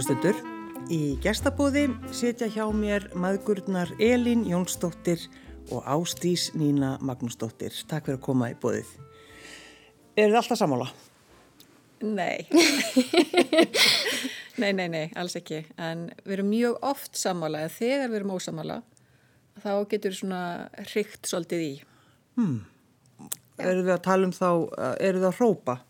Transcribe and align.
Góðlustundur, 0.00 0.38
í 0.88 0.98
gestabóði 1.20 1.82
setja 2.16 2.46
hjá 2.48 2.62
mér 2.72 3.10
maðgurnar 3.20 3.90
Elin 4.00 4.46
Jónsdóttir 4.48 5.26
og 5.76 5.84
Ástís 5.84 6.46
Nína 6.56 6.94
Magnúsdóttir. 7.04 7.76
Takk 7.84 8.08
fyrir 8.08 8.16
að 8.16 8.22
koma 8.24 8.48
í 8.48 8.54
bóðið. 8.62 8.94
Er 10.16 10.32
þið 10.32 10.38
alltaf 10.40 10.60
samála? 10.62 10.88
Nei. 12.00 12.48
nei, 14.62 14.72
nei, 14.72 14.86
nei, 14.88 15.04
alls 15.20 15.36
ekki. 15.36 15.66
En 15.76 16.08
við 16.24 16.38
erum 16.38 16.50
mjög 16.54 16.80
oft 16.94 17.20
samála 17.20 17.66
eða 17.66 17.76
þegar 17.76 18.08
við 18.08 18.20
erum 18.22 18.34
ósamála 18.40 18.80
þá 19.60 19.72
getur 19.92 20.16
svona 20.16 20.42
hrygt 20.94 21.28
svolítið 21.28 21.68
í. 21.68 21.72
Hmm. 22.40 22.58
Eru 23.60 23.84
við 23.84 23.98
að 23.98 24.04
tala 24.08 24.32
um 24.32 24.36
þá, 24.40 24.48
eru 24.96 25.26
við 25.26 25.32
að 25.34 25.40
hrópa? 25.42 25.80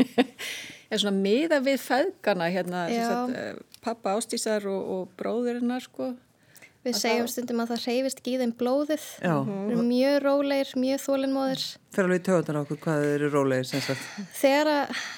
er 0.90 1.02
svona 1.02 1.22
miða 1.22 1.60
við 1.64 1.78
feðgana 1.84 2.48
hérna, 2.50 2.86
sagt, 2.90 3.36
eh, 3.38 3.78
pappa 3.84 4.16
ástísar 4.18 4.66
og, 4.70 4.90
og 4.94 5.14
bróðurinnar 5.20 5.84
sko. 5.84 6.14
Við 6.80 6.94
segjum 6.96 7.26
það... 7.26 7.32
stundum 7.34 7.60
að 7.60 7.72
það 7.74 7.82
reyfist 7.90 8.20
í 8.24 8.34
þeim 8.40 8.52
blóðið, 8.56 9.02
mjög 9.84 10.14
róleir, 10.24 10.70
mjög 10.80 11.02
þólinnmóðir. 11.04 11.64
Fyrir 11.92 12.08
alveg 12.08 12.22
töðunar 12.24 12.56
á 12.56 12.62
okkur 12.62 12.80
hvað 12.86 13.04
eru 13.10 13.28
róleir 13.34 13.68
sem 13.68 13.82
sagt? 13.84 14.06
Þegar 14.38 14.70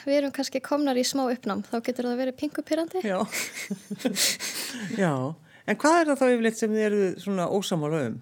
við 0.08 0.16
erum 0.16 0.34
kannski 0.34 0.62
komnar 0.64 0.98
í 0.98 1.06
smá 1.06 1.22
uppnám 1.28 1.62
þá 1.68 1.76
getur 1.86 2.10
það 2.10 2.22
verið 2.24 2.38
pingupirrandi. 2.42 3.04
Já, 3.06 3.20
já. 5.04 5.14
En 5.62 5.78
hvað 5.78 6.00
er 6.00 6.10
það 6.10 6.18
þá 6.18 6.26
yfirleitt 6.32 6.58
sem 6.58 6.74
þið 6.74 6.86
eru 6.88 7.08
svona 7.22 7.46
ósamála 7.54 8.04
um? 8.08 8.20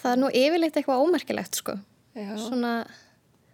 Það 0.00 0.12
er 0.14 0.22
nú 0.22 0.34
yfirleitt 0.44 0.78
eitthvað 0.78 1.08
ómerkilegt 1.08 1.58
sko. 1.58 1.80
Já. 2.14 2.36
Svona... 2.38 2.74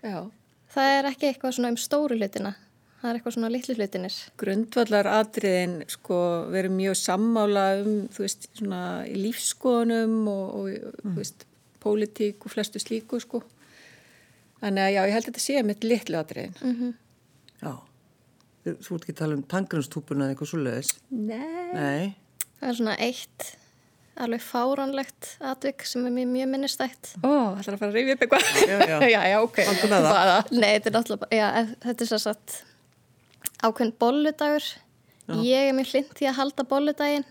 Já 0.05 0.29
það 0.77 0.93
er 0.99 1.11
ekki 1.11 1.31
eitthvað 1.31 1.57
svona 1.57 1.73
um 1.73 1.81
stóru 1.81 2.19
hlutina 2.19 2.55
það 3.01 3.11
er 3.11 3.19
eitthvað 3.19 3.37
svona 3.37 3.51
litlu 3.53 3.77
hlutinir 3.79 4.21
Grundvallar 4.41 5.11
atriðin 5.17 5.77
sko 5.93 6.21
verið 6.53 6.77
mjög 6.77 6.97
sammála 7.01 7.67
um 7.83 7.99
þú 8.13 8.25
veist 8.27 8.49
svona 8.53 8.83
í 9.09 9.19
lífskoðunum 9.25 10.17
og, 10.33 10.47
og 10.61 10.71
mm. 10.71 11.11
þú 11.11 11.17
veist 11.19 11.47
pólitík 11.83 12.47
og 12.47 12.55
flestu 12.55 12.83
slíku 12.83 13.21
sko 13.23 13.43
þannig 14.63 14.87
að 14.87 14.95
já 14.95 15.03
ég 15.03 15.17
held 15.17 15.27
að 15.27 15.31
þetta 15.31 15.45
sé 15.45 15.67
mitt 15.67 15.85
litlu 15.87 16.21
atriðin 16.21 16.57
mm 16.61 16.79
-hmm. 16.79 16.95
Já 17.63 17.75
Þú 18.67 18.97
ert 18.97 19.05
ekki 19.05 19.13
að 19.13 19.19
tala 19.21 19.35
um 19.37 19.43
tangrunstúpuna 19.43 20.25
eða 20.25 20.35
eitthvað 20.35 20.49
svo 20.51 20.59
leiðis 20.59 20.89
Nei. 21.11 21.73
Nei 21.75 22.15
Það 22.59 22.69
er 22.69 22.75
svona 22.75 22.97
eitt 22.99 23.59
alveg 24.25 24.43
fáránlegt 24.45 25.33
atvik 25.53 25.85
sem 25.87 26.07
er 26.09 26.15
mjög, 26.15 26.31
mjög 26.33 26.49
minnistætt 26.53 27.13
Ó, 27.21 27.57
það 27.59 27.69
er 27.69 27.77
að 27.77 27.83
fara 27.83 27.91
að 27.91 27.99
reyfi 27.99 28.15
upp 28.15 28.25
eitthvað? 28.27 28.49
Já, 28.63 28.79
já, 28.79 28.97
já, 29.15 29.21
já 29.33 29.37
ok. 29.43 29.61
Nei, 30.57 30.71
þetta 30.77 30.91
er 30.91 30.97
náttúrulega 30.97 31.39
já, 31.41 31.47
þetta 31.85 32.07
er 32.07 32.11
svo 32.11 32.21
satt 32.23 32.57
ákveðin 33.65 33.95
bolludagur. 34.01 34.67
Ég 35.43 35.71
er 35.71 35.75
mjög 35.77 35.93
hlind 35.95 36.13
því 36.19 36.29
að 36.31 36.39
halda 36.41 36.67
bolludaginn. 36.71 37.27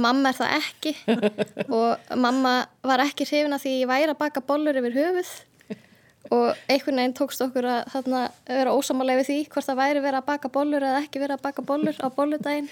Mamma 0.00 0.30
er 0.30 0.36
það 0.36 0.56
ekki. 0.58 0.92
Og 1.76 2.16
mamma 2.20 2.54
var 2.86 3.02
ekki 3.06 3.26
hrifina 3.28 3.58
því 3.60 3.78
ég 3.80 3.90
væri 3.90 4.12
að 4.12 4.20
baka 4.20 4.42
bollur 4.44 4.78
yfir 4.80 4.98
höfuð. 4.98 5.30
Og 6.30 6.48
einhvern 6.70 7.00
veginn 7.00 7.16
tókst 7.16 7.40
okkur 7.42 7.66
að 7.66 7.86
þarna, 7.94 8.24
vera 8.46 8.74
ósamálega 8.76 9.22
við 9.22 9.30
því 9.30 9.38
hvort 9.54 9.66
það 9.66 9.80
væri 9.80 10.02
verið 10.04 10.20
að 10.20 10.26
baka 10.28 10.50
bollur 10.52 10.84
eða 10.84 11.00
ekki 11.00 11.22
verið 11.22 11.38
að 11.38 11.46
baka 11.46 11.64
bollur 11.66 11.96
á 12.04 12.08
bolludaginn 12.12 12.68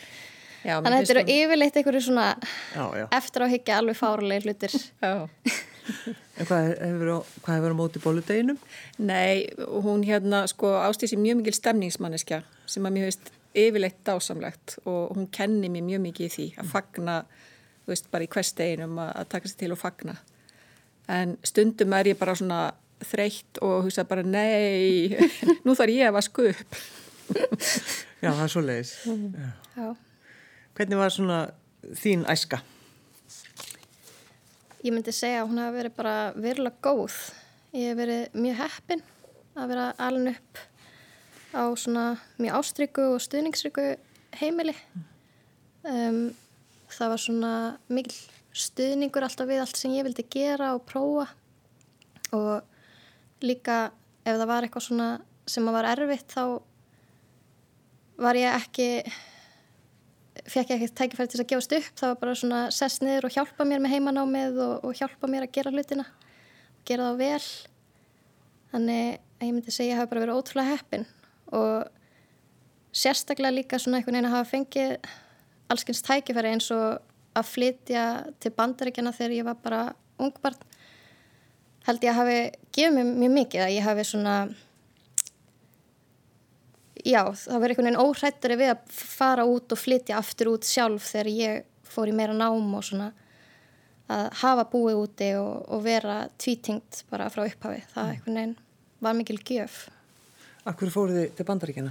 Já, 0.67 0.75
Þannig 0.83 0.95
að 0.95 1.01
þetta 1.01 1.15
eru 1.15 1.35
yfirleitt 1.37 1.77
einhverju 1.79 2.05
svona 2.09 2.27
já, 2.75 2.85
já. 2.99 3.05
eftir 3.19 3.45
að 3.45 3.53
higgja 3.55 3.79
alveg 3.79 3.99
fárulega 3.99 4.47
hlutir. 4.49 4.75
en 5.07 6.49
hvað 6.49 6.71
hefur, 6.83 7.11
hvað 7.45 7.59
hefur 7.59 7.75
á 7.75 7.79
móti 7.79 8.03
bóludeginum? 8.03 8.59
Nei, 8.99 9.49
hún 9.85 10.03
hérna 10.07 10.43
sko 10.51 10.75
ástísi 10.83 11.19
mjög 11.21 11.43
mikil 11.43 11.55
stemningsmanniska 11.57 12.43
sem 12.69 12.89
að 12.89 12.97
mér 12.97 13.07
hefist 13.07 13.31
yfirleitt 13.59 14.01
dásamlegt 14.07 14.79
og 14.85 15.15
hún 15.17 15.31
kenni 15.33 15.71
mér 15.73 15.87
mjög 15.87 16.03
mikið 16.09 16.27
í 16.27 16.35
því 16.35 16.49
að 16.61 16.75
fagna, 16.75 17.17
þú 17.87 17.95
veist, 17.95 18.11
bara 18.13 18.27
í 18.27 18.33
hvers 18.35 18.53
deginum 18.59 19.01
að, 19.03 19.23
taka 19.33 19.51
sér 19.51 19.63
til 19.63 19.73
og 19.75 19.81
fagna. 19.81 20.19
En 21.09 21.39
stundum 21.47 21.95
er 21.97 22.13
ég 22.13 22.21
bara 22.21 22.37
svona 22.37 22.61
þreytt 23.09 23.63
og 23.65 23.87
hugsa 23.87 24.05
bara 24.11 24.27
nei, 24.27 25.15
nú 25.65 25.79
þarf 25.79 25.95
ég 25.95 26.11
að 26.11 26.19
vasku 26.19 26.51
upp. 26.51 26.83
Já, 28.19 28.33
það 28.33 28.45
er 28.45 28.53
svo 28.53 28.67
leiðis. 28.67 28.95
Já. 29.79 29.89
Hvernig 30.79 30.95
var 30.95 31.11
svona 31.11 31.37
þín 31.99 32.21
æska? 32.31 32.61
Ég 34.87 34.93
myndi 34.95 35.11
segja 35.11 35.41
að 35.43 35.49
hún 35.51 35.59
hafi 35.59 35.75
verið 35.75 35.95
bara 35.97 36.13
verulega 36.39 36.79
góð. 36.87 37.17
Ég 37.75 37.89
hef 37.91 37.97
verið 37.99 38.37
mjög 38.39 38.61
heppin 38.61 39.03
að 39.59 39.73
vera 39.73 39.87
alveg 40.07 40.37
upp 40.39 40.61
á 41.51 41.63
svona 41.75 42.05
mjög 42.39 42.61
ástryggu 42.61 43.09
og 43.17 43.25
stuðningsryggu 43.27 43.89
heimili. 44.39 44.77
Um, 45.83 46.21
það 46.95 47.11
var 47.11 47.25
svona 47.27 47.53
mikil 47.91 48.15
stuðningur 48.55 49.27
alltaf 49.27 49.51
við 49.51 49.65
allt 49.65 49.83
sem 49.83 49.99
ég 49.99 50.07
vildi 50.07 50.29
gera 50.31 50.77
og 50.79 50.87
prófa 50.87 51.27
og 52.39 53.43
líka 53.43 53.89
ef 54.23 54.37
það 54.37 54.51
var 54.53 54.63
eitthvað 54.63 54.87
svona 54.93 55.11
sem 55.43 55.75
var 55.75 55.91
erfitt 55.91 56.39
þá 56.39 56.63
var 58.23 58.39
ég 58.39 58.63
ekki 58.63 58.89
fekk 60.47 60.73
ég 60.73 60.77
ekkert 60.77 60.97
tækifæri 61.01 61.33
til 61.33 61.41
að 61.43 61.49
gefast 61.53 61.75
upp. 61.79 61.91
Það 61.99 62.13
var 62.13 62.21
bara 62.23 62.35
svona 62.39 62.61
sess 62.75 63.03
niður 63.03 63.29
og 63.29 63.35
hjálpa 63.35 63.67
mér 63.69 63.83
með 63.83 63.95
heimanámið 63.97 64.61
og, 64.65 64.75
og 64.87 64.99
hjálpa 64.99 65.31
mér 65.31 65.47
að 65.47 65.55
gera 65.57 65.73
hlutina 65.75 66.07
og 66.07 66.83
gera 66.89 67.11
það 67.11 67.23
vel. 67.23 67.49
Þannig 68.73 69.07
að 69.19 69.47
ég 69.47 69.55
myndi 69.57 69.75
segja 69.75 69.89
að 69.89 69.93
ég 69.95 70.01
hafi 70.03 70.13
bara 70.13 70.25
verið 70.25 70.41
ótrúlega 70.41 70.75
heppin 70.75 71.07
og 71.59 72.97
sérstaklega 72.99 73.55
líka 73.55 73.81
svona 73.81 74.01
einhvern 74.01 74.19
veginn 74.19 74.31
að 74.31 74.37
hafa 74.37 74.51
fengið 74.53 75.11
allskyns 75.73 76.05
tækifæri 76.07 76.55
eins 76.55 76.71
og 76.75 76.99
að 77.39 77.51
flytja 77.53 78.05
til 78.43 78.53
bandaríkjana 78.57 79.15
þegar 79.15 79.37
ég 79.37 79.47
var 79.47 79.59
bara 79.63 79.83
ungbarn 80.19 80.59
held 81.89 82.05
ég 82.05 82.13
að 82.13 82.19
hafi 82.21 82.39
gefið 82.77 82.97
mér 82.97 83.13
mjög 83.23 83.35
mikið 83.37 83.65
að 83.65 83.75
ég 83.77 83.87
hafi 83.87 84.07
svona 84.09 84.35
já, 87.05 87.23
það 87.35 87.63
verður 87.63 87.75
einhvern 87.75 87.89
veginn 87.89 88.03
óhrættari 88.03 88.59
við 88.59 88.73
að 88.75 88.99
fara 88.99 89.47
út 89.49 89.75
og 89.75 89.81
flytja 89.81 90.19
aftur 90.19 90.53
út 90.55 90.67
sjálf 90.67 91.11
þegar 91.13 91.31
ég 91.33 91.67
fór 91.89 92.11
í 92.11 92.17
meira 92.17 92.37
nám 92.37 92.75
og 92.79 92.85
svona 92.87 93.13
að 94.09 94.27
hafa 94.41 94.65
búið 94.73 95.03
úti 95.03 95.29
og, 95.37 95.69
og 95.69 95.85
vera 95.85 96.23
tvítingt 96.41 97.05
bara 97.13 97.29
frá 97.33 97.45
upphafi 97.45 97.83
það 97.93 98.05
mm. 98.05 98.13
einhvern 98.15 98.39
veginn 98.41 98.55
var 99.05 99.17
mikil 99.19 99.39
gjöf 99.45 99.81
Akkur 100.69 100.93
fóruð 100.93 101.21
þið 101.21 101.35
til 101.37 101.47
bandaríkjana? 101.49 101.91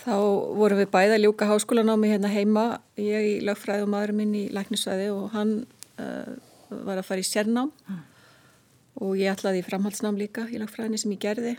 Þá 0.00 0.14
vorum 0.58 0.78
við 0.80 0.88
bæða 0.90 1.18
ljúka 1.20 1.48
háskólanámi 1.50 2.12
hérna 2.12 2.30
heima 2.30 2.64
ég 2.98 3.26
í 3.26 3.34
lögfræði 3.46 3.84
og 3.84 3.90
maðurinn 3.92 4.20
minn 4.20 4.36
í 4.38 4.44
læknisvæði 4.54 5.08
og 5.14 5.34
hann 5.34 5.52
uh, 5.98 6.30
var 6.70 7.00
að 7.00 7.08
fara 7.08 7.22
í 7.22 7.26
sérnám 7.26 7.70
mm. 7.70 7.98
og 9.02 9.18
ég 9.18 9.34
ætlaði 9.34 9.62
í 9.62 9.66
framhaldsnám 9.66 10.18
líka 10.18 10.46
í 10.50 10.62
lögfræðinni 10.62 11.02
sem 11.02 11.14
ég 11.14 11.22
gerði 11.26 11.56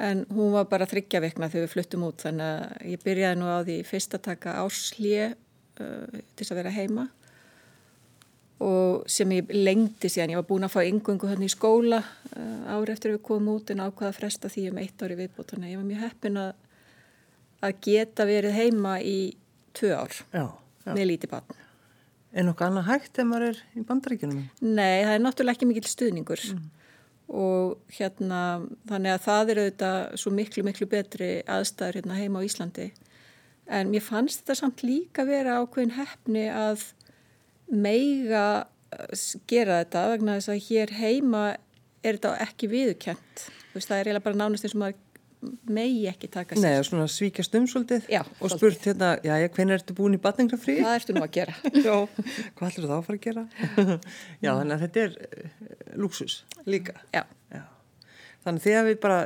en 0.00 0.24
hún 0.32 0.54
var 0.54 0.68
bara 0.70 0.88
þryggja 0.88 1.20
vekna 1.26 1.50
þegar 1.52 1.66
við 1.66 1.72
fluttum 1.74 2.04
út 2.08 2.24
þannig 2.24 2.46
að 2.46 2.90
ég 2.94 3.02
byrjaði 3.04 3.38
nú 3.40 3.48
á 3.52 3.58
því 3.60 3.76
fyrst 3.88 4.16
að 4.16 4.26
taka 4.30 4.54
áslið 4.62 5.34
uh, 5.34 6.20
til 6.38 6.46
að 6.48 6.60
vera 6.60 6.72
heima. 6.74 7.06
Og 8.64 9.04
sem 9.08 9.30
ég 9.32 9.52
lengti 9.52 10.10
síðan, 10.12 10.34
ég 10.34 10.40
var 10.40 10.48
búin 10.48 10.66
að 10.66 10.74
fá 10.74 10.80
yngungu 10.84 11.28
hann 11.28 11.44
í 11.44 11.52
skóla 11.52 12.00
uh, 12.00 12.72
ári 12.76 12.94
eftir 12.94 13.14
við 13.14 13.22
komum 13.28 13.58
út 13.58 13.72
en 13.72 13.84
ákvaða 13.84 14.12
að 14.12 14.18
fresta 14.22 14.52
því 14.52 14.66
um 14.72 14.82
eitt 14.82 15.04
ári 15.04 15.20
viðbútt 15.20 15.54
þannig 15.54 15.68
að 15.68 15.74
ég 15.74 15.82
var 15.82 15.88
mjög 15.92 16.04
heppin 16.06 16.42
að, 16.46 16.50
að 17.68 17.78
geta 17.88 18.28
verið 18.28 18.56
heima 18.56 18.96
í 19.04 19.16
tvö 19.76 19.94
ár 19.96 20.16
já, 20.16 20.44
já. 20.48 20.92
með 20.94 21.06
lítið 21.12 21.36
barn. 21.36 21.56
Er 22.30 22.46
nokkuð 22.46 22.68
annað 22.68 22.92
hægt 22.92 23.18
ef 23.18 23.26
maður 23.26 23.48
er 23.50 23.64
í 23.74 23.80
bandaríkjunum? 23.88 24.44
Nei, 24.62 25.00
það 25.02 25.16
er 25.16 25.24
náttúrulega 25.24 25.58
ekki 25.58 25.66
mikil 25.72 25.88
stuðningur. 25.90 26.50
Mm 26.54 26.68
og 27.30 27.78
hérna 27.94 28.42
þannig 28.90 29.14
að 29.14 29.24
það 29.26 29.52
eru 29.52 29.64
auðvitað 29.66 30.00
svo 30.22 30.32
miklu 30.34 30.64
miklu 30.66 30.88
betri 30.90 31.30
aðstæður 31.46 32.00
hérna 32.00 32.18
heima 32.18 32.42
á 32.42 32.46
Íslandi. 32.46 32.88
En 33.70 33.92
mér 33.92 34.02
fannst 34.02 34.42
þetta 34.42 34.58
samt 34.58 34.82
líka 34.82 35.24
vera 35.28 35.60
ákveðin 35.62 35.94
hefni 35.94 36.48
að 36.50 36.88
meiga 37.70 38.66
eh, 38.90 39.14
gera 39.50 39.84
þetta 39.84 40.08
vegna 40.10 40.36
þess 40.40 40.52
að 40.54 40.64
hér 40.66 40.94
heima 40.98 41.44
er 42.02 42.18
þetta 42.18 42.34
ekki 42.48 42.70
viðkjönt 42.72 43.46
það 43.78 43.96
er 43.96 44.08
eiginlega 44.08 44.24
bara 44.24 44.40
nánast 44.40 44.66
eins 44.66 44.74
og 44.74 44.82
maður 44.82 44.98
megi 45.70 46.06
ekki 46.10 46.28
taka 46.32 46.56
sér. 46.56 46.64
Nei, 46.64 46.86
svona 46.86 47.06
svíkast 47.10 47.54
um 47.56 47.66
svolítið 47.70 48.08
já, 48.12 48.20
og 48.40 48.52
spurt 48.52 48.88
hérna, 48.88 49.12
já, 49.24 49.34
hvernig 49.48 49.78
ertu 49.78 49.96
búin 49.96 50.16
í 50.16 50.20
batningrafrí? 50.22 50.80
Hvað 50.82 50.98
ertu 50.98 51.16
nú 51.16 51.24
að 51.24 51.32
gera? 51.38 51.54
já, 51.86 51.94
hvað 52.58 52.66
ætlur 52.68 52.84
þú 52.84 52.90
þá 52.90 52.96
að 52.98 53.06
fara 53.06 53.20
að 53.20 53.24
gera? 53.28 53.46
já, 54.44 54.50
þannig 54.50 54.74
að 54.76 54.84
þetta 54.84 55.06
er 55.06 55.16
uh, 55.20 55.70
luxus 56.04 56.42
líka. 56.68 56.98
Já. 57.14 57.24
já. 57.54 57.64
Þannig 58.44 58.66
þegar 58.66 58.86
við 58.90 59.00
bara 59.06 59.22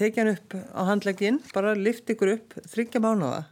tekja 0.00 0.24
hann 0.24 0.32
upp 0.32 0.54
á 0.56 0.82
handlegin, 0.88 1.38
bara 1.52 1.74
lift 1.76 2.08
ykkur 2.12 2.32
upp 2.38 2.54
þryggja 2.72 3.02
mánuða. 3.04 3.42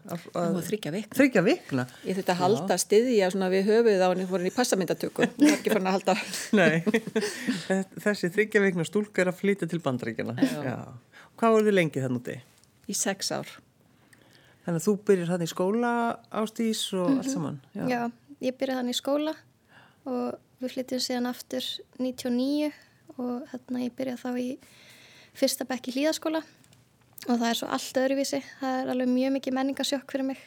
Þryggja 0.64 0.92
vikna. 0.94 1.16
Þryggja 1.18 1.42
vikna. 1.44 1.84
Ég 2.08 2.16
þurfti 2.16 2.32
að 2.32 2.40
halda 2.40 2.78
stiðja 2.80 3.28
svona 3.34 3.50
við 3.52 3.68
höfuð 3.68 4.04
á 4.04 4.08
henni 4.08 4.28
fórin 4.30 4.48
í 4.48 4.54
passamyndatöku. 4.56 5.28
Það 5.34 5.44
er 5.50 5.58
ekki 5.58 5.74
fann 5.74 5.90
að 5.90 5.98
halda. 5.98 6.16
Nei, 6.58 7.76
þessi 8.00 8.32
þryggja 8.38 8.64
vikna 8.64 8.88
stúlka 8.88 9.24
er 9.24 9.32
að 9.32 9.42
flytja 9.42 9.68
til 9.68 9.82
bandrækjana. 9.84 10.38
Já. 10.40 10.78
Hvað 11.38 11.54
voru 11.54 11.68
þið 11.68 11.76
lengið 11.76 12.04
þann 12.04 12.18
úti? 12.18 12.36
Í 12.88 12.94
sex 12.98 13.30
ár. 13.30 13.50
Þannig 14.64 14.80
að 14.80 14.86
þú 14.88 14.94
byrjir 15.08 15.30
hann 15.32 15.44
í 15.44 15.48
skóla 15.48 15.92
ástís 16.34 16.80
og 16.98 17.12
allt 17.12 17.30
saman. 17.30 17.60
Já, 17.76 17.84
Já 17.86 18.00
ég 18.44 18.58
byrjaði 18.58 18.80
hann 18.80 18.92
í 18.92 18.96
skóla 18.96 19.34
og 20.08 20.38
við 20.58 20.74
flyttum 20.74 21.02
síðan 21.02 21.30
aftur 21.30 21.64
99 22.02 22.72
og 23.18 23.48
hérna 23.52 23.84
ég 23.84 23.94
byrjaði 23.98 24.22
þá 24.22 24.42
í 24.42 24.48
fyrsta 25.38 25.66
bekk 25.68 25.90
í 25.90 25.96
hlýðaskóla 25.96 26.42
og 26.42 27.32
það 27.32 27.48
er 27.48 27.58
svo 27.60 27.70
allt 27.74 28.02
öðruvísi. 28.02 28.42
Það 28.60 28.82
er 28.82 28.92
alveg 28.94 29.10
mjög 29.14 29.34
mikið 29.38 29.58
menningasjokk 29.58 30.14
fyrir 30.14 30.30
mig 30.32 30.44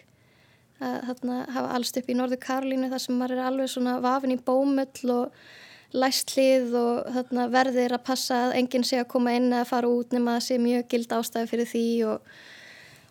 að 0.81 0.95
hérna, 1.07 1.41
hafa 1.53 1.73
allst 1.77 1.99
upp 1.99 2.07
í 2.09 2.15
Norður 2.17 2.41
Karolínu 2.41 2.89
þar 2.91 3.03
sem 3.03 3.19
maður 3.19 3.37
er 3.37 3.49
alveg 3.49 3.69
svona 3.69 3.97
vafin 4.01 4.33
í 4.33 4.39
bómull 4.41 5.13
og 5.13 5.43
læst 5.97 6.33
hlið 6.35 6.75
og 6.77 7.11
þarna, 7.15 7.47
verðir 7.51 7.95
að 7.95 8.05
passa 8.07 8.39
að 8.47 8.57
enginn 8.61 8.85
sé 8.87 9.01
að 9.01 9.09
koma 9.11 9.35
inn 9.37 9.51
eða 9.51 9.67
fara 9.69 9.91
út 9.91 10.13
nema 10.15 10.37
að 10.37 10.45
sé 10.47 10.59
mjög 10.61 10.87
gild 10.91 11.15
ástæði 11.17 11.49
fyrir 11.51 11.69
því 11.71 11.85
og, 12.11 12.35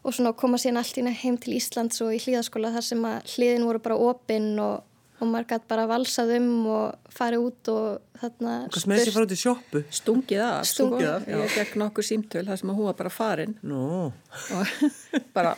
og 0.05 0.17
svona 0.17 0.35
koma 0.43 0.61
síðan 0.61 0.81
allt 0.83 1.01
ína 1.03 1.15
heim 1.23 1.39
til 1.41 1.57
Íslands 1.59 2.01
og 2.05 2.15
í 2.17 2.21
hlýðaskóla 2.25 2.73
þar 2.77 2.87
sem 2.87 3.09
að 3.11 3.35
hliðin 3.35 3.67
voru 3.69 3.83
bara 3.85 3.99
opinn 4.11 4.53
og, 4.63 4.87
og 5.21 5.33
maður 5.33 5.51
gæti 5.53 5.73
bara 5.73 5.89
valsað 5.91 6.37
um 6.39 6.53
og 6.73 7.17
farið 7.17 7.49
út 7.49 7.73
og 7.75 8.23
þarna 8.23 8.55
Hvað 8.69 8.87
með 8.91 9.03
þessi 9.03 9.17
farið 9.17 9.29
út 9.29 9.35
í 9.37 9.43
sjóppu? 9.45 9.85
Stungið 10.01 10.47
af, 10.47 10.63
Stungið 10.73 11.11
af 11.15 11.29
Ég 11.35 11.59
gekk 11.59 11.77
nokkur 11.81 12.07
símtöl 12.07 12.47
þar 12.49 12.63
sem 12.63 12.73
að 12.73 12.81
hún 12.81 12.89
var 12.91 13.03
bara 13.03 13.13
farin. 13.13 13.59
Nú. 13.61 14.09
Og 14.09 14.73
bara 15.37 15.57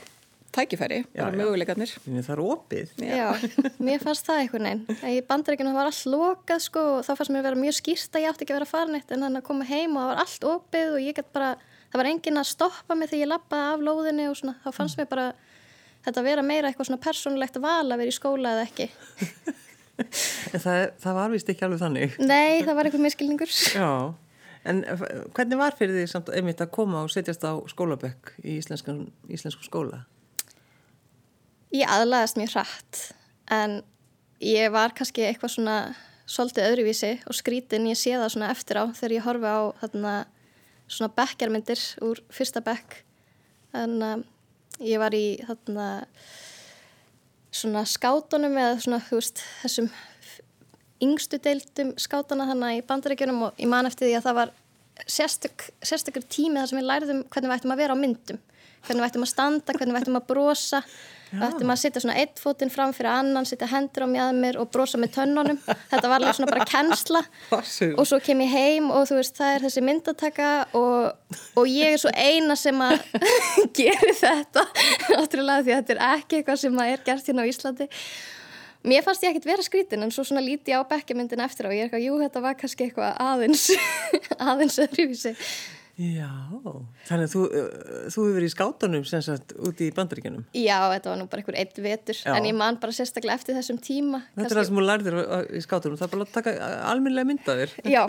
tækifæri, 0.52 0.98
bara 1.16 1.36
möguleikarnir. 1.36 1.92
Það 2.04 2.32
er 2.34 2.42
opið. 2.44 2.92
Já, 3.00 3.12
já 3.16 3.28
mér 3.86 4.02
fannst 4.02 4.26
það 4.28 4.40
einhvern 4.42 4.68
veginn. 4.68 5.00
Í 5.08 5.22
bandaríkinu 5.28 5.72
var 5.76 5.88
allt 5.88 6.08
lokað 6.12 6.64
sko 6.66 6.82
og 6.98 7.06
þá 7.06 7.12
fannst 7.14 7.32
mér 7.32 7.42
að 7.42 7.48
vera 7.48 7.60
mjög 7.62 7.78
skýrt 7.78 8.18
að 8.18 8.24
ég 8.24 8.34
átti 8.34 8.46
ekki 8.46 8.54
að 8.54 8.60
vera 8.60 8.70
farinett 8.72 9.14
en 9.14 9.24
þannig 9.26 9.42
að 9.42 9.48
koma 9.48 9.68
heim 9.68 9.96
og 9.96 10.02
það 10.02 10.10
var 10.12 10.22
allt 10.24 10.46
opið 10.52 10.92
og 10.96 11.06
ég 11.06 11.16
gæti 11.18 11.34
bara, 11.38 11.50
það 11.88 12.02
var 12.02 12.10
engin 12.12 12.42
að 12.42 12.50
stoppa 12.52 12.98
mig 12.98 13.12
þegar 13.12 13.24
ég 13.24 13.32
lappaði 13.32 13.72
af 13.72 13.86
lóðinni 13.88 14.28
og 14.28 14.38
svona, 14.40 14.56
þá 14.64 14.70
fannst 14.76 15.00
mér 15.00 15.08
bara 15.12 15.28
þetta 16.04 16.22
að 16.22 16.28
vera 16.28 16.46
meira 16.46 16.70
eitthvað 16.70 16.90
svona 16.90 17.04
persónulegt 17.06 17.58
að 17.58 17.66
vala 17.66 17.96
að 17.96 18.02
vera 18.02 18.12
í 18.12 18.18
skóla 18.18 18.54
eða 18.56 18.66
ekki. 18.68 18.88
það, 20.64 20.84
það 21.04 21.18
var 21.20 21.32
vist 21.32 21.52
ekki 21.52 21.66
alveg 21.66 21.82
þannig. 21.82 22.20
Nei, 22.20 22.60
það 22.66 22.76
var 22.76 22.88
eitthvað 22.88 23.06
miskilningur. 23.06 23.56
Já. 23.72 23.90
En 24.62 24.84
hvernig 25.34 25.58
var 25.58 25.74
fyrir 25.78 25.96
því 25.96 26.06
samt 26.10 26.30
einmitt 26.30 26.60
að 26.62 26.70
koma 26.74 27.02
og 27.02 27.10
setjast 27.10 27.42
á 27.42 27.58
skólabökk 27.70 28.36
í 28.46 28.60
íslensku 28.60 29.66
skóla? 29.66 30.04
Ég 31.72 31.88
aðlæðast 31.88 32.36
mjög 32.36 32.50
hratt 32.52 32.98
en 33.52 33.78
ég 34.44 34.68
var 34.74 34.92
kannski 34.92 35.24
eitthvað 35.24 35.54
svona 35.54 35.76
svolítið 36.28 36.68
öðruvísi 36.68 37.12
og 37.24 37.36
skrítin 37.36 37.88
ég 37.88 37.96
sé 37.96 38.12
það 38.12 38.34
svona 38.34 38.50
eftir 38.52 38.80
á 38.80 38.84
þegar 38.92 39.14
ég 39.16 39.24
horfi 39.24 39.48
á 39.48 39.60
þarna 39.80 40.12
svona 40.92 41.14
bekkjarmyndir 41.16 41.82
úr 42.04 42.20
fyrsta 42.32 42.60
bekk. 42.64 42.98
Þannig 43.72 44.04
að 44.10 44.84
ég 44.84 45.00
var 45.00 45.16
í 45.16 45.26
þarna 45.48 45.88
svona 47.52 47.86
skátunum 47.88 48.56
eða 48.60 48.78
svona 48.84 49.00
þú 49.08 49.20
veist 49.22 49.42
þessum 49.62 49.90
yngstu 51.02 51.40
deildum 51.42 51.96
skátana 52.00 52.50
þannig 52.52 52.82
í 52.82 52.86
bandaríkjunum 52.88 53.46
og 53.48 53.60
ég 53.60 53.72
man 53.72 53.88
eftir 53.88 54.10
því 54.10 54.18
að 54.18 54.26
það 54.28 54.38
var 54.42 54.56
sérstök, 55.08 55.68
sérstökur 55.80 56.28
tími 56.28 56.60
þar 56.60 56.70
sem 56.70 56.80
við 56.82 56.88
læriðum 56.90 57.22
hvernig 57.32 57.50
við 57.50 57.56
ættum 57.56 57.74
að 57.74 57.82
vera 57.82 57.96
á 57.96 58.02
myndum 58.02 58.42
hvernig 58.86 59.02
við 59.02 59.10
ættum 59.10 59.26
að 59.26 59.32
standa, 59.32 59.76
hvernig 59.78 59.96
við 59.96 60.02
ættum 60.02 60.20
að 60.22 60.30
brosa 60.30 60.82
ætti 61.32 61.64
maður 61.64 61.72
að 61.72 61.80
setja 61.80 62.02
svona 62.02 62.16
eitt 62.20 62.40
fótinn 62.40 62.72
fram 62.72 62.92
fyrir 62.92 63.10
annan, 63.12 63.46
setja 63.48 63.68
hendur 63.70 64.04
á 64.04 64.08
mjöðmir 64.10 64.58
og 64.60 64.68
brosa 64.72 65.00
með 65.00 65.14
tönnunum. 65.16 65.60
Þetta 65.64 66.10
var 66.10 66.18
alveg 66.18 66.36
svona 66.36 66.50
bara 66.50 66.66
kennsla 66.68 67.22
og 68.00 68.08
svo 68.08 68.18
kem 68.24 68.42
ég 68.44 68.52
heim 68.52 68.90
og 68.92 69.06
þú 69.08 69.18
veist 69.20 69.40
það 69.40 69.54
er 69.54 69.66
þessi 69.66 69.84
myndataka 69.86 70.50
og, 70.76 71.38
og 71.56 71.72
ég 71.72 71.96
er 71.96 72.02
svo 72.02 72.12
eina 72.12 72.56
sem 72.58 72.84
að 72.84 72.98
gera 73.80 74.14
þetta 74.20 74.66
átrúlega 75.16 75.64
því 75.64 75.74
að 75.74 75.80
þetta 75.80 75.96
er 75.96 76.04
ekki 76.10 76.40
eitthvað 76.40 76.62
sem 76.66 76.80
er 76.84 77.04
gert 77.08 77.32
hérna 77.32 77.48
á 77.48 77.50
Íslandi. 77.50 77.90
Mér 78.82 79.04
fannst 79.06 79.22
ég 79.22 79.30
ekkert 79.30 79.46
vera 79.46 79.64
skrítin 79.64 80.02
en 80.02 80.10
svo 80.12 80.24
svona 80.26 80.42
líti 80.42 80.74
á 80.74 80.82
bekkjamyndin 80.90 81.44
eftir 81.44 81.68
og 81.68 81.76
ég 81.76 81.84
er 81.84 81.88
eitthvað, 81.88 82.02
jú 82.08 82.16
þetta 82.18 82.42
var 82.42 82.56
kannski 82.58 82.88
eitthvað 82.88 83.14
aðeins, 83.22 83.68
aðeins 84.50 84.80
öðruvísi. 84.82 85.36
Já, 86.00 86.28
þannig 87.04 87.26
að 87.26 87.32
þú, 87.34 87.40
þú 87.52 88.22
hefur 88.22 88.36
verið 88.38 88.46
í 88.46 88.52
skátanum 88.54 89.02
sem 89.04 89.22
sagt 89.26 89.52
úti 89.60 89.90
í 89.90 89.92
bandaríkjanum. 89.92 90.46
Já, 90.56 90.76
þetta 90.94 91.10
var 91.10 91.18
nú 91.20 91.26
bara 91.28 91.42
einhver 91.42 91.58
eitt 91.60 91.80
vetur, 91.84 92.16
Já. 92.16 92.32
en 92.32 92.46
ég 92.48 92.56
man 92.56 92.78
bara 92.80 92.94
sérstaklega 92.96 93.36
eftir 93.36 93.58
þessum 93.58 93.80
tíma. 93.84 94.22
Þetta 94.32 94.40
kannski... 94.40 94.54
er 94.54 94.58
það 94.58 94.68
sem 94.70 94.78
þú 94.78 94.84
lærðir 94.88 95.18
í 95.52 95.60
skátanum, 95.66 95.98
það 96.00 96.06
er 96.06 96.14
bara 96.14 96.26
að 96.26 96.32
taka 96.38 96.54
alminlega 96.88 97.28
myndaðir. 97.28 97.74
Já, 97.84 98.02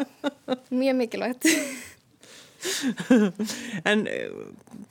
mjög 0.71 0.95
mikilvægt. 1.01 1.50
en 3.91 4.06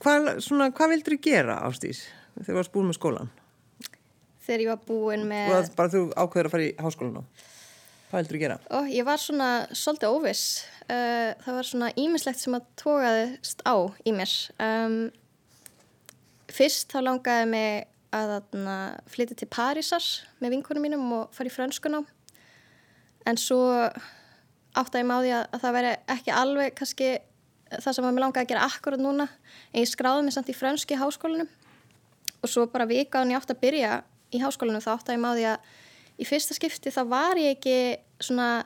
hvað, 0.03 0.29
svona, 0.45 0.69
hvað 0.77 0.93
vildur 0.93 1.17
þú 1.17 1.23
gera 1.25 1.57
ástís 1.65 2.03
þegar 2.35 2.51
þú 2.51 2.59
varst 2.59 2.75
búin 2.75 2.91
með 2.91 2.99
skólan? 2.99 3.33
Þegar 4.43 4.65
ég 4.67 4.69
var 4.69 4.85
búin 4.85 5.25
með... 5.31 5.57
Bara 5.73 5.93
þú 5.95 6.05
ákveður 6.13 6.51
að 6.51 6.53
fara 6.53 6.69
í 6.69 6.71
háskólan 6.77 7.23
á? 7.23 7.52
Hvað 8.13 8.27
vildur 8.27 8.37
þú 8.37 8.39
gera? 8.43 8.55
Ó, 8.69 8.79
ég 8.93 9.05
var 9.07 9.17
svona 9.17 9.45
svolítið 9.73 10.11
óviss. 10.13 10.41
Uh, 10.85 11.31
það 11.41 11.55
var 11.57 11.65
svona 11.65 11.87
ímislegt 11.97 12.43
sem 12.43 12.53
að 12.53 12.67
tókaðist 12.77 13.63
á 13.65 13.73
í 14.05 14.11
mér. 14.13 14.33
Um, 14.61 14.97
fyrst 16.53 16.93
þá 16.93 16.99
langaði 17.07 17.47
mig 17.49 17.87
að 18.13 18.35
flytja 19.09 19.39
til 19.39 19.49
Parísar 19.49 20.05
með 20.37 20.53
vinkunum 20.53 20.85
mínum 20.85 21.09
og 21.17 21.33
fara 21.33 21.49
í 21.49 21.55
frönskuna 21.55 22.03
en 23.25 23.39
svo 23.41 23.63
áttæði 24.77 25.07
mig 25.09 25.17
á 25.17 25.23
því 25.23 25.31
að, 25.33 25.45
að 25.49 25.63
það 25.63 25.77
veri 25.79 25.93
ekki 26.13 26.35
alveg 26.37 26.75
kannski 26.77 27.07
það 27.79 27.95
sem 27.97 28.05
að 28.05 28.11
mér 28.11 28.25
langaði 28.27 28.45
að 28.45 28.51
gera 28.53 28.67
akkurat 28.69 29.01
núna 29.01 29.25
en 29.71 29.81
ég 29.81 29.89
skráði 29.89 30.27
mig 30.27 30.37
samt 30.37 30.53
í 30.53 30.59
frönski 30.59 31.01
háskólanum. 31.01 31.49
Og 32.45 32.53
svo 32.53 32.69
bara 32.69 32.85
vika 32.85 33.25
en 33.25 33.33
ég 33.33 33.41
átti 33.41 33.57
að 33.57 33.65
byrja 33.65 34.03
í 34.29 34.43
háskólanum 34.45 34.85
þá 34.85 34.99
áttæði 34.99 35.23
mig 35.23 35.33
á 35.33 35.37
því 35.39 35.49
að 35.55 35.73
í 36.19 36.27
fyrsta 36.27 36.55
skipti 36.57 36.93
þá 36.93 37.03
var 37.09 37.39
ég 37.41 37.57
ekki 37.57 37.77
svona 38.23 38.65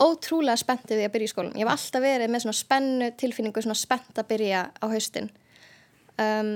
ótrúlega 0.00 0.56
spenntið 0.60 1.00
við 1.02 1.08
að 1.08 1.14
byrja 1.14 1.28
í 1.28 1.32
skólum. 1.34 1.56
Ég 1.58 1.66
hef 1.66 1.72
alltaf 1.74 2.04
verið 2.04 2.32
með 2.32 2.44
svona 2.44 2.58
spennu 2.58 3.08
tilfinningu, 3.20 3.62
svona 3.64 3.78
spennt 3.78 4.20
að 4.20 4.28
byrja 4.30 4.62
á 4.72 4.86
haustin. 4.88 5.28
Um, 6.20 6.52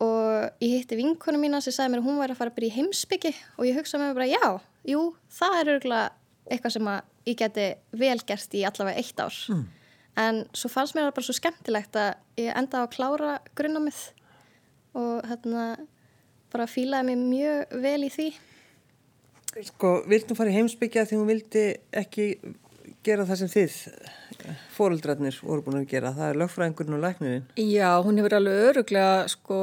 og 0.00 0.62
ég 0.62 0.78
hitti 0.78 0.98
vinkonu 0.98 1.40
mína 1.40 1.60
sem 1.60 1.74
sagði 1.74 1.94
mér 1.94 2.02
að 2.02 2.08
hún 2.08 2.20
væri 2.22 2.34
að 2.34 2.40
fara 2.40 2.52
að 2.52 2.56
byrja 2.56 2.70
í 2.70 2.76
heimsbyggi 2.78 3.32
og 3.58 3.66
ég 3.68 3.76
hugsaði 3.76 4.00
með 4.00 4.08
mér 4.08 4.18
bara 4.20 4.30
já, 4.30 4.46
jú, 4.88 5.02
það 5.36 5.56
er 5.58 5.72
örgulega 5.74 6.06
eitthvað 6.50 6.74
sem 6.76 6.90
ég 7.28 7.38
geti 7.42 7.66
velgerst 8.00 8.56
í 8.56 8.64
allavega 8.66 9.02
eitt 9.02 9.20
ár. 9.20 9.36
Mm. 9.52 9.66
En 10.20 10.40
svo 10.56 10.70
fannst 10.72 10.96
mér 10.96 11.08
það 11.08 11.16
bara 11.18 11.28
svo 11.28 11.36
skemmtilegt 11.36 11.98
að 12.00 12.40
ég 12.40 12.56
enda 12.56 12.80
á 12.80 12.84
að 12.84 12.94
klára 12.96 13.34
grunnamið 13.58 14.00
og 14.98 15.26
hérna 15.28 15.66
bara 16.50 16.66
fílaði 16.70 17.10
mér 17.10 17.26
mjög 17.26 17.76
vel 17.84 18.00
í 18.06 18.10
því. 18.14 18.28
Sko, 19.50 20.00
viltum 20.10 20.38
fara 20.38 20.52
í 20.52 20.58
heimsbyggja 20.58 21.06
því 21.08 21.18
hún 21.18 21.30
vildi 21.30 21.64
ekki 21.96 22.26
gera 23.04 23.24
það 23.28 23.38
sem 23.40 23.50
þið 23.50 23.76
fóruldrarnir 24.74 25.36
voru 25.44 25.64
búin 25.64 25.78
að 25.80 25.88
gera, 25.90 26.12
það 26.16 26.30
er 26.30 26.38
lögfræðingurinn 26.40 26.96
og 26.96 27.02
læknirinn. 27.04 27.44
Já, 27.60 27.88
hún 28.04 28.20
hefur 28.20 28.36
alveg 28.38 28.64
öruglega 28.70 29.28
sko, 29.32 29.58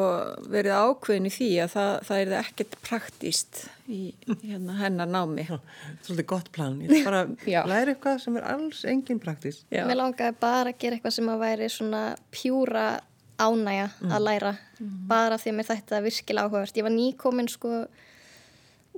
verið 0.54 0.78
ákveðin 0.78 1.30
í 1.30 1.34
því 1.34 1.50
að 1.64 1.74
það, 1.74 1.92
það 2.10 2.22
er 2.24 2.34
ekkert 2.40 2.78
praktíst 2.86 3.62
í 3.88 4.00
hérna, 4.44 4.78
hennar 4.82 5.12
námi. 5.12 5.48
Svolítið 6.06 6.30
gott 6.34 6.52
plan, 6.56 6.80
ég 6.84 6.94
er 6.94 7.08
bara 7.08 7.24
að 7.62 7.72
læra 7.74 7.94
eitthvað 7.94 8.24
sem 8.26 8.40
er 8.40 8.50
alls 8.54 8.82
engin 8.90 9.22
praktíst. 9.24 9.66
Já. 9.74 9.84
Mér 9.90 10.02
langaði 10.02 10.40
bara 10.42 10.74
að 10.74 10.82
gera 10.84 10.98
eitthvað 10.98 11.18
sem 11.20 11.32
að 11.34 11.46
væri 11.46 11.70
svona 11.74 12.04
pjúra 12.34 12.90
ánægja 13.38 13.88
mm. 13.94 14.14
að 14.18 14.26
læra, 14.26 14.54
mm. 14.82 14.94
bara 15.10 15.38
því 15.42 15.54
að 15.54 15.58
mér 15.60 15.72
þetta 15.72 16.04
virkilega 16.06 16.50
áhugavert. 16.50 16.78
Ég 16.78 16.88
var 16.88 16.96
nýkominn 16.96 17.52
sko 17.54 17.74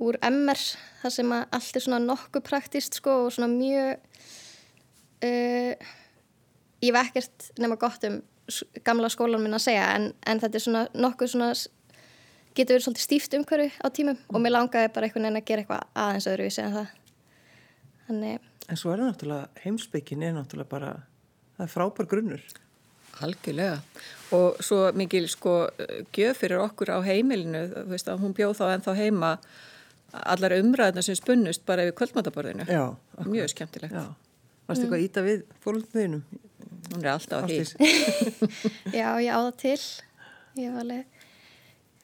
úr 0.00 0.18
MR 0.24 0.60
þar 1.02 1.14
sem 1.14 1.32
að 1.36 1.56
allt 1.58 1.76
er 1.76 1.84
svona 1.84 2.00
nokkuð 2.04 2.44
praktist 2.46 2.98
sko 3.00 3.16
og 3.26 3.34
svona 3.34 3.50
mjög 3.52 4.00
uh, 5.26 5.90
ég 6.80 6.94
vef 6.96 7.10
ekkert 7.10 7.50
nema 7.60 7.78
gott 7.80 8.04
um 8.08 8.20
gamla 8.84 9.10
skólan 9.12 9.42
minn 9.44 9.54
að 9.54 9.68
segja 9.68 9.90
en, 9.94 10.10
en 10.26 10.40
þetta 10.42 10.58
er 10.58 10.64
svona 10.64 10.86
nokkuð 10.96 11.34
svona 11.34 11.52
getur 12.56 12.76
verið 12.76 12.86
svolítið 12.86 13.04
stíft 13.04 13.36
umhverju 13.38 13.68
á 13.78 13.86
tímum 13.94 14.16
mm. 14.16 14.30
og 14.34 14.42
mér 14.42 14.56
langaði 14.56 14.90
bara 14.94 15.06
einhvern 15.06 15.26
veginn 15.28 15.40
að 15.40 15.46
gera 15.50 15.64
eitthvað 15.64 15.84
aðeins 16.04 16.28
öðruvísi 16.30 16.64
en 16.64 16.74
það. 16.76 16.96
Þannig... 18.08 18.48
En 18.70 18.78
svo 18.78 18.92
er 18.92 19.02
það 19.02 19.10
náttúrulega 19.10 19.64
heimsbyggjin 19.64 20.26
er 20.26 20.34
náttúrulega 20.36 20.70
bara 20.70 20.90
það 21.56 21.64
er 21.66 21.72
frábær 21.74 22.10
grunnur. 22.10 22.44
Algjörlega. 23.20 23.80
Og 24.34 24.60
svo 24.64 24.80
mikil 24.96 25.26
sko 25.30 25.54
gjöf 26.16 26.42
fyrir 26.42 26.62
okkur 26.64 26.94
á 26.94 26.98
heimilinu 27.06 27.66
þú 27.72 27.86
veist 27.92 28.10
að 28.10 28.24
hún 28.24 28.34
bjóð 28.36 28.56
þá 28.58 28.64
ennþá 28.74 28.96
heima 28.98 29.32
allar 30.12 30.56
umræðina 30.58 31.04
sem 31.04 31.16
spunnust 31.18 31.64
bara 31.68 31.86
yfir. 31.88 31.96
Akkur. 33.18 33.30
Mjög 33.30 33.52
skemmtilegt. 33.52 33.94
Já. 33.94 34.06
Varst 34.70 34.84
eitthvað 34.84 35.00
mm. 35.00 35.06
íta 35.06 35.24
við 35.26 35.44
fólknuðinum? 35.64 36.24
Hún 36.90 37.04
er 37.04 37.12
alltaf 37.12 37.44
að 37.44 37.52
því. 37.54 37.90
já, 39.00 39.08
ég 39.22 39.30
áða 39.30 39.54
til. 39.60 39.78
Ég 40.58 40.74
var 40.74 40.84
alveg 40.84 41.22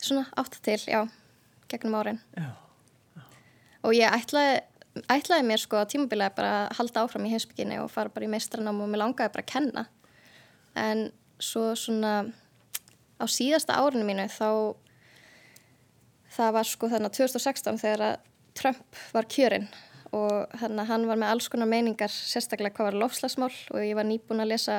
svona 0.06 0.25
átta 0.38 0.62
til, 0.62 0.78
já, 0.86 1.00
gegnum 1.70 1.98
árin. 1.98 2.22
Já. 2.36 2.48
já. 3.16 3.26
Og 3.86 3.94
ég 3.96 4.16
ætlaði, 4.18 4.56
ætlaði 5.10 5.46
mér 5.48 5.62
sko 5.62 5.80
að 5.80 5.92
tímabilið 5.94 6.34
bara 6.38 6.54
að 6.64 6.80
halda 6.80 7.04
áfram 7.06 7.26
í 7.26 7.32
heimsbygginni 7.34 7.78
og 7.82 7.92
fara 7.92 8.12
bara 8.12 8.28
í 8.28 8.32
meistranám 8.32 8.82
og 8.82 8.90
mér 8.92 9.02
langaði 9.02 9.34
bara 9.34 9.46
að 9.46 9.52
kenna. 9.54 9.86
En 10.76 11.08
svo 11.42 11.70
svona 11.78 12.16
á 13.16 13.25
síðasta 13.30 13.78
árinu 13.80 14.06
mínu 14.06 14.28
þá 14.32 14.76
það 16.37 16.57
var 16.59 16.69
sko 16.69 16.90
þannig 16.93 17.11
að 17.11 17.19
2016 17.21 17.83
þegar 17.83 18.07
að 18.07 18.16
Trump 18.57 19.00
var 19.12 19.28
kjörinn 19.33 19.69
og 20.16 20.59
þannig 20.61 20.83
að 20.83 20.90
hann 20.90 21.07
var 21.11 21.21
með 21.21 21.33
alls 21.35 21.49
konar 21.52 21.69
meiningar 21.69 22.12
sérstaklega 22.12 22.76
hvað 22.76 22.90
var 22.90 23.00
lofslagsmál 23.02 23.52
og 23.52 23.81
ég 23.83 23.97
var 23.99 24.07
nýbúin 24.09 24.43
að 24.45 24.52
lesa 24.55 24.78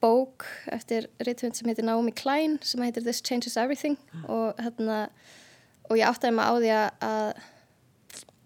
bók 0.00 0.46
eftir 0.72 1.10
reythund 1.20 1.58
sem 1.58 1.68
heitir 1.68 1.84
Naomi 1.84 2.12
Klein 2.16 2.58
sem 2.64 2.82
heitir 2.84 3.04
This 3.04 3.20
Changes 3.20 3.58
Everything 3.60 3.98
og, 4.26 4.56
hérna, 4.60 5.08
og 5.90 5.98
ég 6.00 6.08
áttaði 6.08 6.36
maður 6.36 6.56
á 6.56 6.60
því 6.60 6.70
að 6.76 7.32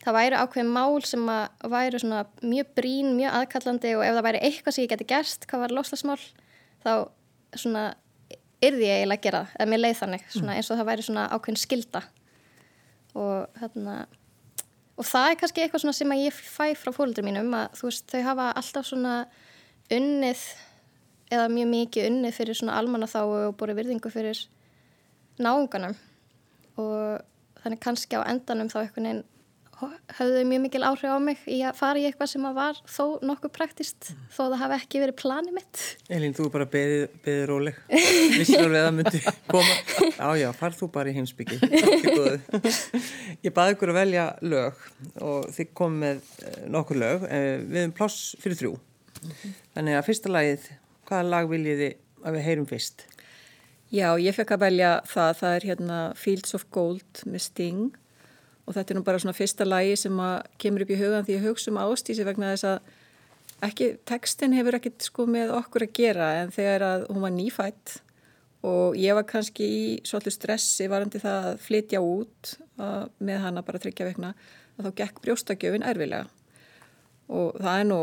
það 0.05 0.17
væri 0.19 0.41
ákveðin 0.41 0.73
mál 0.75 1.05
sem 1.07 1.29
að 1.33 1.69
væri 1.73 2.01
mjög 2.05 2.73
brín, 2.77 3.13
mjög 3.17 3.37
aðkallandi 3.41 3.95
og 3.97 4.05
ef 4.05 4.17
það 4.17 4.27
væri 4.27 4.43
eitthvað 4.49 4.77
sem 4.77 4.85
ég 4.85 4.93
geti 4.93 5.11
gerst, 5.15 5.47
hvað 5.49 5.65
var 5.65 5.77
lofslagsmál 5.79 6.19
þá 6.85 6.93
svona 7.55 7.85
yrði 8.69 8.89
ég 8.89 9.01
eiginlega 9.01 9.21
að 9.21 9.25
gera 9.27 9.41
það, 9.45 9.57
eða 9.59 9.71
mér 9.71 9.83
leið 9.83 9.97
þannig 10.01 10.27
svona, 10.29 10.51
mm. 10.51 10.59
eins 10.59 10.71
og 10.71 10.79
það 10.81 10.91
væri 10.91 11.07
svona 11.07 11.25
ákveðin 11.35 11.61
skilda 11.63 12.03
og 13.15 13.61
hérna 13.61 13.97
og 14.95 15.09
það 15.09 15.29
er 15.31 15.41
kannski 15.41 15.65
eitthvað 15.65 15.97
sem 15.99 16.15
ég 16.21 16.39
fæ 16.39 16.67
frá 16.79 16.93
fólkdur 16.95 17.27
mínum 17.27 17.55
að 17.59 17.79
þú 17.79 17.89
veist, 17.89 18.07
þau 18.11 18.23
hafa 18.29 18.49
alltaf 18.61 18.89
svona 18.89 19.15
unnið 19.95 20.43
eða 21.35 21.51
mjög 21.51 21.71
mikið 21.73 22.09
unnið 22.11 22.37
fyrir 22.37 22.59
svona 22.59 22.79
almannaþáu 22.79 23.37
og 23.49 23.57
búið 23.59 23.79
virðingu 23.81 24.13
fyrir 24.13 24.41
náunganum 25.43 25.97
og 26.79 27.23
þannig 27.63 27.83
kannski 27.83 28.19
á 28.19 28.23
endanum 28.29 28.71
þá 28.71 28.83
einhvern 28.85 29.09
veginn 29.09 29.25
höfðu 30.19 30.43
mjög 30.49 30.63
mikil 30.65 30.83
áhrif 30.87 31.13
á 31.13 31.19
mig 31.23 31.41
í 31.51 31.59
að 31.67 31.77
fara 31.79 32.01
í 32.01 32.05
eitthvað 32.09 32.31
sem 32.31 32.47
var 32.57 32.79
þó 32.87 33.05
nokkuð 33.27 33.53
praktist 33.55 34.11
mm. 34.13 34.21
þó 34.35 34.41
það 34.43 34.57
hafi 34.61 34.77
ekki 34.79 35.01
verið 35.03 35.17
planið 35.21 35.57
mitt. 35.57 35.83
Elín, 36.15 36.35
þú 36.37 36.47
er 36.47 36.53
bara 36.55 36.67
beðið, 36.75 37.05
beðið 37.25 37.47
róleg. 37.51 37.81
Vissir 38.35 38.63
alveg 38.63 38.79
að 38.81 38.87
það 38.87 38.97
myndi 38.99 39.23
koma. 39.53 39.79
Já, 40.05 40.29
já, 40.41 40.49
farð 40.61 40.81
þú 40.83 40.91
bara 40.95 41.11
í 41.11 41.17
heimsbyggi 41.19 41.59
Ég 43.47 43.57
baði 43.57 43.77
ykkur 43.77 43.95
að 43.95 43.99
velja 44.01 44.29
lög 44.45 44.85
og 45.25 45.51
þið 45.57 45.75
kom 45.81 45.99
með 46.05 46.23
eh, 46.45 46.63
nokkur 46.75 47.01
lög. 47.01 47.27
Eh, 47.29 47.57
við 47.65 47.83
erum 47.83 47.97
pláss 47.97 48.35
fyrir 48.43 48.61
þrjú. 48.61 48.77
Þannig 49.75 49.99
að 49.99 50.07
fyrsta 50.11 50.33
lagið, 50.33 50.71
hvaða 51.09 51.29
lag 51.33 51.51
viljiði 51.51 51.91
að 52.25 52.39
við 52.39 52.49
heyrum 52.49 52.71
fyrst? 52.71 53.09
Já, 53.95 54.09
ég 54.19 54.35
fekk 54.35 54.57
að 54.57 54.65
velja 54.65 54.95
það. 55.07 55.37
Það 55.41 55.59
er 55.59 55.69
hérna 55.69 55.99
Fields 56.19 56.57
of 56.57 56.65
Gold 56.75 57.27
með 57.29 57.47
Sting 57.49 58.01
og 58.65 58.77
þetta 58.77 58.95
er 58.95 58.99
nú 58.99 59.05
bara 59.07 59.21
svona 59.21 59.37
fyrsta 59.37 59.67
lægi 59.67 59.97
sem 60.05 60.21
kemur 60.61 60.85
upp 60.85 60.93
í 60.95 61.01
hugan 61.01 61.27
því 61.27 61.39
að 61.39 61.49
hugsa 61.49 61.73
um 61.73 61.81
ástísi 61.83 62.27
vegna 62.27 62.55
þess 62.55 62.69
að 62.71 62.93
ekki, 63.69 63.91
textin 64.09 64.57
hefur 64.57 64.79
ekkert 64.79 65.05
sko 65.05 65.27
með 65.31 65.53
okkur 65.59 65.87
að 65.87 65.95
gera 65.97 66.31
en 66.41 66.53
þegar 66.55 66.87
að 66.89 67.07
hún 67.11 67.25
var 67.25 67.35
nýfætt 67.35 67.99
og 68.65 68.97
ég 68.97 69.17
var 69.17 69.27
kannski 69.29 69.67
í 69.69 69.85
svolítið 70.09 70.37
stressi 70.39 70.89
varandi 70.91 71.21
það 71.23 71.49
að 71.51 71.63
flytja 71.67 72.01
út 72.05 72.55
að, 72.81 73.11
með 73.21 73.43
hana 73.45 73.65
bara 73.67 73.81
tryggja 73.83 74.09
vegna 74.09 74.33
að 74.79 74.89
þá 74.89 74.93
gekk 75.03 75.21
brjóstakjöfin 75.25 75.87
erfilega 75.87 76.29
og 77.29 77.59
það 77.61 77.81
er 77.81 77.89
nú 77.91 78.01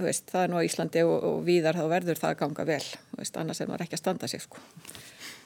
veist, 0.00 0.26
það 0.30 0.42
er 0.42 0.52
nú 0.52 0.64
Íslandi 0.64 1.04
og, 1.06 1.16
og 1.30 1.38
víðar 1.46 1.78
þá 1.78 1.86
verður 1.90 2.20
það 2.20 2.34
að 2.34 2.40
ganga 2.42 2.66
vel 2.68 2.82
veist, 3.18 3.38
annars 3.38 3.62
er 3.62 3.70
maður 3.70 3.86
ekki 3.86 3.98
að 3.98 4.04
standa 4.04 4.30
sig 4.30 4.44
sko 4.44 4.62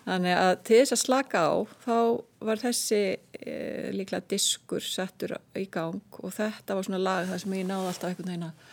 Þannig 0.04 0.37
að 0.37 0.52
til 0.68 0.78
þess 0.82 0.94
að 0.94 1.00
slaka 1.00 1.42
á 1.49 1.54
þá 1.84 1.99
var 2.44 2.61
þessi 2.61 3.00
e, 3.40 3.54
líklega 3.96 4.28
diskur 4.28 4.84
settur 4.84 5.38
í 5.56 5.64
gang 5.73 6.18
og 6.20 6.34
þetta 6.37 6.76
var 6.76 6.87
svona 6.87 7.00
lag 7.00 7.28
þar 7.30 7.40
sem 7.40 7.56
ég 7.56 7.68
náði 7.68 7.88
alltaf 7.88 8.11
einhvern 8.11 8.32
veginn 8.32 8.49
að 8.50 8.66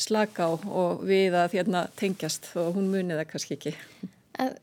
slaka 0.00 0.48
á 0.48 0.50
og 0.52 1.04
við 1.08 1.36
að 1.36 1.56
hérna 1.56 1.86
tengjast 1.96 2.50
og 2.60 2.74
hún 2.76 2.90
muniða 2.92 3.24
kannski 3.28 3.56
ekki. 3.56 3.74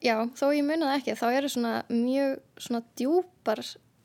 Já, 0.02 0.16
þó 0.38 0.46
ég 0.56 0.66
muniða 0.66 0.96
ekki, 1.00 1.18
þá 1.18 1.28
eru 1.32 1.52
svona 1.54 1.74
mjög 1.90 2.38
svona 2.62 2.86
djúpar 2.98 3.62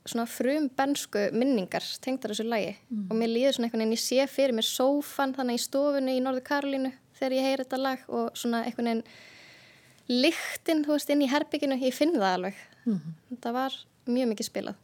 svona 0.09 0.27
frum 0.27 0.69
bensku 0.77 1.29
minningar 1.37 1.85
tengdar 2.03 2.33
þessu 2.33 2.49
lagi 2.49 2.73
mm. 2.73 3.05
og 3.11 3.19
mér 3.19 3.31
líður 3.31 3.57
svona 3.57 3.69
einhvern 3.69 3.85
veginn, 3.85 3.95
ég 3.95 4.03
sé 4.03 4.27
fyrir 4.31 4.57
mér 4.57 4.67
sófan 4.67 5.35
þannig 5.37 5.61
í 5.61 5.63
stofunni 5.63 6.17
í 6.19 6.25
Norður 6.25 6.47
Karolínu 6.49 6.91
þegar 7.19 7.37
ég 7.37 7.47
heyri 7.47 7.67
þetta 7.67 7.81
lag 7.81 8.09
og 8.09 8.33
svona 8.39 8.65
einhvern 8.67 8.91
veginn 8.91 9.05
lyktin, 10.09 10.85
þú 10.87 10.97
veist, 10.97 11.11
inn 11.11 11.23
í 11.23 11.31
herbygginu, 11.31 11.79
ég 11.83 11.95
finn 11.95 12.15
það 12.17 12.35
alveg. 12.37 12.55
Mm 12.85 12.99
-hmm. 12.99 13.39
Það 13.43 13.53
var 13.53 13.73
mjög 14.07 14.29
mikið 14.29 14.47
spilað. 14.47 14.77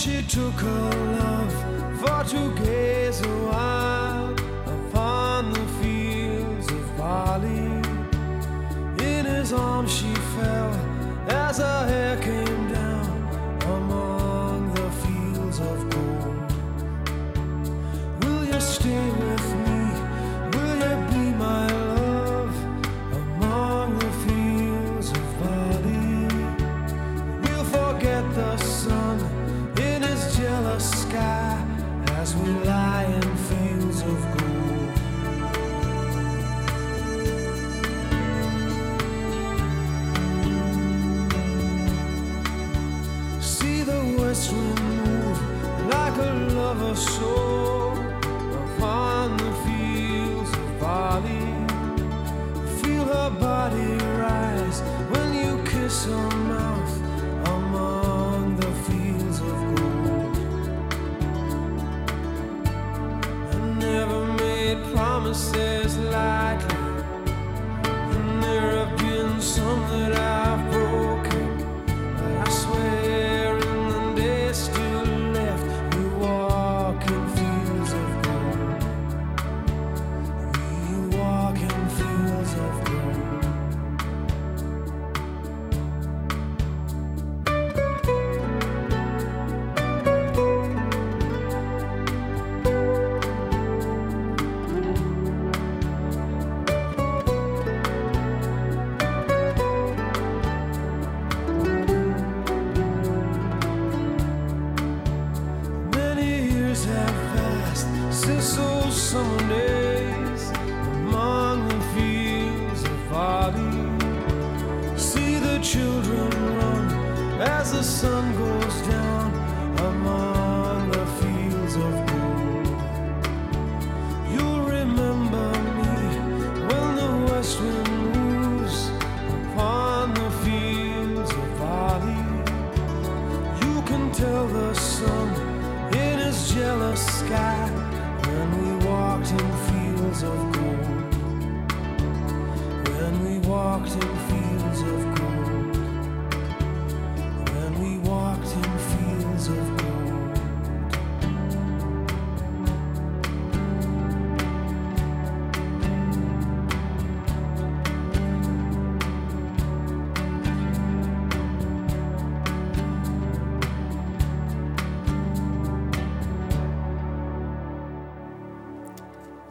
she 0.00 0.22
took 0.22 0.54
her 0.54 0.90
love 1.20 1.52
for 2.00 2.24
to 2.30 2.54
gaze 2.64 3.20
while 3.20 4.32
upon 4.64 5.52
the 5.52 5.66
fields 5.78 6.66
of 6.72 6.96
Bali. 6.96 7.66
In 9.06 9.26
his 9.26 9.52
arms 9.52 9.92
she 9.94 10.14
fell 10.14 10.72
as 11.28 11.58
a 11.58 11.86
hair 11.86 12.16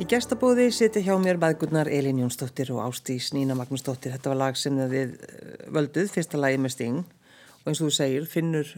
gestabóði 0.09 0.71
sitja 0.73 1.01
hjá 1.05 1.11
mér 1.21 1.37
maðgurnar 1.37 1.89
Elin 1.93 2.23
Jónsdóttir 2.23 2.71
og 2.73 2.81
Ástís 2.81 3.27
Nína 3.35 3.53
Magnúsdóttir. 3.57 4.15
Þetta 4.15 4.31
var 4.31 4.39
lag 4.39 4.57
sem 4.57 4.77
þið 4.79 5.11
eh, 5.13 5.65
völduð, 5.75 6.09
fyrsta 6.09 6.39
lagi 6.39 6.57
með 6.57 6.73
Sting 6.73 7.03
og 7.03 7.67
eins 7.69 7.81
og 7.81 7.89
þú 7.89 7.93
segir, 7.93 8.25
finnur, 8.29 8.71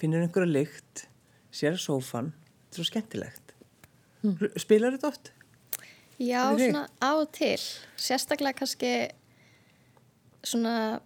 finnur 0.00 0.24
einhverja 0.24 0.50
lykt, 0.50 1.04
sér 1.54 1.78
sófan, 1.78 2.32
þetta 2.32 2.74
er 2.74 2.80
svo 2.80 2.86
skemmtilegt. 2.88 3.54
Mm. 4.24 4.40
Spilar 4.64 4.96
þetta 4.96 5.12
oft? 5.12 5.30
Já, 6.18 6.42
svona 6.58 6.84
á 6.98 7.10
og 7.12 7.28
til. 7.36 7.58
Sérstaklega 8.02 8.58
kannski 8.58 8.92
svona 10.42 11.02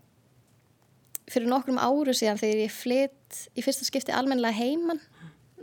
fyrir 1.28 1.50
nokkrum 1.50 1.80
áru 1.82 2.14
síðan 2.16 2.40
þegar 2.40 2.62
ég 2.62 2.72
flytt 2.72 3.42
í 3.52 3.64
fyrsta 3.66 3.84
skipti 3.88 4.16
almennilega 4.16 4.56
heiman 4.62 5.02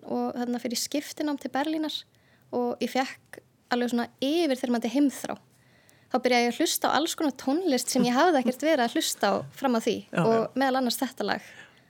og 0.04 0.36
þarna 0.36 0.62
fyrir 0.62 0.82
skiptinám 0.82 1.42
til 1.42 1.54
Berlínar 1.54 2.04
og 2.54 2.78
ég 2.84 2.92
fekk 2.94 3.42
alveg 3.76 3.92
svona 3.94 4.08
yfir 4.24 4.60
þegar 4.60 4.74
maður 4.76 4.96
heimþrá. 4.98 5.36
Þá 6.14 6.18
byrjaði 6.22 6.46
ég 6.46 6.54
að 6.54 6.60
hlusta 6.62 6.90
á 6.90 6.96
alls 7.00 7.16
konar 7.18 7.36
tónlist 7.42 7.90
sem 7.94 8.04
ég 8.06 8.14
hafði 8.14 8.42
ekkert 8.44 8.66
verið 8.68 8.86
að 8.86 8.98
hlusta 8.98 9.32
á 9.34 9.36
fram 9.58 9.78
að 9.80 9.88
því 9.88 9.96
Já, 10.06 10.20
og 10.22 10.60
meðal 10.62 10.80
annars 10.82 11.00
þetta 11.02 11.26
lag. 11.26 11.48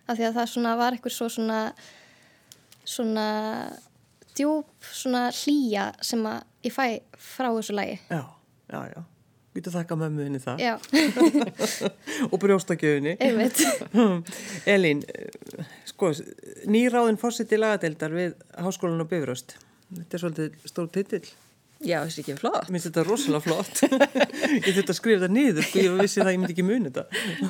Af 0.08 0.20
því 0.20 0.28
að 0.28 0.38
það 0.38 0.52
svona 0.54 0.76
var 0.80 0.96
eitthvað 0.96 1.16
svo 1.18 1.28
svona 1.32 1.58
svona 2.88 3.28
djúb 4.36 4.88
svona 4.94 5.26
hlýja 5.36 5.90
sem 6.04 6.24
að 6.28 6.40
ég 6.68 6.76
fæ 6.76 6.86
frá 7.20 7.50
þessu 7.52 7.76
lagi. 7.76 8.00
Já, 8.10 8.24
já, 8.72 8.80
já. 8.96 9.02
Þú 9.54 9.72
þakka 9.76 9.96
mömmuðinni 10.02 10.40
það 10.42 10.62
Já, 10.64 10.72
og 12.32 12.40
brjóstakjöfunni. 12.42 13.12
eh, 15.06 15.68
sko, 15.92 16.10
nýráðin 16.74 17.20
fórsiti 17.22 17.60
lagadeildar 17.60 18.16
við 18.18 18.34
Háskólan 18.58 19.04
og 19.04 19.12
Bifröst. 19.12 19.54
Þetta 19.94 20.18
er 20.18 20.24
svolítið 20.24 20.58
stór 20.72 20.90
titill. 20.96 21.28
Já, 21.84 21.98
þessi 22.08 22.24
ekki 22.24 22.38
flott. 22.40 22.70
Mér 22.70 22.80
finnst 22.80 22.90
þetta 22.90 23.04
rosalega 23.08 23.44
flott. 23.44 23.82
ég 24.66 24.70
þurfti 24.70 24.94
að 24.94 24.98
skrifa 25.00 25.24
þetta 25.24 25.36
niður, 25.36 25.68
sko, 25.68 25.84
ég 25.84 26.00
vissi 26.00 26.22
það 26.22 26.30
að 26.30 26.34
ég 26.34 26.42
myndi 26.42 26.56
ekki 26.56 26.66
muni 26.68 26.92
þetta. 26.92 27.06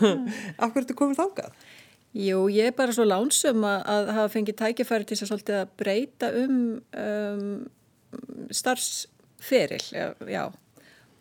Af 0.64 0.74
hverju 0.74 0.84
ertu 0.84 0.98
komið 0.98 1.22
þákað? 1.22 1.62
Jú, 2.14 2.42
ég 2.54 2.70
er 2.70 2.76
bara 2.78 2.94
svo 2.94 3.06
lánsum 3.08 3.64
að, 3.66 3.80
að 3.90 4.12
hafa 4.18 4.34
fengið 4.36 4.60
tækifæri 4.60 5.08
til 5.10 5.18
þess 5.18 5.34
að 5.38 5.64
breyta 5.82 6.30
um, 6.44 6.60
um 7.04 7.46
starfsferil, 8.54 9.82
já, 9.94 10.12
já. 10.30 10.44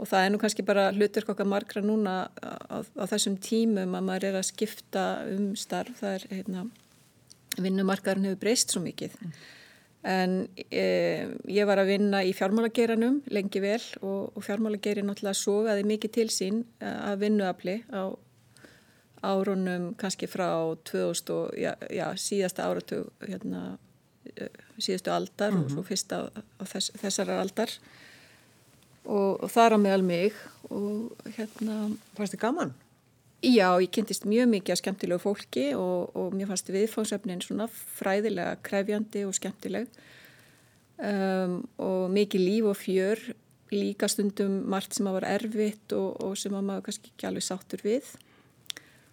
Og 0.03 0.09
það 0.11 0.25
er 0.25 0.33
nú 0.35 0.41
kannski 0.43 0.65
bara 0.67 0.89
hlutur 0.93 1.29
okkar 1.31 1.49
margra 1.49 1.83
núna 1.85 2.15
á, 2.43 2.83
á 2.83 3.05
þessum 3.07 3.37
tímum 3.41 3.95
að 3.95 4.07
maður 4.09 4.29
er 4.33 4.39
að 4.41 4.49
skipta 4.49 5.05
um 5.31 5.53
starf. 5.57 6.01
Það 6.01 6.17
er, 6.17 6.25
hérna, 6.41 6.65
vinnumarkaðurinn 7.61 8.33
hefur 8.33 8.41
breyst 8.43 8.75
svo 8.75 8.83
mikið. 8.83 9.15
En 10.03 10.49
e, 10.59 10.85
ég 11.47 11.67
var 11.69 11.79
að 11.79 11.93
vinna 11.93 12.25
í 12.27 12.33
fjármálageiranum 12.35 13.21
lengi 13.31 13.61
vel 13.63 13.83
og, 14.01 14.33
og 14.35 14.43
fjármálageirin 14.43 15.07
náttúrulega 15.07 15.39
sogaði 15.39 15.87
mikið 15.87 16.15
til 16.17 16.29
sín 16.35 16.65
að 16.83 17.21
vinnuafli 17.23 17.77
á 17.95 18.11
árunum 19.23 19.95
kannski 19.95 20.27
frá 20.27 20.75
2000 20.85 21.31
og 21.31 21.55
já, 21.55 21.73
já, 21.91 22.07
síðasta 22.19 22.67
áratug 22.67 23.11
hérna, 23.23 23.79
eh, 24.37 24.51
síðastu 24.79 25.13
aldar 25.15 25.55
og 25.55 25.71
svo 25.71 25.85
fyrsta 25.87 26.25
á, 26.27 26.63
þess, 26.67 26.91
þessarar 26.99 27.43
aldar 27.45 27.71
og, 29.05 29.43
og 29.43 29.51
þar 29.51 29.79
á 29.79 29.85
meðal 29.85 30.03
mig 30.03 30.35
og 30.71 31.15
hérna 31.37 31.95
Fannst 32.17 32.35
þið 32.35 32.43
gaman? 32.43 32.75
Já, 33.43 33.69
ég 33.83 33.91
kynntist 33.91 34.27
mjög 34.29 34.51
mikið 34.53 34.75
af 34.75 34.81
skemmtilegu 34.81 35.23
fólki 35.23 35.69
og, 35.75 36.13
og 36.19 36.35
mér 36.37 36.51
fannst 36.51 36.71
viðfáðsefnin 36.73 37.43
svona 37.45 37.69
fræðilega 37.71 38.57
krefjandi 38.65 39.25
og 39.27 39.35
skemmtileg. 39.37 39.89
Um, 41.03 41.63
og 41.83 42.13
mikið 42.15 42.45
líf 42.47 42.69
og 42.71 42.79
fjör 42.79 43.23
líka 43.73 44.07
stundum 44.11 44.61
margt 44.71 44.95
sem 44.95 45.09
að 45.09 45.17
var 45.19 45.29
erfitt 45.33 45.95
og, 45.97 46.21
og 46.23 46.37
sem 46.39 46.55
að 46.55 46.69
maður 46.69 46.87
kannski 46.87 47.11
ekki 47.11 47.29
alveg 47.29 47.47
sáttur 47.47 47.83
við. 47.83 48.13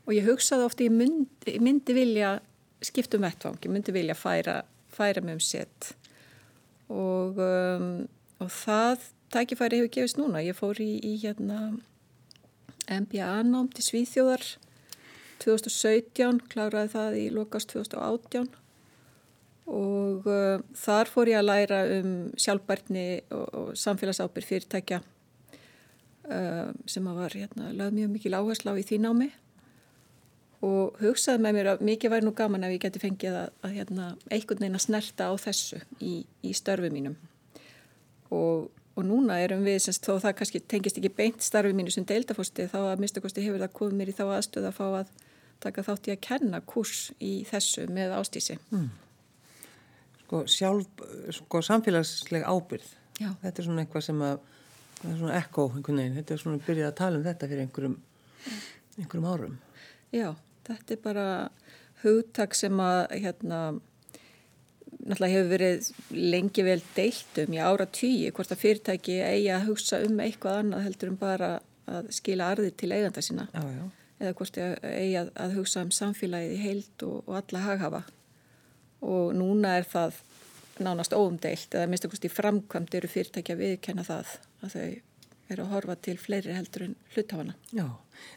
Og 0.06 0.14
ég 0.18 0.28
hugsaði 0.28 0.68
ofta 0.68 0.86
ég 0.86 0.94
myndi, 0.94 1.56
ég 1.56 1.64
myndi 1.64 1.96
vilja 1.96 2.36
skipta 2.86 3.18
um 3.18 3.26
vettvang, 3.26 3.58
ég 3.66 3.74
myndi 3.74 3.96
vilja 3.96 4.16
færa, 4.18 4.60
færa 4.94 5.24
mig 5.26 5.40
um 5.40 5.44
sett 5.44 5.94
og, 6.90 7.38
um, 7.38 8.08
og 8.42 8.52
það 8.54 9.10
tækifæri 9.34 9.80
hefur 9.80 9.94
gefist 9.94 10.20
núna. 10.20 10.42
Ég 10.44 10.58
fór 10.58 10.80
í, 10.82 10.92
í 11.06 11.18
hérna 11.22 11.78
MBA-nám 12.90 13.70
til 13.76 13.86
Svíþjóðar. 13.86 14.46
2017, 15.40 16.42
kláraði 16.52 16.92
það 16.92 17.20
í 17.20 17.28
lokast 17.32 17.72
2018 17.72 18.50
og 19.70 20.26
uh, 20.26 20.58
þar 20.78 21.12
fór 21.12 21.30
ég 21.30 21.40
að 21.40 21.46
læra 21.46 21.80
um 22.00 22.14
sjálfbærtni 22.40 23.06
og, 23.36 23.46
og 23.54 23.68
samfélagsábyrg 23.78 24.48
fyrirtækja 24.50 25.00
uh, 25.04 26.72
sem 26.90 27.10
að 27.10 27.22
var 27.22 27.38
hérna, 27.38 27.70
lögð 27.78 28.00
mjög 28.00 28.16
mikil 28.16 28.34
áherslu 28.40 28.74
á 28.74 28.82
í 28.82 28.86
því 28.88 29.00
námi. 29.06 29.30
Og 30.66 30.98
hugsaði 31.00 31.44
með 31.46 31.56
mér 31.56 31.72
að 31.72 31.86
mikið 31.88 32.12
væri 32.12 32.28
nú 32.28 32.34
gaman 32.36 32.66
ef 32.68 32.74
ég 32.76 32.82
geti 32.84 33.00
fengið 33.00 33.38
að, 33.46 33.54
að 33.64 33.76
hérna, 33.78 34.10
einhvern 34.28 34.66
veginn 34.66 34.80
að 34.80 34.86
snerta 34.88 35.30
á 35.32 35.34
þessu 35.40 35.80
í, 36.04 36.16
í 36.44 36.52
störfi 36.58 36.90
mínum. 36.92 37.16
Og, 38.34 38.68
og 39.00 39.08
núna 39.08 39.40
erum 39.40 39.64
við 39.64 39.80
semst 39.86 40.04
þó 40.06 40.18
það 40.20 40.36
kannski 40.42 40.62
tengist 40.68 41.00
ekki 41.00 41.12
beint 41.16 41.44
starfi 41.46 41.72
mínu 41.76 41.94
sem 41.94 42.06
deildafosti 42.08 42.68
þá 42.72 42.80
að 42.82 43.04
mistakosti 43.06 43.46
hefur 43.46 43.64
það 43.64 43.76
komið 43.80 44.00
mér 44.02 44.12
í 44.12 44.16
þá 44.18 44.24
aðstöð 44.36 44.68
að 44.70 44.76
fá 44.76 44.86
að 44.90 45.14
taka 45.64 45.84
þátt 45.88 46.10
í 46.10 46.14
að 46.14 46.22
kenna 46.26 46.62
kurs 46.68 47.10
í 47.24 47.32
þessu 47.48 47.86
með 47.92 48.16
ástísi. 48.18 48.58
Mm. 48.74 48.90
Sko, 50.24 50.44
sjálf, 50.52 51.04
sko, 51.36 51.62
samfélagsleg 51.66 52.46
ábyrð. 52.48 52.92
Já. 53.20 53.32
Þetta 53.42 53.62
er 53.62 53.68
svona 53.68 53.84
eitthvað 53.84 54.06
sem 54.06 54.22
að, 54.24 54.44
það 55.00 55.12
er 55.12 55.18
svona 55.24 55.40
ekko. 55.40 55.66
Þetta 55.80 56.36
er 56.36 56.44
svona 56.44 56.60
að 56.60 56.68
byrja 56.68 56.92
að 56.92 56.98
tala 57.00 57.20
um 57.20 57.26
þetta 57.26 57.50
fyrir 57.52 57.66
einhverjum, 57.66 57.98
einhverjum 58.98 59.30
árum. 59.34 59.58
Já, 60.16 60.30
þetta 60.70 60.96
er 60.96 61.02
bara 61.04 61.28
hugtak 62.04 62.56
sem 62.56 62.84
að, 62.84 63.02
hérna, 63.26 63.62
náttúrulega 65.10 65.36
hefur 65.36 65.52
verið 65.54 65.90
lengi 66.36 66.66
vel 66.68 66.80
deilt 66.96 67.42
um 67.44 67.56
í 67.56 67.62
ára 67.64 67.88
tíu 68.00 68.32
hvort 68.36 68.54
að 68.54 68.62
fyrirtæki 68.64 69.18
eigi 69.26 69.50
að 69.56 69.68
hugsa 69.72 70.02
um 70.06 70.22
eitthvað 70.24 70.62
annað 70.64 70.86
heldur 70.88 71.14
um 71.14 71.20
bara 71.20 71.52
að 71.90 72.12
skila 72.14 72.52
arðir 72.54 72.76
til 72.78 72.92
eiganda 72.94 73.24
sína 73.26 73.48
Já, 73.54 73.64
já. 73.66 73.84
eða 74.20 74.38
hvort 74.38 74.62
eigi 74.62 75.20
að, 75.24 75.34
að 75.36 75.58
hugsa 75.58 75.84
um 75.86 75.94
samfélagið 75.96 76.56
í 76.56 76.64
heild 76.64 77.06
og, 77.08 77.22
og 77.26 77.40
alla 77.42 77.66
haghafa 77.66 78.04
og 79.10 79.34
núna 79.38 79.78
er 79.80 79.88
það 79.90 80.22
nánast 80.84 81.16
óumdeilt 81.16 81.76
eða 81.76 81.90
minnst 81.92 82.06
okkurst 82.08 82.28
í 82.28 82.32
framkvæmt 82.32 82.96
eru 83.00 83.10
fyrirtæki 83.12 83.56
að 83.56 83.64
viðkenna 83.64 84.06
það 84.08 84.36
að 84.64 84.76
þau 84.76 84.90
eru 85.50 85.66
að 85.66 85.72
horfa 85.74 85.96
til 86.06 86.16
fleiri 86.22 86.54
heldur 86.54 86.86
en 86.86 86.96
hlutafana. 87.16 87.56
Já, 87.74 87.86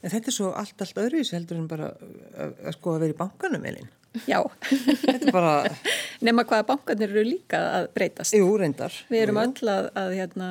en 0.00 0.12
þetta 0.14 0.30
er 0.30 0.36
svo 0.36 0.52
allt, 0.56 0.78
allt 0.80 1.00
öðruvísi 1.02 1.36
heldur 1.36 1.60
en 1.60 1.68
bara 1.70 1.90
að, 1.92 2.54
að 2.64 2.76
sko 2.78 2.94
að 2.94 3.04
vera 3.04 3.14
í 3.14 3.18
bankanum, 3.18 3.66
Elin. 3.68 3.90
Já, 4.28 4.42
Þetta 4.68 5.14
er 5.16 5.32
bara, 5.32 5.52
nema 6.20 6.44
hvaða 6.44 6.66
bankarnir 6.68 7.14
eru 7.14 7.24
líka 7.24 7.60
að 7.78 7.86
breytast. 7.96 8.34
jú, 8.36 8.50
reyndar. 8.60 8.92
Við 9.08 9.24
erum 9.24 9.40
öll 9.40 9.70
að, 9.72 9.88
að 9.96 10.16
hérna, 10.18 10.50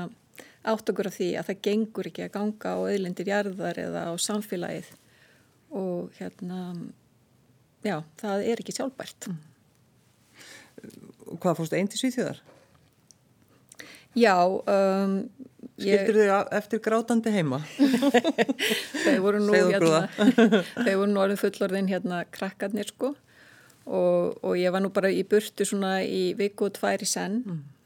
átt 0.74 0.90
okkur 0.90 1.10
af 1.12 1.18
því 1.20 1.28
að 1.38 1.52
það 1.52 1.62
gengur 1.68 2.10
ekki 2.10 2.26
að 2.26 2.34
ganga 2.38 2.74
á 2.74 2.78
auðlindir 2.82 3.30
jarðar 3.30 3.82
eða 3.84 4.08
á 4.10 4.14
samfélagið 4.18 4.90
og 5.78 6.10
hérna, 6.18 6.64
já, 7.86 8.00
það 8.22 8.48
er 8.50 8.64
ekki 8.64 8.76
sjálfbært. 8.80 9.30
Og 11.30 11.38
Hvað 11.42 11.62
fórstu 11.62 11.78
einn 11.78 11.90
til 11.92 12.02
Svíþjóðar? 12.02 12.42
Já, 14.18 14.36
um, 14.44 15.18
ég, 15.80 16.02
Skildur 16.02 16.28
þau 16.28 16.50
eftir 16.58 16.82
grátandi 16.84 17.32
heima? 17.32 17.62
þau 19.06 19.18
voru 19.24 19.40
nú 19.46 19.54
hérna, 19.56 20.08
voru 21.00 21.12
nú 21.14 21.22
orðin 21.24 21.40
fullorðin 21.40 21.92
hérna 21.94 22.26
krakkarnir 22.34 22.90
sko 22.90 23.14
og, 23.92 24.38
og 24.46 24.54
ég 24.60 24.72
var 24.74 24.82
nú 24.84 24.90
bara 24.96 25.10
í 25.12 25.24
burtu 25.28 25.66
svona 25.68 25.98
í 26.06 26.32
viku 26.40 26.70
og 26.70 26.76
tvær 26.80 27.04
í 27.04 27.08
senn 27.10 27.42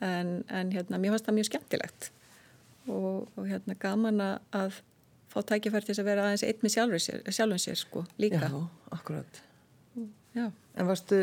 en, 0.05 0.35
en 0.53 0.73
hérna 0.75 0.99
mér 1.01 1.15
fannst 1.15 1.25
það 1.29 1.37
mjög 1.39 1.47
skemmtilegt 1.49 2.09
og, 2.87 3.25
og 3.35 3.47
hérna 3.49 3.75
gaman 3.81 4.21
að- 4.53 4.81
fá 5.35 5.41
tækifæri 5.43 5.83
til 5.83 5.91
þess 5.95 5.99
að 6.03 6.07
vera 6.07 6.25
aðeins 6.29 6.43
eitt 6.47 6.61
með 6.63 6.71
sjálfum 6.77 7.01
sér, 7.03 7.23
sjálfum 7.35 7.59
sér 7.59 7.75
sko 7.75 8.03
líka. 8.23 8.39
Já, 8.39 8.59
akkurat. 8.95 9.39
Já. 10.35 10.45
En 10.79 10.87
varstu, 10.87 11.17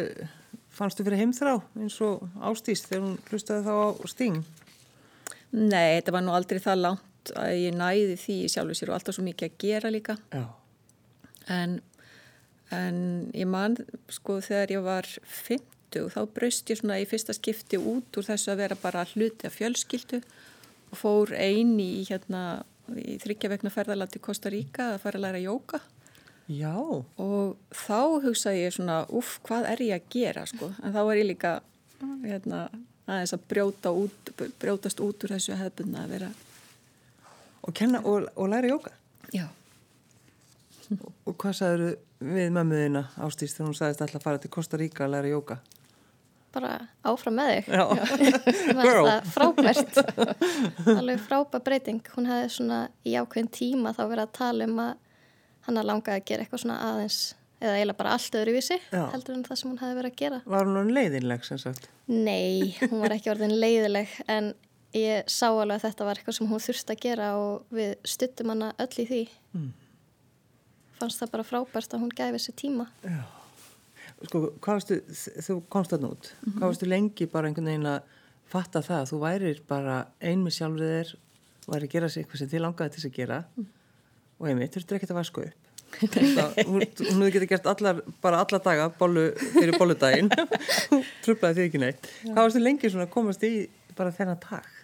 fannstu 0.76 1.06
fyrir 1.06 1.22
heimþrá 1.22 1.54
eins 1.80 1.96
og 2.04 2.26
ástýst 2.44 2.90
þegar 2.90 3.06
hún 3.06 3.14
hlustaði 3.30 3.64
þá 3.64 3.72
á 3.72 3.88
sting? 4.12 4.42
Nei, 5.56 5.96
þetta 6.00 6.12
var 6.18 6.26
nú 6.26 6.34
aldrei 6.36 6.60
það 6.64 6.82
langt 6.82 7.32
að 7.40 7.54
ég 7.62 7.74
næði 7.80 8.18
því 8.20 8.36
í 8.44 8.50
sjálfu 8.52 8.76
sér 8.76 8.92
og 8.92 8.98
alltaf 8.98 9.16
svo 9.16 9.24
mikið 9.30 9.48
að 9.48 9.56
gera 9.64 9.94
líka 9.96 10.18
Já. 10.32 10.44
en, 11.56 11.78
en 12.72 12.98
ég 13.36 13.48
man 13.50 13.76
sko 14.12 14.40
þegar 14.44 14.72
ég 14.76 14.84
var 14.86 15.08
50 15.46 16.08
þá 16.14 16.20
braust 16.34 16.70
ég 16.72 16.78
svona 16.80 16.96
í 17.02 17.06
fyrsta 17.08 17.34
skipti 17.36 17.76
út 17.80 18.16
úr 18.16 18.24
þessu 18.30 18.52
að 18.54 18.62
vera 18.64 18.78
bara 18.80 19.06
hluti 19.12 19.48
af 19.48 19.56
fjölskyldu 19.58 20.22
og 20.92 20.98
fór 21.00 21.34
eini 21.36 21.88
í 22.00 22.04
hérna 22.08 22.62
í 22.96 23.18
þryggja 23.22 23.50
vegna 23.52 23.70
ferðalandi 23.72 24.18
í 24.20 24.24
Costa 24.24 24.50
Rica 24.52 24.92
að 24.94 25.02
fara 25.04 25.20
að 25.20 25.26
læra 25.26 25.42
jóka 25.44 25.80
Já. 26.52 26.74
og 26.76 27.52
þá 27.70 28.00
hugsaði 28.24 28.64
ég 28.64 28.74
svona 28.74 28.96
uff, 29.14 29.36
hvað 29.46 29.68
er 29.72 29.82
ég 29.86 30.00
að 30.00 30.08
gera 30.16 30.42
sko 30.50 30.72
en 30.82 30.92
þá 30.96 30.98
var 31.06 31.20
ég 31.20 31.28
líka 31.28 31.52
hérna, 32.24 32.64
aðeins 33.06 33.32
að 33.36 33.44
brjóta 33.52 33.92
út, 33.94 34.32
brjótast 34.60 35.00
út 35.04 35.22
úr 35.24 35.36
þessu 35.36 35.54
hefðbunna 35.60 36.06
að 36.06 36.16
vera 36.16 36.32
Og, 37.62 37.70
kenna, 37.78 38.00
og, 38.02 38.24
og 38.34 38.48
læra 38.50 38.72
jóka. 38.72 38.90
já, 39.30 39.44
Og 41.26 41.36
hvað 41.38 41.54
sagður 41.58 41.94
við 42.22 42.50
mömmuðina 42.54 43.06
Ástís 43.24 43.54
þegar 43.56 43.68
hún 43.70 43.78
sagðist 43.78 44.04
alltaf 44.04 44.20
að 44.20 44.26
fara 44.28 44.42
til 44.42 44.50
Costa 44.54 44.80
Rica 44.80 45.06
að 45.06 45.14
læra 45.16 45.32
jóka? 45.32 45.58
bara 46.52 46.72
áfram 47.08 47.38
með 47.38 47.52
þig 47.52 47.68
Já. 47.72 47.84
Girl. 48.84 49.06
frábært 49.32 50.00
alveg 50.92 51.22
frábær 51.24 51.62
breyting 51.64 52.02
hún 52.16 52.28
hefði 52.28 52.50
svona 52.56 52.80
í 53.08 53.14
ákveðin 53.16 53.48
tíma 53.56 53.94
þá 53.96 54.02
verið 54.10 54.24
að 54.26 54.34
tala 54.36 54.66
um 54.68 54.82
að 54.84 54.92
hann 55.66 55.80
að 55.80 55.88
langaði 55.88 56.20
að 56.20 56.26
gera 56.28 56.44
eitthvað 56.44 56.64
svona 56.64 56.80
aðeins 56.90 57.20
eða 57.62 57.76
eiginlega 57.78 57.98
bara 58.02 58.14
allt 58.18 58.36
öðruvísi 58.40 58.78
Já. 58.90 59.02
heldur 59.14 59.36
en 59.38 59.44
það 59.46 59.60
sem 59.60 59.70
hún 59.70 59.80
hefði 59.82 59.98
verið 60.00 60.12
að 60.12 60.20
gera 60.22 60.40
Var 60.54 60.68
hún 60.68 60.80
hann 60.80 60.94
leiðinleg 60.98 61.46
sem 61.46 61.60
sagt? 61.62 61.88
Nei, 62.10 62.74
hún 62.82 62.98
var 63.04 63.14
ekki 63.16 63.32
orðin 63.32 63.54
leiðileg 63.62 64.16
en 64.32 64.52
ég 64.98 65.30
sá 65.30 65.46
alveg 65.48 65.78
að 65.78 65.84
þetta 65.86 66.08
var 66.08 66.18
eitthvað 66.20 66.36
sem 66.40 66.50
hún 66.50 66.64
þurfti 66.66 66.96
að 66.96 67.04
gera 67.06 67.30
og 67.40 67.76
við 67.78 67.94
stuttum 68.12 68.52
hana 68.52 68.72
öll 68.82 68.92
í 68.98 69.06
því 69.08 69.22
fannst 71.02 71.22
það 71.22 71.32
bara 71.36 71.46
frábært 71.46 71.96
að 71.96 72.04
hún 72.04 72.14
gæfi 72.16 72.42
sér 72.46 72.58
tíma. 72.62 72.88
Sko, 74.22 74.44
hvað 74.62 74.78
varstu, 74.78 74.98
þú 75.42 75.58
komst 75.72 75.94
þarna 75.94 76.12
út, 76.14 76.30
hvað 76.46 76.66
varstu 76.68 76.88
lengi 76.88 77.26
bara 77.30 77.50
einhvern 77.50 77.72
veginn 77.72 77.90
að 77.90 78.14
fatta 78.52 78.82
það? 78.84 79.00
Að 79.00 79.10
þú 79.10 79.20
værir 79.24 79.62
bara 79.70 79.96
ein 80.22 80.44
með 80.44 80.58
sjálfur 80.60 80.92
þér 80.92 81.12
væri 81.66 81.88
að 81.88 81.94
gera 81.96 82.10
sér 82.10 82.22
eitthvað 82.22 82.42
sem 82.42 82.52
þið 82.52 82.64
langaði 82.66 82.94
til 82.94 83.04
að 83.08 83.16
gera. 83.18 83.40
Og 84.42 84.48
einmitt, 84.50 84.74
þurftur 84.74 84.98
ekkert 84.98 85.14
að 85.14 85.20
vasku 85.20 85.44
upp. 85.48 85.58
Það, 86.02 86.54
hún, 86.66 86.80
hún 86.80 87.18
hefði 87.20 87.32
getið 87.34 87.50
gert 87.50 87.66
allar, 87.68 87.98
bara 88.24 88.38
alla 88.42 88.60
daga 88.64 88.86
bollu, 88.96 89.26
fyrir 89.52 89.76
bolludaginn. 89.76 90.30
Trublaði 91.24 91.58
því 91.58 91.66
ekki 91.68 91.82
neitt. 91.82 92.08
Hvað 92.24 92.40
varstu 92.40 92.62
lengi 92.62 92.90
svona 92.92 93.06
að 93.08 93.12
komast 93.12 93.44
í 93.46 93.52
bara 93.98 94.14
þennan 94.16 94.40
takt? 94.42 94.81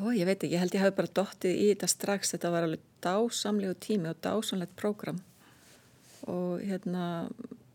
Ó, 0.00 0.08
ég 0.16 0.24
veit 0.24 0.38
ekki, 0.38 0.54
ég 0.54 0.62
held 0.62 0.74
ég 0.76 0.80
hafi 0.80 0.96
bara 0.96 1.12
dottið 1.18 1.58
í 1.60 1.66
þetta 1.72 1.88
strax, 1.90 2.30
þetta 2.32 2.52
var 2.54 2.66
alveg 2.66 2.84
dásamlegu 3.04 3.74
tími 3.84 4.08
og 4.08 4.22
dásamlegt 4.24 4.72
prógram 4.78 5.18
og 6.28 6.62
hérna, 6.64 7.28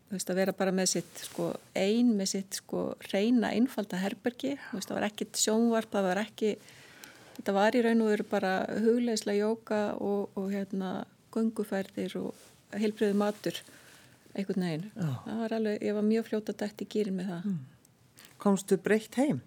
þú 0.08 0.16
veist, 0.16 0.32
að 0.32 0.40
vera 0.40 0.54
bara 0.56 0.74
með 0.74 0.90
sitt, 0.96 1.22
sko, 1.28 1.52
ein 1.78 2.12
með 2.18 2.32
sitt, 2.32 2.58
sko, 2.62 2.82
reyna, 3.12 3.52
einfalda 3.54 4.00
herbergi, 4.00 4.54
þú 4.68 4.78
veist, 4.78 4.90
það 4.90 4.98
var 4.98 5.08
ekkit 5.08 5.40
sjónvarp, 5.42 5.92
það 5.92 6.08
var 6.08 6.22
ekki, 6.22 6.52
þetta 7.38 7.56
var 7.58 7.78
í 7.78 7.82
raun 7.86 8.04
og 8.04 8.12
veru 8.12 8.28
bara 8.30 8.52
hugleislega 8.84 9.42
jóka 9.42 9.80
og, 10.02 10.36
og 10.38 10.52
hérna, 10.54 10.92
gönguferðir 11.34 12.16
og 12.22 12.46
heilbriðu 12.76 13.18
matur, 13.18 13.58
einhvern 14.36 14.66
veginn. 14.66 14.86
Það 15.26 15.42
var 15.42 15.56
alveg, 15.58 15.82
ég 15.84 15.98
var 15.98 16.06
mjög 16.06 16.30
fljóta 16.30 16.54
dætt 16.62 16.82
í 16.82 16.88
gýrin 16.94 17.18
með 17.18 17.34
það. 17.34 17.50
Komstu 18.42 18.78
breytt 18.82 19.18
heim? 19.20 19.42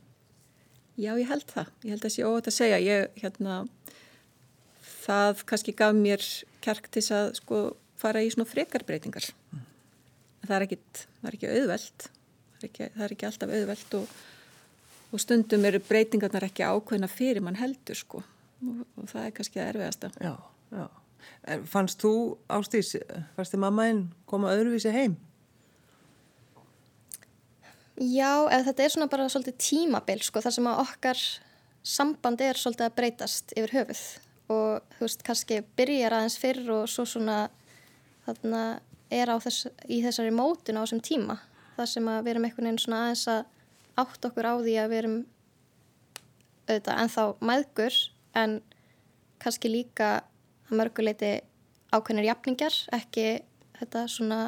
Já, 1.00 1.14
ég 1.16 1.30
held 1.30 1.48
það. 1.48 1.70
Ég 1.86 1.94
held 1.96 2.06
að 2.06 2.14
sé 2.14 2.26
óvægt 2.28 2.50
að 2.52 2.56
segja. 2.58 2.80
Ég, 2.84 3.20
hérna, 3.22 3.60
það 5.06 5.44
kannski 5.48 5.76
gaf 5.80 5.94
mér 5.96 6.24
kjark 6.64 6.90
til 6.92 7.00
þess 7.02 7.16
að 7.16 7.30
sko 7.40 7.60
fara 8.00 8.24
í 8.24 8.32
svona 8.34 8.50
frekarbreytingar. 8.50 9.30
Það 10.44 10.56
er 10.58 10.66
ekkit, 10.66 11.06
það 11.22 11.30
er 11.30 11.38
ekki 11.38 11.52
auðvelt. 11.54 12.10
Það 12.10 12.60
er 12.60 12.70
ekki, 12.70 12.90
það 12.96 13.06
er 13.06 13.16
ekki 13.16 13.30
alltaf 13.30 13.54
auðvelt 13.56 13.96
og, 14.00 14.18
og 15.10 15.24
stundum 15.24 15.68
eru 15.70 15.82
breytingarnar 15.88 16.48
ekki 16.50 16.68
ákveðna 16.68 17.12
fyrir 17.12 17.46
mann 17.46 17.60
heldur 17.60 18.00
sko. 18.00 18.24
Og, 18.60 18.84
og 19.00 19.08
það 19.12 19.30
er 19.30 19.36
kannski 19.38 19.62
það 19.62 19.72
erfiðasta. 19.74 20.12
Já, 20.20 20.34
já. 20.76 20.86
En 21.50 21.64
fannst 21.70 22.04
þú, 22.04 22.14
Ástís, 22.52 22.92
fannst 23.38 23.56
þið 23.56 23.64
mammaðinn 23.64 24.06
koma 24.28 24.52
öðruvísi 24.52 24.92
heim? 24.92 25.16
Já, 28.00 28.48
eða 28.48 28.64
þetta 28.70 28.84
er 28.84 28.92
svona 28.94 29.12
bara 29.12 29.28
svolítið 29.28 29.56
tímabil 29.60 30.22
sko, 30.24 30.40
þar 30.40 30.56
sem 30.56 30.68
að 30.72 30.82
okkar 30.86 31.24
samband 31.84 32.42
er 32.44 32.60
svolítið 32.60 32.86
að 32.86 32.96
breytast 32.96 33.54
yfir 33.60 33.74
höfuð. 33.76 34.04
Og 34.50 34.94
þú 34.96 35.04
veist, 35.04 35.24
kannski 35.28 35.58
byrjar 35.78 36.16
aðeins 36.16 36.38
fyrr 36.40 36.62
og 36.78 36.86
svo 36.90 37.04
svona 37.06 37.42
þarna 38.24 38.62
er 39.12 39.32
á 39.34 39.36
þess, 39.44 39.68
í 39.92 40.00
þessari 40.06 40.32
mótun 40.34 40.80
á 40.80 40.84
þessum 40.86 41.02
tíma 41.04 41.36
þar 41.76 41.90
sem 41.92 42.08
að 42.12 42.22
við 42.24 42.32
erum 42.32 42.48
einhvern 42.48 42.68
veginn 42.70 42.82
svona 42.84 43.02
aðeins 43.06 43.26
að 43.32 43.42
átt 44.04 44.28
okkur 44.30 44.48
á 44.48 44.54
því 44.60 44.74
að 44.80 44.90
við 44.92 45.02
erum 45.02 45.18
auðvitað 46.70 47.02
ennþá 47.04 47.26
maðgur 47.50 48.00
en 48.40 48.56
kannski 49.44 49.72
líka 49.72 50.10
að 50.70 50.80
mörguleiti 50.80 51.32
ákveðnir 51.90 52.30
jafningar, 52.30 52.76
ekki 52.96 53.28
þetta 53.80 54.06
svona 54.12 54.40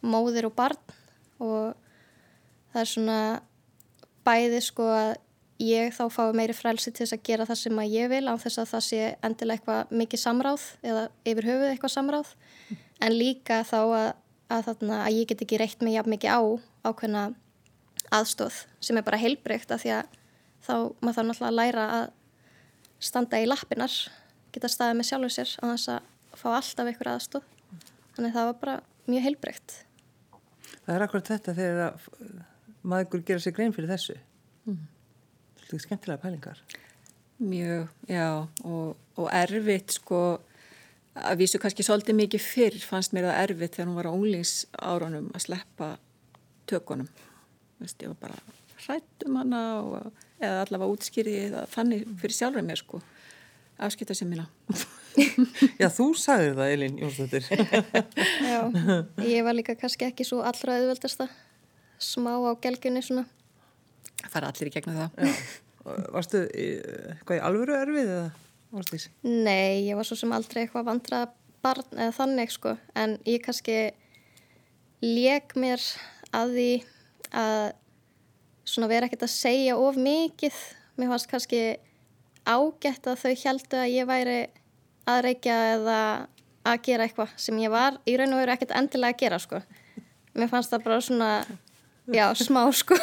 móðir 0.00 0.48
og 0.48 0.54
barn. 0.56 0.96
Og 1.40 1.89
það 2.72 2.82
er 2.82 2.90
svona 2.92 3.18
bæði 4.26 4.62
sko 4.64 4.86
að 4.94 5.10
ég 5.60 5.92
þá 5.92 6.04
fái 6.12 6.30
meiri 6.36 6.56
frelsi 6.56 6.92
til 6.92 7.04
þess 7.04 7.16
að 7.18 7.24
gera 7.28 7.46
það 7.48 7.60
sem 7.60 7.80
að 7.82 7.94
ég 7.94 8.10
vil 8.12 8.24
á 8.28 8.34
þess 8.40 8.62
að 8.62 8.70
það 8.70 8.84
sé 8.86 9.00
endilega 9.26 9.58
eitthvað 9.58 9.92
mikið 10.00 10.22
samráð 10.22 10.64
eða 10.80 11.02
yfir 11.28 11.48
höfuð 11.50 11.68
eitthvað 11.68 11.94
samráð. 11.96 12.32
En 13.00 13.16
líka 13.16 13.60
þá 13.68 13.80
að, 13.80 14.08
að, 14.48 14.64
þarna, 14.68 15.02
að 15.04 15.18
ég 15.18 15.28
get 15.28 15.44
ekki 15.44 15.60
reitt 15.60 15.84
mig 15.84 15.96
jafn 15.96 16.14
mikið 16.14 16.32
á 16.32 16.40
ákveðna 16.88 17.24
aðstóð 18.10 18.62
sem 18.82 18.96
er 18.96 19.06
bara 19.06 19.20
heilbreykt 19.20 19.72
af 19.74 19.84
því 19.84 19.92
að 19.98 20.16
þá 20.64 20.74
maður 21.00 21.16
þarf 21.18 21.28
náttúrulega 21.28 21.50
að 21.50 21.58
læra 21.58 21.84
að 21.98 22.06
standa 23.00 23.40
í 23.40 23.48
lappinnar 23.48 23.94
geta 24.52 24.70
staðið 24.70 24.98
með 24.98 25.08
sjálfur 25.10 25.34
sér 25.34 25.52
á 25.60 25.64
þess 25.70 25.92
að 25.94 26.40
fá 26.40 26.48
alltaf 26.56 26.90
einhver 26.90 27.12
aðstóð 27.14 27.46
þannig 28.16 28.34
það 28.34 28.48
var 28.50 28.58
bara 28.64 28.76
mjög 29.10 29.26
heilbreykt 29.28 29.76
Það 30.80 30.94
er 30.96 31.04
akkurat 31.04 31.30
þetta 31.30 31.54
þegar 31.56 31.80
að 31.86 32.08
maður 32.82 33.24
gera 33.26 33.42
sér 33.42 33.54
grein 33.56 33.74
fyrir 33.76 33.90
þessu. 33.90 34.16
Mm. 34.68 34.84
Þetta 35.60 35.76
er 35.76 35.84
skemmtilega 35.84 36.22
pælingar. 36.22 36.62
Mjög, 37.40 37.88
já, 38.10 38.28
og, 38.68 38.96
og 39.16 39.28
erfitt 39.32 39.96
sko, 39.96 40.20
að 41.16 41.40
vísu 41.40 41.60
kannski 41.60 41.84
svolítið 41.86 42.18
mikið 42.18 42.44
fyrr 42.44 42.78
fannst 42.84 43.14
mér 43.16 43.30
það 43.30 43.42
erfitt 43.46 43.76
þegar 43.78 43.88
hún 43.88 43.98
var 44.00 44.08
á 44.10 44.16
unglingsárunum 44.16 45.30
að 45.32 45.44
sleppa 45.46 45.90
tökunum. 46.70 47.08
Veist, 47.80 48.02
ég 48.04 48.12
var 48.12 48.28
bara 48.28 48.58
hrætt 48.84 49.26
um 49.26 49.40
hana 49.40 49.62
og, 49.80 50.24
eða 50.40 50.64
allavega 50.66 50.96
útskýrið 50.96 51.58
þannig 51.72 52.06
fyrir 52.20 52.36
sjálfur 52.36 52.66
mér 52.66 52.80
sko, 52.80 53.00
afskipta 53.80 54.16
sem 54.16 54.28
mína. 54.28 54.48
Já, 55.80 55.88
þú 55.90 56.12
sagðir 56.18 56.58
það, 56.58 56.72
Elin 56.76 56.98
Jónsdóttir. 57.00 57.46
Já, 58.50 58.60
ég 59.32 59.46
var 59.46 59.56
líka 59.56 59.74
kannski 59.80 60.06
ekki 60.06 60.28
svo 60.28 60.44
allra 60.46 60.76
auðveldasta 60.76 61.30
smá 62.00 62.32
á 62.36 62.52
gelgjunni 62.62 63.02
svona 63.04 63.26
Það 64.20 64.32
fara 64.34 64.52
allir 64.52 64.68
í 64.68 64.72
gegnum 64.74 64.98
það. 64.98 65.34
Og 65.88 66.00
Varstu 66.12 66.44
í, 66.52 66.66
alvöru 67.40 67.76
erfið 67.78 68.10
eða? 68.12 68.30
Ástís? 68.76 69.08
Nei, 69.24 69.88
ég 69.88 69.96
var 69.98 70.06
svo 70.06 70.18
sem 70.18 70.32
aldrei 70.36 70.62
eitthvað 70.62 70.90
vandrað 70.90 71.30
barn 71.64 71.96
eða 71.96 72.12
þannig 72.16 72.52
sko 72.54 72.74
en 72.96 73.16
ég 73.28 73.42
kannski 73.44 73.78
lék 75.02 75.56
mér 75.58 75.82
að 76.36 76.54
því 76.54 76.68
að 77.40 77.64
svona 78.70 78.90
vera 78.92 79.08
ekkert 79.08 79.26
að 79.26 79.32
segja 79.34 79.78
of 79.80 79.98
mikið 79.98 80.60
mér 81.00 81.10
fannst 81.12 81.30
kannski 81.32 81.62
ágætt 82.46 83.08
að 83.10 83.24
þau 83.24 83.34
heldu 83.42 83.80
að 83.80 83.94
ég 83.96 84.08
væri 84.08 84.38
að 85.10 85.22
reykja 85.26 85.56
eða 85.74 85.98
að 86.70 86.84
gera 86.86 87.08
eitthvað 87.08 87.34
sem 87.40 87.58
ég 87.64 87.72
var 87.72 87.98
í 88.06 88.14
raun 88.20 88.36
og 88.36 88.42
veru 88.44 88.54
ekkert 88.54 88.76
endilega 88.76 89.16
að 89.16 89.22
gera 89.24 89.40
sko 89.42 89.60
mér 90.36 90.52
fannst 90.52 90.72
það 90.72 90.86
bara 90.86 91.02
svona 91.04 91.32
já, 92.08 92.26
smá 92.34 92.62
sko. 92.72 92.94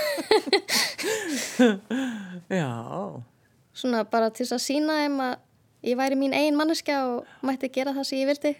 Já, 2.49 2.69
svona 3.77 4.03
bara 4.09 4.29
til 4.33 4.45
þess 4.45 4.55
að 4.57 4.63
sína 4.63 4.95
þeim 5.01 5.17
að 5.23 5.35
ég 5.87 5.97
væri 5.99 6.17
mín 6.19 6.33
ein 6.35 6.57
manneskja 6.57 6.99
og 7.11 7.27
mætti 7.45 7.69
gera 7.73 7.93
það 7.95 8.07
sem 8.09 8.21
ég 8.23 8.29
vildi. 8.31 8.53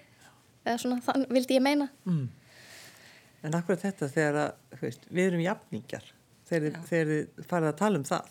Eða 0.68 0.78
svona 0.84 1.00
þann 1.06 1.26
vildi 1.34 1.58
ég 1.58 1.64
meina. 1.64 1.88
En 2.08 3.56
akkurat 3.56 3.84
þetta 3.86 4.10
þegar 4.12 4.40
að, 4.44 4.80
veist, 4.82 5.06
við 5.14 5.30
erum 5.32 5.44
jafningjar? 5.46 6.08
Þegar, 6.48 6.78
þið- 6.90 7.46
farið 7.48 7.70
að 7.74 7.78
tala 7.82 8.00
um 8.02 8.06
það. 8.08 8.30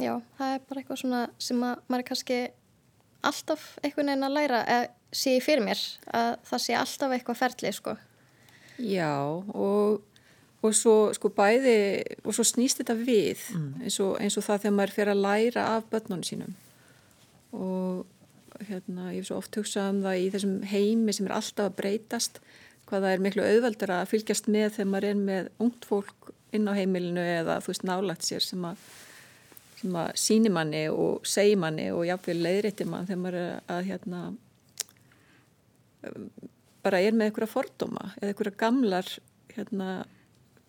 já, 0.00 0.14
það 0.38 0.54
er 0.54 0.62
bara 0.68 0.80
eitthvað 0.80 1.00
svona 1.02 1.22
sem 1.42 1.60
að 1.66 1.80
maður 1.90 2.02
er 2.04 2.08
kannski 2.10 2.38
alltaf 3.28 3.64
einhvern 3.84 4.08
veginn 4.08 4.24
að 4.28 4.36
læra 4.38 4.60
eða 4.64 4.86
sé 5.12 5.34
fyrir 5.44 5.64
mér 5.66 5.80
að 6.16 6.30
það 6.48 6.62
sé 6.64 6.76
alltaf 6.78 7.12
eitthvað 7.16 7.40
ferli 7.42 7.72
sko 7.76 7.96
Já, 8.80 9.12
og, 9.52 10.00
og 10.64 10.76
svo 10.76 10.94
sko 11.16 11.30
bæði 11.36 11.76
og 12.24 12.32
svo 12.36 12.46
snýst 12.46 12.80
þetta 12.80 12.96
við 12.96 13.42
eins, 13.82 13.98
og, 14.00 14.16
eins 14.20 14.38
og 14.40 14.46
það 14.46 14.64
þegar 14.64 14.76
maður 14.78 14.96
fer 14.96 15.12
að 15.12 15.22
læra 15.26 15.66
af 15.76 15.90
börnunum 15.92 16.24
sínum. 16.26 16.56
Og 17.52 18.06
hérna 18.68 19.10
ég 19.12 19.20
hef 19.20 19.30
svo 19.30 19.38
oft 19.40 19.56
hugsað 19.56 19.94
um 19.94 20.02
það 20.04 20.22
í 20.22 20.26
þessum 20.34 20.56
heimi 20.70 21.14
sem 21.16 21.28
er 21.28 21.36
alltaf 21.36 21.70
að 21.70 21.78
breytast 21.80 22.40
hvað 22.90 23.04
það 23.06 23.14
er 23.14 23.24
miklu 23.24 23.46
auðveldar 23.46 23.94
að 23.94 24.10
fylgjast 24.10 24.50
með 24.50 24.74
þegar 24.76 24.90
maður 24.90 25.08
er 25.10 25.20
með 25.20 25.50
ungt 25.62 25.86
fólk 25.88 26.32
inn 26.56 26.66
á 26.66 26.72
heimilinu 26.74 27.22
eða 27.22 27.60
þú 27.62 27.72
veist 27.72 27.86
nálagt 27.86 28.26
sér 28.26 28.44
sem 28.44 28.64
að, 28.66 28.84
sem 29.80 29.98
að 30.02 30.10
síni 30.18 30.52
manni 30.52 30.84
og 30.90 31.26
segi 31.28 31.56
manni 31.60 31.90
og 31.94 32.06
jáfnvel 32.08 32.40
leiðrétti 32.42 32.86
mann 32.90 33.06
þegar 33.08 33.22
maður 33.24 33.40
er 33.42 33.74
að 33.76 33.90
hérna 33.92 34.22
bara 36.84 37.00
er 37.04 37.12
með 37.16 37.30
einhverja 37.30 37.50
fordóma 37.52 38.08
eða 38.20 38.32
einhverja 38.32 38.56
gamlar 38.64 39.10
hérna 39.56 39.90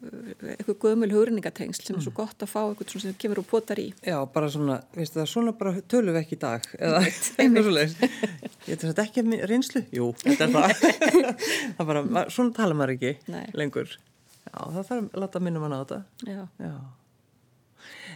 eitthvað 0.02 0.78
gömul 0.82 1.12
hugrinningatengsl 1.14 1.84
sem 1.86 1.98
er 2.00 2.02
svo 2.02 2.14
gott 2.18 2.42
að 2.42 2.50
fá 2.50 2.62
eitthvað 2.64 3.04
sem 3.04 3.18
kemur 3.22 3.44
og 3.44 3.48
potar 3.52 3.78
í. 3.82 3.92
Já, 4.02 4.16
bara 4.34 4.48
svona, 4.50 4.80
veistu 4.98 5.20
það, 5.20 5.28
svona 5.30 5.54
bara 5.60 5.74
tölum 5.94 6.16
við 6.16 6.22
ekki 6.24 6.38
í 6.38 6.42
dag? 6.42 6.66
Eða 6.82 7.02
eitthvað 7.06 7.68
svo 7.68 7.74
leiðis 7.76 7.98
Ég 8.02 8.72
ætla 8.78 8.90
þetta 8.90 9.06
ekki 9.06 9.24
að 9.24 9.36
reynslu? 9.52 9.84
Jú, 9.94 10.08
þetta 10.24 10.48
er 10.48 10.56
það. 10.56 10.82
Það 11.78 11.92
bara, 11.92 12.02
ma- 12.18 12.26
svona 12.34 12.56
tala 12.58 12.78
maður 12.78 12.96
ekki 12.98 13.14
Nei. 13.34 13.46
lengur. 13.58 13.94
Já, 14.42 14.58
það 14.58 14.82
þarf 14.82 14.98
að 15.04 15.22
láta 15.22 15.44
minnum 15.46 15.68
hann 15.68 15.78
á 15.78 15.82
þetta. 15.84 16.02
Já, 16.26 16.42
Já 16.66 16.74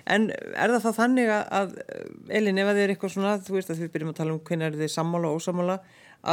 En 0.06 0.28
er 0.30 0.70
það 0.70 0.84
það 0.84 0.98
þannig 1.00 1.30
að, 1.34 1.46
að 1.60 2.34
Elin, 2.38 2.60
ef 2.62 2.68
að 2.70 2.78
þið 2.78 2.84
er 2.84 2.92
eitthvað 2.94 3.14
svona, 3.16 3.38
þú 3.42 3.56
veist 3.56 3.72
að 3.74 3.80
við 3.82 3.94
byrjum 3.96 4.12
að 4.12 4.20
tala 4.20 4.36
um 4.36 4.42
hvernig 4.46 4.68
er 4.68 4.76
þið 4.82 4.92
sammála 4.94 5.32
og 5.32 5.40
ósammála 5.40 5.78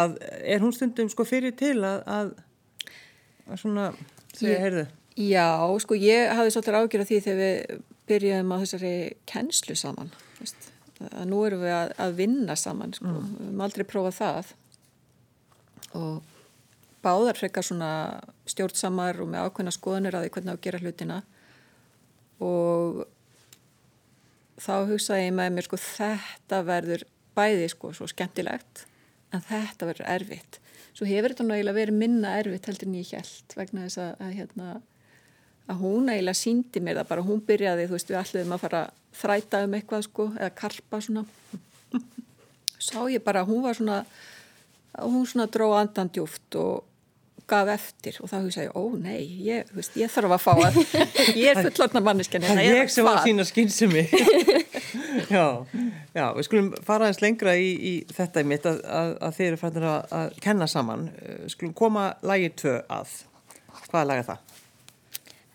að 0.02 0.18
er 0.40 0.64
hún 0.64 0.74
stundum 0.76 1.08
sko 1.12 1.24
fyrir 1.28 1.54
til 1.56 1.78
að, 1.84 2.02
að, 2.08 2.34
að 3.48 3.62
svona 3.62 3.86
segja, 4.36 4.58
heyrðu? 4.60 4.84
Já, 5.20 5.48
sko 5.84 5.96
ég 6.00 6.34
hafði 6.36 6.52
svolítið 6.54 6.78
ágjör 6.80 7.04
af 7.04 7.08
því 7.08 7.22
þegar 7.26 7.40
við 7.42 7.80
byrjuðum 8.10 8.52
á 8.52 8.56
þessari 8.62 8.92
kennslu 9.28 9.76
saman 9.78 10.12
veist, 10.38 10.68
að 11.08 11.24
nú 11.30 11.40
erum 11.46 11.64
við 11.64 11.76
að, 11.76 11.94
að 12.04 12.18
vinna 12.20 12.56
saman 12.58 12.94
sko. 12.96 13.08
við 13.08 13.32
höfum 13.40 13.64
aldrei 13.66 13.86
prófað 13.88 14.18
það. 14.18 14.52
Og 15.98 16.20
báðar 17.02 17.38
frekar 17.38 17.66
svona 17.66 17.90
stjórnsamar 18.48 19.20
og 19.22 19.32
með 19.32 19.48
ákveðna 19.48 19.74
skoðanir 19.74 20.16
að 20.16 20.26
því 20.26 20.34
hvernig 20.36 20.54
á 20.54 20.56
að 20.56 20.64
gera 20.66 20.82
hlutina. 20.82 21.18
Og 22.42 23.02
þá 24.62 24.74
hugsaði 24.90 25.26
ég 25.26 25.36
með 25.36 25.52
mér 25.56 25.68
sko 25.68 25.78
þetta 25.82 26.62
verður 26.66 27.04
bæði 27.36 27.68
sko 27.72 27.92
svo 27.96 28.08
skemmtilegt 28.10 28.86
en 29.32 29.44
þetta 29.48 29.88
verður 29.88 30.10
erfitt. 30.14 30.58
Svo 30.92 31.08
hefur 31.08 31.32
þetta 31.32 31.46
nú 31.46 31.56
eiginlega 31.56 31.78
verið 31.78 32.00
minna 32.02 32.34
erfitt 32.40 32.68
heldur 32.68 32.90
en 32.90 32.98
ég 33.00 33.12
held 33.16 33.56
vegna 33.56 33.86
þess 33.86 34.02
að, 34.02 34.10
að 34.20 34.34
hérna 34.38 34.72
að 35.70 35.80
hún 35.80 36.10
eiginlega 36.12 36.38
síndi 36.38 36.82
mér 36.84 37.00
það 37.00 37.08
bara. 37.12 37.24
Hún 37.28 37.40
byrjaði, 37.48 37.86
þú 37.88 37.96
veist, 37.96 38.10
við 38.10 38.20
ætluðum 38.20 38.56
að 38.56 38.62
fara 38.66 38.82
að 38.82 39.00
þræta 39.22 39.62
um 39.64 39.76
eitthvað 39.78 40.04
sko, 40.08 40.28
eða 40.36 40.52
karpa 40.58 41.00
svona. 41.06 41.24
Sá 42.82 42.98
ég 43.08 43.24
bara 43.24 43.44
hún 43.48 43.62
var 43.64 43.78
svona 43.78 44.02
hún 45.00 45.26
svona 45.26 45.48
dró 45.48 45.70
andan 45.78 46.10
djúft 46.12 46.56
og 46.60 46.82
gaf 47.50 47.70
eftir 47.72 48.18
og 48.22 48.30
þá 48.30 48.36
hugsaði 48.38 48.66
ég, 48.68 48.76
ó 48.76 48.82
nei, 48.96 49.22
ég, 49.44 49.72
veist, 49.76 49.96
ég 49.98 50.12
þarf 50.12 50.36
að 50.36 50.44
fá 50.44 50.52
að 50.54 50.78
ég 51.36 51.50
er 51.52 51.62
fullorna 51.66 52.04
manneskjan 52.06 52.46
Það 52.46 52.62
er 52.62 52.78
ég 52.82 52.92
sem 52.92 53.06
var 53.06 53.22
sína 53.26 53.46
skynsemi. 53.48 54.06
já, 55.30 55.44
já, 56.14 56.24
við 56.36 56.46
skulum 56.46 56.70
fara 56.84 57.06
aðeins 57.06 57.20
lengra 57.22 57.54
í, 57.58 57.72
í 57.72 57.92
þetta 58.12 58.42
í 58.42 58.48
mitt 58.48 58.66
að, 58.68 58.80
að, 58.86 59.12
að 59.26 59.36
þið 59.36 59.48
eru 59.48 59.60
fættir 59.60 59.86
að, 59.88 60.14
að 60.18 60.38
kenna 60.44 60.68
saman. 60.70 61.04
Eh, 61.22 61.42
Skulum 61.52 61.74
koma 61.76 62.06
lagið 62.26 62.56
tvö 62.62 62.74
að. 62.92 63.14
Hvaða 63.88 64.04
lag 64.08 64.22
er 64.22 64.28
það? 64.28 64.56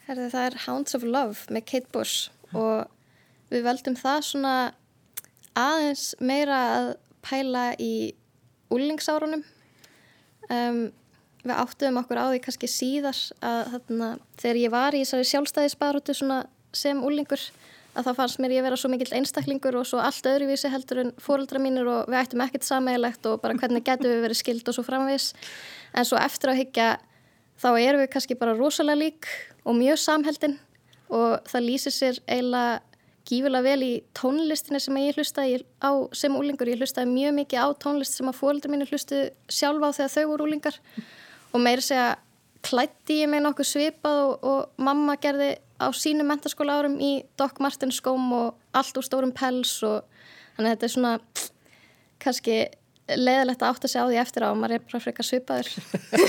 Herði, 0.08 0.28
það 0.34 0.45
er 0.45 0.60
Hounds 0.65 0.97
of 0.97 1.06
Love 1.06 1.54
með 1.54 1.65
Kate 1.71 1.91
Bush 1.93 2.56
og 2.58 2.88
við 3.52 3.65
veldum 3.65 3.97
það 4.00 4.21
svona 4.30 4.54
aðeins 5.58 6.08
meira 6.21 6.60
að 6.78 6.91
pæla 7.26 7.67
í 7.82 7.93
úlingsárunum. 8.73 9.43
Um, 10.47 10.82
við 11.49 11.62
áttuðum 11.63 12.01
okkur 12.01 12.19
á 12.21 12.25
því 12.29 12.41
kannski 12.45 12.69
síðar 12.71 13.21
að 13.45 13.73
þarna, 13.73 14.12
þegar 14.41 14.62
ég 14.62 14.73
var 14.73 14.97
í 14.97 15.01
þessari 15.03 15.31
sjálfstæðisbaróttu 15.31 16.15
sem 16.17 17.03
úlingur 17.03 17.43
að 17.97 18.05
þá 18.05 18.12
fannst 18.19 18.41
mér 18.43 18.53
ég 18.53 18.65
vera 18.65 18.77
svo 18.77 18.91
mikill 18.93 19.10
einstaklingur 19.17 19.79
og 19.79 19.88
svo 19.89 20.01
allt 20.03 20.27
öðruvísi 20.29 20.69
heldur 20.69 21.01
en 21.01 21.13
fóreldra 21.21 21.62
mínir 21.62 21.88
og 21.89 22.12
við 22.12 22.19
ættum 22.19 22.43
ekkert 22.45 22.67
sammeilegt 22.67 23.25
og 23.29 23.39
bara 23.41 23.57
hvernig 23.57 23.86
getum 23.88 24.12
við 24.12 24.25
verið 24.27 24.41
skild 24.41 24.69
og 24.69 24.77
svo 24.77 24.86
framvegis 24.86 25.31
en 25.97 26.05
svo 26.05 26.19
eftir 26.21 26.53
að 26.53 26.60
higgja 26.62 26.89
þá 27.57 27.69
erum 27.73 28.03
við 28.03 28.12
kannski 28.13 28.38
bara 28.38 28.57
rosalega 28.57 29.01
lík 29.01 29.29
og 29.65 29.79
mjög 29.79 30.01
samheldin 30.03 30.60
og 31.10 31.47
það 31.49 31.67
lýsir 31.71 31.95
sér 31.95 32.21
eiginlega 32.27 32.81
gífulega 33.27 33.65
vel 33.65 33.83
í 33.83 33.93
tónlistinni 34.15 34.79
sem 34.79 34.99
ég 35.01 35.17
hlustaði 35.17 35.62
á 35.83 35.91
sem 36.15 36.36
úlingur. 36.36 36.69
Ég 36.71 36.79
hlustaði 36.79 37.12
mjög 37.12 37.36
mikið 37.41 37.63
á 37.63 37.67
tónlist 37.83 38.15
sem 38.15 38.29
að 38.29 38.39
fóreldri 38.39 38.71
mínu 38.71 38.88
hlustu 38.88 39.25
sjálfa 39.51 39.91
á 39.91 39.97
þegar 39.97 40.13
þau 40.13 40.27
voru 40.31 40.47
úlingar 40.47 40.77
og 41.53 41.63
meiri 41.63 41.83
segja 41.86 42.15
klætti 42.65 43.21
ég 43.23 43.31
mig 43.31 43.43
nokkuð 43.43 43.69
svipað 43.69 44.23
og, 44.23 44.43
og 44.43 44.83
mamma 44.83 45.15
gerði 45.21 45.53
á 45.77 45.88
sínu 45.93 46.25
mentaskóla 46.27 46.79
árum 46.79 46.97
í 47.03 47.12
Doc 47.38 47.62
Martens 47.63 47.99
skóm 48.01 48.31
og 48.33 48.55
allt 48.77 48.97
úr 48.97 49.05
stórum 49.05 49.33
pels 49.36 49.77
og 49.86 50.03
þannig 50.57 50.71
að 50.71 50.73
þetta 50.73 50.88
er 50.88 50.93
svona 50.95 51.13
kannski 52.23 52.57
leiðilegt 53.08 53.62
að 53.63 53.70
átta 53.72 53.89
sig 53.91 54.04
á 54.04 54.06
því 54.10 54.17
eftir 54.20 54.43
á 54.43 54.48
og 54.52 54.58
maður 54.60 54.76
er 54.78 54.84
bara 54.84 55.00
frekar 55.00 55.28
svipaður 55.28 55.70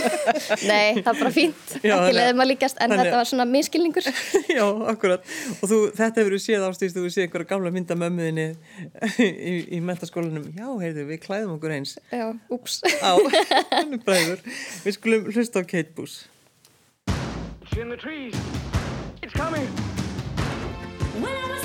Nei, 0.71 1.01
það 1.01 1.11
er 1.11 1.19
bara 1.19 1.33
fínt 1.35 1.73
Já, 1.83 1.95
ekki 1.97 2.15
leiðið 2.15 2.39
maður 2.39 2.51
líkast 2.53 2.81
en 2.85 2.95
þetta 2.95 3.17
var 3.17 3.31
svona 3.31 3.47
minnskilningur 3.51 4.09
Já, 4.59 4.65
akkurat. 4.93 5.27
Og 5.59 5.65
þú, 5.73 5.81
þetta 5.99 6.23
hefur 6.23 6.39
séð 6.43 6.67
ástýst, 6.69 6.95
þú 6.95 7.05
hefur 7.05 7.15
séð 7.17 7.27
einhverja 7.27 7.51
gamla 7.51 7.75
mynda 7.75 7.99
mömmuðinni 7.99 8.47
í, 9.27 9.55
í 9.75 9.83
mentaskólanum. 9.85 10.49
Já, 10.55 10.69
heyrðu, 10.85 11.07
við 11.11 11.23
klæðum 11.27 11.57
okkur 11.57 11.75
eins 11.75 11.97
Já, 12.15 12.27
úps 12.55 12.81
á, 13.03 13.13
hann 13.75 13.99
er 13.99 14.03
bræður. 14.07 14.43
Við 14.87 14.99
skulum 15.01 15.31
hlusta 15.35 15.63
á 15.63 15.69
Kate 15.69 15.95
Bush. 15.99 16.27
It's 17.63 17.77
in 17.77 17.91
the 17.91 17.99
trees. 17.99 18.35
It's 19.23 19.35
coming. 19.35 19.67
When 21.19 21.35
I 21.35 21.58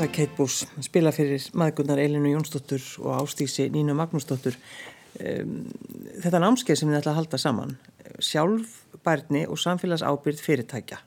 Þetta 0.00 0.08
var 0.08 0.16
Kate 0.16 0.32
Buss, 0.38 0.62
spila 0.80 1.10
fyrir 1.12 1.42
maðurgunnar 1.60 1.98
Elinu 2.00 2.30
Jónsdóttur 2.30 2.80
og 3.02 3.18
Ástísi 3.18 3.66
Nínu 3.68 3.92
Magnúsdóttur. 3.98 4.54
Þetta 5.12 6.38
námskeið 6.40 6.78
sem 6.80 6.88
þið 6.88 6.96
ætla 7.02 7.12
að 7.12 7.18
halda 7.18 7.40
saman, 7.42 7.74
sjálfbærni 8.24 9.42
og 9.44 9.60
samfélagsábyrð 9.60 10.40
fyrirtækja. 10.40 11.02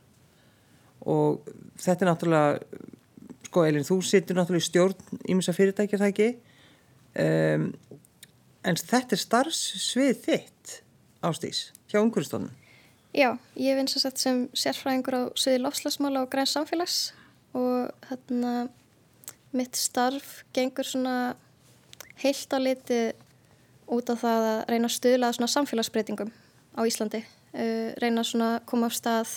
Og 1.10 1.50
þetta 1.82 2.06
er 2.06 2.12
náttúrulega, 2.12 2.84
sko 3.48 3.64
Elin, 3.66 3.88
þú 3.88 3.98
situr 4.06 4.38
náttúrulega 4.38 4.62
í 4.62 4.68
stjórn 4.68 5.26
ímessa 5.26 5.58
fyrirtækja 5.58 6.02
það 6.04 6.14
ekki, 6.14 6.30
um, 7.26 7.66
en 8.62 8.80
þetta 8.84 9.18
er 9.18 9.24
starfsvið 9.24 10.22
þitt, 10.28 10.78
Ástís, 11.26 11.64
hjá 11.90 11.98
umhverfstofnun. 12.04 12.54
Já, 13.18 13.32
ég 13.58 13.74
vinn 13.82 13.90
sem 13.90 14.06
sagt 14.06 14.22
sem 14.22 14.46
sérfræðingur 14.54 15.18
á 15.18 15.22
sviði 15.34 15.66
lofslagsmála 15.66 16.28
og 16.28 16.32
græns 16.38 16.54
samfélags 16.54 17.02
og 17.58 17.90
hérna 18.10 18.54
mitt 19.54 19.78
starf 19.78 20.42
gengur 20.56 20.88
svona 20.88 21.36
heilt 22.24 22.54
á 22.54 22.60
liti 22.62 23.00
út 23.94 24.10
á 24.10 24.16
það 24.18 24.50
að 24.50 24.60
reyna 24.72 24.90
að 24.90 24.96
stuðla 24.98 25.32
svona 25.36 25.52
samfélagsbreytingum 25.54 26.32
á 26.78 26.82
Íslandi. 26.88 27.24
Uh, 27.54 27.94
reyna 28.02 28.24
svona 28.26 28.56
að 28.58 28.64
koma 28.70 28.90
af 28.90 28.96
stað 28.98 29.34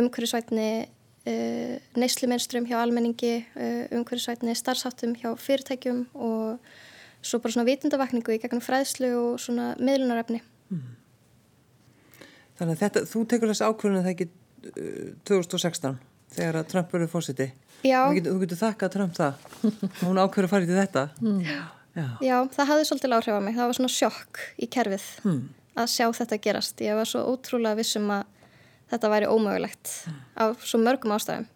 umhverfisvætni 0.00 0.70
uh, 0.84 1.74
neyslumenstrum 1.96 2.68
hjá 2.68 2.78
almenningi, 2.82 3.40
uh, 3.56 3.84
umhverfisvætni 3.96 4.54
starfsáttum 4.58 5.16
hjá 5.16 5.32
fyrirtækjum 5.40 6.04
og 6.14 6.60
svo 7.22 7.40
bara 7.40 7.56
svona 7.56 7.68
vitundavakningu 7.68 8.36
í 8.36 8.40
gegnum 8.42 8.64
fræðslu 8.64 9.10
og 9.16 9.40
svona 9.40 9.72
miðlunarefni. 9.80 10.42
Þannig 12.60 12.76
að 12.76 12.82
þetta, 12.84 13.06
þú 13.08 13.24
tekur 13.32 13.54
það 13.56 14.12
ekki 14.12 14.28
uh, 14.28 15.10
2016 15.28 16.00
þegar 16.30 16.60
að 16.60 16.70
Trump 16.74 16.92
verður 16.94 17.12
fósiti. 17.14 17.48
Já. 17.86 18.00
Þú 18.08 18.16
getur, 18.18 18.32
þú 18.34 18.40
getur 18.44 18.60
þakkað 18.60 18.92
Trump 18.96 19.14
það. 19.16 19.46
Hún 20.04 20.20
ákvörður 20.20 20.48
að 20.48 20.52
fara 20.54 20.66
í 20.66 20.74
þetta. 20.74 21.04
Já. 21.44 21.60
Já. 21.96 22.06
Já, 22.22 22.36
það 22.54 22.68
hafði 22.70 22.88
svolítið 22.88 23.14
áhrif 23.16 23.38
á 23.38 23.42
mig. 23.42 23.56
Það 23.56 23.70
var 23.70 23.78
svona 23.78 23.92
sjokk 23.94 24.42
í 24.62 24.68
kerfið 24.70 25.06
að 25.80 25.88
sjá 25.90 26.04
þetta 26.20 26.38
gerast. 26.44 26.82
Ég 26.84 26.98
var 26.98 27.08
svo 27.08 27.24
ótrúlega 27.32 27.78
vissum 27.80 28.12
að 28.14 28.28
þetta 28.92 29.10
væri 29.10 29.30
ómögulegt 29.30 29.94
af 30.40 30.62
svo 30.66 30.80
mörgum 30.82 31.16
ástæðum. 31.16 31.48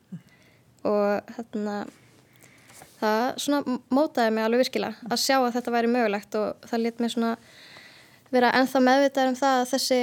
Og 0.85 1.37
þarna, 1.37 1.77
það 2.99 3.23
svona 3.45 3.79
mótaði 3.95 4.35
mig 4.35 4.47
alveg 4.47 4.65
virkilega 4.65 5.09
að 5.09 5.23
sjá 5.23 5.39
að 5.39 5.55
þetta 5.57 5.75
væri 5.77 5.95
mögulegt 5.95 6.37
og 6.41 6.69
það 6.69 6.85
lit 6.85 7.01
mig 7.03 7.15
svona 7.15 7.33
vera 8.35 8.53
ennþá 8.59 8.83
meðvitað 8.83 9.31
um 9.31 9.39
það 9.39 9.61
að 9.61 9.73
þessi 9.73 10.01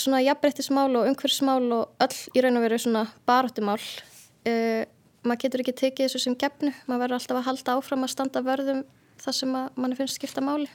svona 0.00 0.20
jafnbreyttismál 0.22 0.90
og 0.98 1.08
umhverfismál 1.10 1.64
og 1.74 2.02
öll 2.04 2.18
í 2.34 2.42
raun 2.44 2.58
og 2.58 2.64
veru 2.66 2.78
svona 2.78 3.04
baráttumál 3.26 3.80
uh, 3.80 4.82
maður 5.24 5.42
getur 5.44 5.64
ekki 5.64 5.76
tekið 5.82 6.06
þessu 6.06 6.22
sem 6.24 6.36
gefnu, 6.38 6.72
maður 6.88 7.04
verður 7.04 7.18
alltaf 7.18 7.38
að 7.40 7.46
halda 7.48 7.76
áfram 7.76 8.06
að 8.06 8.12
standa 8.14 8.42
vörðum 8.46 8.82
það 9.20 9.36
sem 9.36 9.54
að 9.58 9.80
manni 9.80 9.98
finnst 9.98 10.18
skipta 10.18 10.44
máli. 10.44 10.68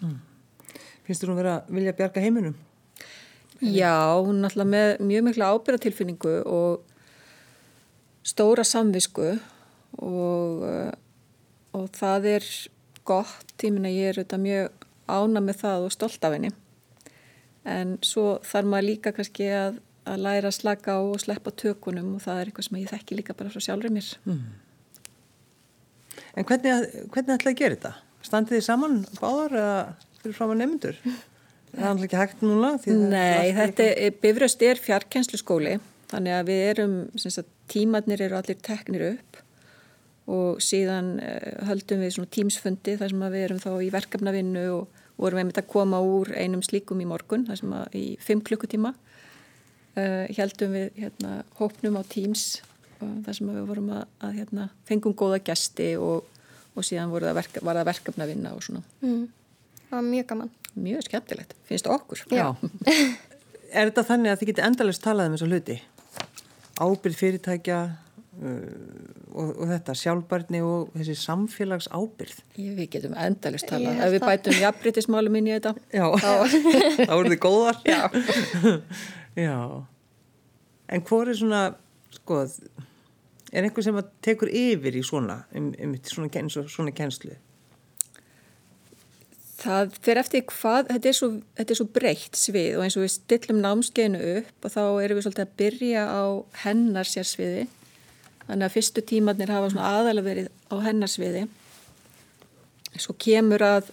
Finnst 1.06 1.24
þú 1.24 1.32
hún 1.32 1.40
vera 1.40 1.56
að 1.60 1.76
vilja 1.78 1.96
bjarga 1.98 2.24
heiminum? 2.24 2.56
Já, 3.64 4.20
hún 4.20 4.44
er 4.44 4.50
alltaf 4.50 4.68
með 4.68 4.92
mjög 5.08 5.26
mikla 5.30 5.50
ábyrðatilfinningu 5.56 6.36
og 6.52 6.84
stóra 8.26 8.66
samvisku 8.68 9.36
og, 10.02 10.66
uh, 10.66 10.92
og 11.78 11.88
það 11.96 12.30
er 12.36 12.50
gott, 13.08 13.56
ég 13.64 13.72
minna 13.72 13.92
ég 13.94 14.12
er 14.12 14.20
auðvitað 14.20 14.44
mjög 14.44 14.86
ána 15.06 15.44
með 15.46 15.60
það 15.62 15.88
og 15.88 15.94
stolt 15.94 16.26
af 16.26 16.36
henni. 16.36 16.52
En 17.66 17.96
svo 18.06 18.40
þarf 18.46 18.70
maður 18.70 18.90
líka 18.90 19.14
kannski 19.16 19.48
að, 19.54 19.80
að 20.06 20.24
læra 20.26 20.52
að 20.52 20.58
slaka 20.60 20.98
á 20.98 21.02
og 21.02 21.20
sleppa 21.22 21.54
tökunum 21.56 22.16
og 22.18 22.24
það 22.24 22.42
er 22.42 22.52
eitthvað 22.52 22.68
sem 22.68 22.80
ég 22.82 22.92
þekki 22.92 23.20
líka 23.20 23.38
bara 23.38 23.52
frá 23.54 23.64
sjálfur 23.64 23.94
mér. 23.94 24.10
En 26.36 26.48
hvernig, 26.48 26.90
hvernig 27.14 27.38
ætlaði 27.38 27.54
að 27.54 27.62
gera 27.62 27.78
þetta? 27.78 27.94
Standið 28.26 28.58
þið 28.58 28.66
saman 28.66 29.00
báðar 29.20 29.58
eða 29.62 29.80
fyrir 30.22 30.38
fram 30.38 30.54
að 30.54 30.62
nefndur? 30.62 31.00
Það 31.76 31.82
er 31.82 31.90
alltaf 31.90 32.06
ekki 32.08 32.22
hægt 32.22 32.44
núna? 32.46 32.72
Nei, 33.12 33.52
þetta 33.56 33.90
er, 33.92 34.16
Bifröst 34.24 34.64
er 34.66 34.82
fjarkenslu 34.82 35.40
skóli 35.42 35.78
þannig 36.12 36.36
að 36.38 36.52
við 36.52 36.62
erum, 36.70 36.94
sagt, 37.20 37.50
tímarnir 37.72 38.22
eru 38.22 38.38
allir 38.40 38.60
teknir 38.64 39.08
upp 39.14 39.42
og 40.32 40.62
síðan 40.64 41.16
uh, 41.22 41.66
höldum 41.68 42.02
við 42.02 42.16
svona 42.16 42.32
tímsfundi 42.34 42.96
þar 42.98 43.12
sem 43.14 43.26
við 43.26 43.44
erum 43.48 43.62
þá 43.62 43.72
í 43.86 43.90
verkefnavinnu 43.94 44.64
og 44.74 45.02
vorum 45.22 45.42
einmitt 45.42 45.60
að 45.62 45.70
koma 45.72 46.02
úr 46.04 46.32
einum 46.36 46.64
slíkum 46.66 47.02
í 47.02 47.08
morgun 47.10 47.46
þar 47.48 47.60
sem 47.62 47.76
að 47.78 47.98
í 48.00 48.06
fimm 48.24 48.42
klukkutíma 48.46 48.96
uh, 49.96 50.26
heldum 50.38 50.76
við 50.76 51.02
hérna, 51.04 51.40
hópnum 51.60 52.00
á 52.00 52.04
tíms 52.10 52.62
og 53.02 53.16
þar 53.26 53.40
sem 53.40 53.50
að 53.52 53.60
við 53.60 53.72
vorum 53.72 53.90
að, 53.96 54.06
að 54.24 54.38
hérna, 54.42 54.70
fengum 54.88 55.16
góða 55.18 55.42
gesti 55.46 55.94
og, 56.00 56.28
og 56.76 56.86
síðan 56.88 57.12
voru 57.12 57.28
það 57.28 57.42
verka, 57.42 57.66
var 57.66 57.80
það 57.82 57.90
verkefnavinna 57.92 58.54
og 58.56 58.64
svona 58.64 58.84
mm. 59.04 59.26
það 59.90 59.98
var 59.98 60.08
mjög 60.14 60.30
gaman 60.32 60.54
mjög 60.76 61.08
skemmtilegt, 61.08 61.56
finnst 61.68 61.88
okkur. 61.88 62.24
Já. 62.32 62.52
er 63.76 63.90
þetta 63.90 64.06
þannig 64.08 64.34
að 64.34 64.42
þið 64.42 64.52
geti 64.52 64.66
endalist 64.66 65.04
talað 65.04 65.30
um 65.30 65.38
þessa 65.38 65.52
hluti? 65.52 65.78
Ábyrð 66.76 67.20
fyrirtækja 67.20 67.80
uh, 67.86 68.56
og, 69.32 69.52
og 69.54 69.70
þetta 69.72 69.98
sjálfbarni 70.00 70.64
og 70.66 70.96
þessi 70.96 71.18
samfélags 71.20 71.90
ábyrð. 71.92 72.42
Ég, 72.60 72.74
við 72.80 72.90
getum 72.98 73.16
endalist 73.20 73.72
held 73.72 73.88
Ef 73.94 74.16
við 74.16 74.20
það. 74.20 74.32
bætum 74.32 74.64
jafnbrytismálum 74.64 75.38
inn 75.40 75.52
í 75.52 75.56
þetta. 75.56 75.76
Já, 75.96 76.08
þá 76.26 77.14
eru 77.20 77.36
þið 77.36 77.44
góðar. 77.48 77.80
Já. 77.88 78.02
Já. 79.36 79.86
En 80.90 81.02
hvor 81.02 81.30
er 81.30 81.36
svona, 81.38 81.64
sko, 82.14 82.44
er 83.52 83.66
einhver 83.66 83.84
sem 83.84 83.98
að 84.00 84.12
tekur 84.26 84.52
yfir 84.52 84.96
í 84.96 85.04
svona, 85.04 85.42
um, 85.58 85.74
um 85.82 85.96
svona, 86.06 86.30
svona 86.72 86.94
kennslu? 86.96 87.36
Það 89.66 89.96
fer 90.06 90.20
eftir 90.22 90.44
hvað, 90.52 90.92
þetta 90.92 91.10
er 91.10 91.18
svo, 91.18 91.30
þetta 91.58 91.74
er 91.74 91.80
svo 91.80 91.88
breytt 91.96 92.38
svið 92.38 92.78
og 92.78 92.86
eins 92.86 92.98
og 93.00 93.06
við 93.06 93.14
stillum 93.16 93.62
námskeinu 93.64 94.20
upp 94.36 94.68
og 94.68 94.74
þá 94.76 94.82
erum 94.84 95.18
við 95.18 95.26
svolítið 95.26 95.46
að 95.46 95.56
byrja 95.62 96.06
á 96.06 96.24
hennar 96.66 97.10
sérsviði. 97.10 97.66
Þannig 98.46 98.68
að 98.68 98.76
fyrstu 98.76 99.04
tímarnir 99.10 99.54
hafa 99.54 99.72
svona 99.74 99.94
aðalega 99.98 100.28
verið 100.28 100.50
á 100.70 100.76
hennar 100.86 101.10
sviði. 101.10 101.48
Svo 103.02 103.16
kemur 103.20 103.64
að 103.66 103.90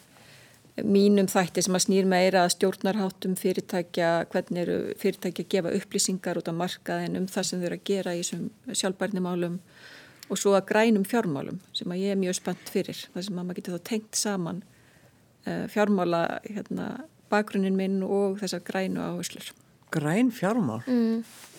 mínum 0.84 1.28
þætti 1.30 1.62
sem 1.64 1.76
að 1.76 1.84
snýr 1.86 2.06
meira 2.08 2.44
að 2.44 2.54
stjórnarháttum 2.56 3.34
fyrirtækja, 3.38 4.10
hvernig 4.32 4.62
eru 4.64 4.76
fyrirtækja 5.00 5.44
að 5.44 5.50
gefa 5.54 5.72
upplýsingar 5.78 6.40
út 6.40 6.50
á 6.50 6.54
markaðin 6.56 7.18
um 7.20 7.26
það 7.30 7.48
sem 7.48 7.62
þau 7.62 7.66
eru 7.68 7.78
að 7.78 7.88
gera 7.90 8.14
í 8.14 8.22
þessum 8.22 8.76
sjálfbærnimálum 8.80 9.58
og 10.28 10.40
svo 10.40 10.54
að 10.56 10.68
grænum 10.70 11.06
fjármálum 11.08 11.58
sem 11.76 11.92
að 11.92 12.04
ég 12.04 12.14
er 12.14 12.20
mjög 12.20 12.38
spennt 12.38 12.72
fyrir. 12.72 13.02
Það 13.14 13.26
sem 13.26 13.40
að 13.40 13.48
maður 13.48 13.60
getur 13.60 13.76
þá 13.76 13.88
tengt 13.90 14.20
saman 14.20 14.62
uh, 14.62 15.66
fjármála 15.72 16.22
hérna, 16.46 16.88
bakgrunnin 17.32 17.78
minn 17.78 18.00
og 18.06 18.40
þessar 18.42 18.64
grænu 18.66 19.02
áherslur. 19.02 19.52
Græn 19.92 20.32
fjármál? 20.32 20.80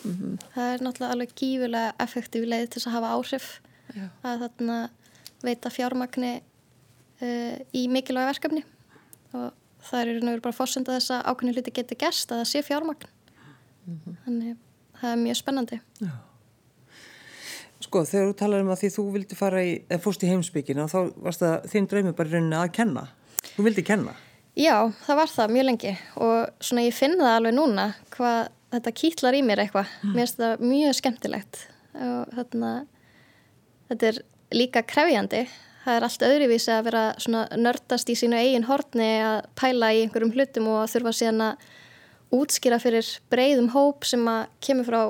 mm. 0.10 0.40
það 0.56 0.72
er 0.72 0.84
náttúrulega 0.84 1.14
alveg 1.14 1.36
gífulega 1.38 1.94
effektív 2.02 2.48
leið 2.50 2.68
til 2.68 2.80
þess 2.80 2.90
að 2.90 2.96
hafa 2.98 3.14
áhrif 3.18 3.50
Já. 3.94 4.08
að 4.26 4.46
þarna 4.48 4.78
veita 5.44 5.70
fjármagni 5.74 6.32
uh, 6.40 7.58
í 7.78 7.86
mikilvæg 7.94 8.32
verkefni 8.32 8.64
og 9.34 9.50
það 9.84 10.00
er 10.00 10.12
í 10.12 10.14
raun 10.18 10.28
og 10.28 10.36
veru 10.36 10.46
bara 10.46 10.58
fórsenda 10.58 10.96
þess 10.98 11.14
að 11.16 11.26
ákveðni 11.32 11.56
hluti 11.58 11.74
geti 11.80 11.98
gerst 12.00 12.32
að 12.32 12.44
það 12.44 12.52
sé 12.52 12.64
fjármagn. 12.68 13.10
Þannig 14.26 14.54
það 15.02 15.10
er 15.12 15.20
mjög 15.24 15.40
spennandi. 15.42 15.80
Sko, 17.84 18.04
þegar 18.08 18.30
þú 18.30 18.36
talar 18.40 18.64
um 18.64 18.72
að 18.72 18.84
því 18.84 18.92
þú 18.96 19.06
vildi 19.18 19.38
fara 19.38 19.64
í, 19.66 19.74
eða 19.92 20.04
fórst 20.06 20.24
í 20.24 20.30
heimsbyggina, 20.30 20.86
þá 20.88 21.00
varst 21.26 21.44
það 21.44 21.66
þinn 21.74 21.90
draumi 21.92 22.14
bara 22.16 22.32
í 22.32 22.36
rauninni 22.38 22.60
að 22.62 22.72
kenna. 22.78 23.04
Þú 23.54 23.66
vildi 23.68 23.84
kenna. 23.90 24.14
Já, 24.56 24.76
það 25.04 25.20
var 25.20 25.32
það 25.34 25.54
mjög 25.58 25.68
lengi. 25.68 25.94
Og 26.24 26.64
svona 26.64 26.86
ég 26.86 26.96
finn 26.96 27.18
það 27.20 27.36
alveg 27.40 27.56
núna 27.58 27.88
hvað 28.14 28.40
þetta 28.74 28.96
kýtlar 29.02 29.38
í 29.38 29.44
mér 29.46 29.64
eitthvað. 29.66 29.92
Mér 30.06 30.22
finnst 30.22 30.40
það 30.40 30.64
mjög 30.70 30.98
skemmtilegt. 31.00 31.62
Og 31.94 32.34
þarna 32.38 32.72
þetta 33.90 34.10
er 34.12 34.22
líka 34.54 34.84
krefjandi 34.88 35.44
það 35.84 35.98
er 35.98 36.06
allt 36.08 36.26
öðruvísi 36.28 36.72
að 36.74 36.86
vera 36.88 37.04
svona 37.22 37.44
nördast 37.60 38.12
í 38.12 38.16
sínu 38.18 38.40
eigin 38.40 38.68
hortni 38.68 39.10
að 39.24 39.40
pæla 39.60 39.92
í 39.94 40.04
einhverjum 40.04 40.34
hlutum 40.36 40.70
og 40.72 40.84
að 40.84 40.94
þurfa 40.96 41.16
síðan 41.20 41.44
að 41.50 41.68
útskýra 42.34 42.80
fyrir 42.82 43.10
breyðum 43.32 43.70
hóp 43.76 44.08
sem 44.08 44.24
að 44.30 44.46
kemur 44.64 44.88
frá 44.88 45.02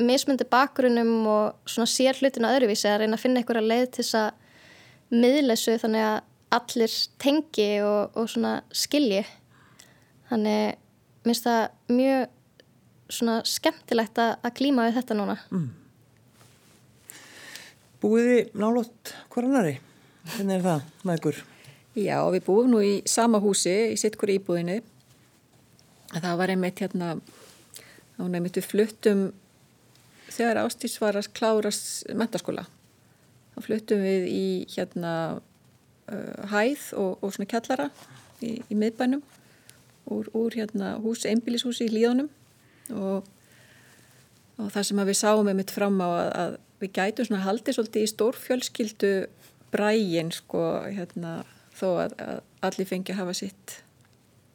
mismundi 0.00 0.46
bakgrunnum 0.48 1.26
og 1.28 1.68
svona 1.68 1.90
sér 1.90 2.18
hlutinu 2.20 2.50
öðruvísi 2.50 2.88
að 2.88 3.02
reyna 3.02 3.18
að 3.18 3.24
finna 3.24 3.42
einhverja 3.42 3.66
leið 3.66 3.86
til 3.88 4.04
þess 4.04 4.18
að 4.20 5.18
miðlesu 5.20 5.76
þannig 5.82 6.06
að 6.06 6.18
allir 6.60 6.94
tengi 7.22 7.68
og, 7.86 8.16
og 8.18 8.30
svona 8.30 8.54
skilji. 8.74 9.24
Þannig 10.30 10.78
minnst 11.26 11.46
það 11.46 11.92
mjög 11.92 12.30
svona 13.10 13.36
skemmtilegt 13.48 14.18
að, 14.22 14.32
að 14.46 14.56
glíma 14.60 14.88
við 14.88 14.98
þetta 15.00 15.18
núna. 15.18 15.36
Búið 18.00 18.30
þið 18.30 18.58
nálótt 18.62 19.14
hvoranari? 19.30 19.78
Hvernig 20.28 20.58
er 20.58 20.64
það, 20.64 20.88
maður? 21.08 21.42
Já, 21.98 22.16
við 22.30 22.42
búum 22.46 22.70
nú 22.70 22.80
í 22.84 22.92
sama 23.08 23.40
húsi 23.42 23.72
í 23.94 23.98
sittkur 23.98 24.32
íbúðinu. 24.34 24.80
Það 26.10 26.36
var 26.40 26.52
einmitt 26.52 26.82
hérna, 26.82 27.14
þá 28.16 28.22
einmitt 28.26 28.58
við 28.58 28.68
fluttum 28.68 29.24
þegar 30.30 30.62
Ástís 30.64 30.98
var 31.02 31.18
að 31.18 31.30
klárast 31.34 32.04
mentaskóla. 32.14 32.66
Þá 33.54 33.58
fluttum 33.66 34.04
við 34.04 34.28
í 34.30 34.46
hérna 34.74 35.14
uh, 36.10 36.48
hæð 36.52 36.86
og, 37.00 37.18
og 37.20 37.34
svona 37.34 37.50
kjallara 37.50 37.90
í, 38.44 38.60
í 38.60 38.78
miðbænum 38.78 39.22
úr, 40.10 40.30
úr 40.36 40.56
hérna 40.56 40.96
hús, 41.02 41.26
einbýlishúsi 41.28 41.88
í 41.88 41.94
Líðunum 41.94 42.30
og, 42.94 43.26
og 44.58 44.70
það 44.74 44.86
sem 44.88 45.02
við 45.10 45.18
sáum 45.18 45.50
einmitt 45.50 45.74
fram 45.74 45.98
á 46.02 46.08
að, 46.08 46.30
að 46.42 46.56
við 46.80 46.94
gætum 46.96 47.28
svona 47.28 47.44
haldið 47.44 47.76
svolítið 47.76 48.06
í 48.06 48.10
stórfjölskyldu 48.14 49.12
brægin 49.70 50.32
sko 50.34 50.64
hérna 50.88 51.40
þó 51.76 51.88
að, 52.04 52.14
að 52.20 52.40
allir 52.68 52.88
fengi 52.88 53.14
að 53.14 53.20
hafa 53.22 53.34
sitt 53.38 53.76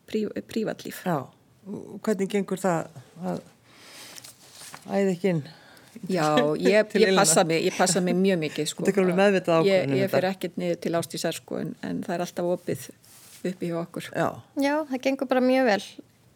prí, 0.10 0.26
prívatlíf. 0.50 1.04
Já, 1.06 1.26
og 1.66 2.00
hvernig 2.06 2.32
gengur 2.32 2.62
það 2.62 2.90
að 3.26 3.44
æði 4.92 5.14
ekki 5.16 5.32
inn? 5.34 5.46
Já, 6.12 6.28
ég, 6.60 6.96
ég, 7.00 7.14
passa 7.16 7.46
mig, 7.48 7.64
ég 7.66 7.78
passa 7.78 8.04
mig 8.04 8.18
mjög 8.20 8.42
mikið 8.44 8.70
sko. 8.72 8.86
Er 8.86 8.98
Ég, 9.66 9.88
um 9.88 9.96
ég 9.98 10.12
fer 10.12 10.30
ekkert 10.30 10.60
niður 10.62 10.82
til 10.84 10.94
ástísar 11.00 11.38
sko 11.38 11.62
en, 11.62 11.72
en 11.86 12.04
það 12.06 12.18
er 12.18 12.26
alltaf 12.28 12.52
opið 12.58 12.90
uppi 13.46 13.70
hjá 13.70 13.80
okkur. 13.82 14.10
Já, 14.12 14.28
Já, 14.60 14.74
það 14.92 15.02
gengur 15.08 15.32
bara 15.32 15.46
mjög 15.46 15.70
vel. 15.70 15.82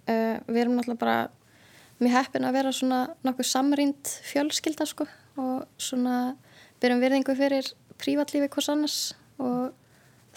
Uh, 0.10 0.38
við 0.48 0.64
erum 0.64 0.80
náttúrulega 0.80 1.04
bara 1.04 1.18
mjög 2.00 2.16
heppin 2.16 2.48
að 2.48 2.56
vera 2.56 2.74
svona 2.74 3.00
nokkuð 3.28 3.50
samrýnd 3.50 4.14
fjölskylda 4.30 4.88
sko 4.90 5.06
og 5.40 5.66
svona 5.82 6.16
byrjum 6.80 7.02
virðingu 7.04 7.36
fyrir 7.38 7.68
prívatlífi 8.02 8.50
hvers 8.54 8.72
annars 8.74 8.98
og 9.40 9.70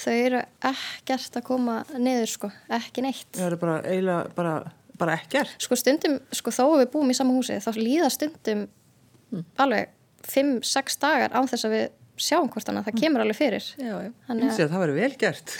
þau 0.03 0.15
eru 0.15 0.43
ekkert 0.73 1.39
að 1.39 1.47
koma 1.47 1.81
niður 1.97 2.31
sko, 2.35 2.53
ekki 2.73 3.05
neitt. 3.05 3.29
það 3.37 3.49
er 3.49 3.59
bara 3.61 3.81
eiginlega 3.87 4.37
bara, 4.37 4.55
bara 4.99 5.17
ekkert. 5.21 5.57
Sko 5.63 5.79
stundum, 5.79 6.19
sko 6.35 6.55
þó 6.55 6.65
við 6.81 6.87
búum 6.95 7.13
í 7.13 7.17
sama 7.19 7.35
húsi, 7.37 7.59
þá 7.63 7.73
líða 7.79 8.13
stundum 8.13 8.69
alveg 9.63 9.93
5-6 10.29 11.01
dagar 11.03 11.35
án 11.35 11.51
þess 11.51 11.67
að 11.67 11.77
við 11.77 11.91
sjáum 12.23 12.49
hvort 12.53 12.69
annað, 12.71 12.89
það 12.89 13.01
kemur 13.01 13.25
alveg 13.25 13.39
fyrir. 13.39 13.67
Já, 13.81 13.95
já. 14.05 14.11
Þannig 14.29 14.53
að 14.53 14.73
það 14.73 14.83
verður 14.85 14.99
vel 15.01 15.13
gert. 15.23 15.55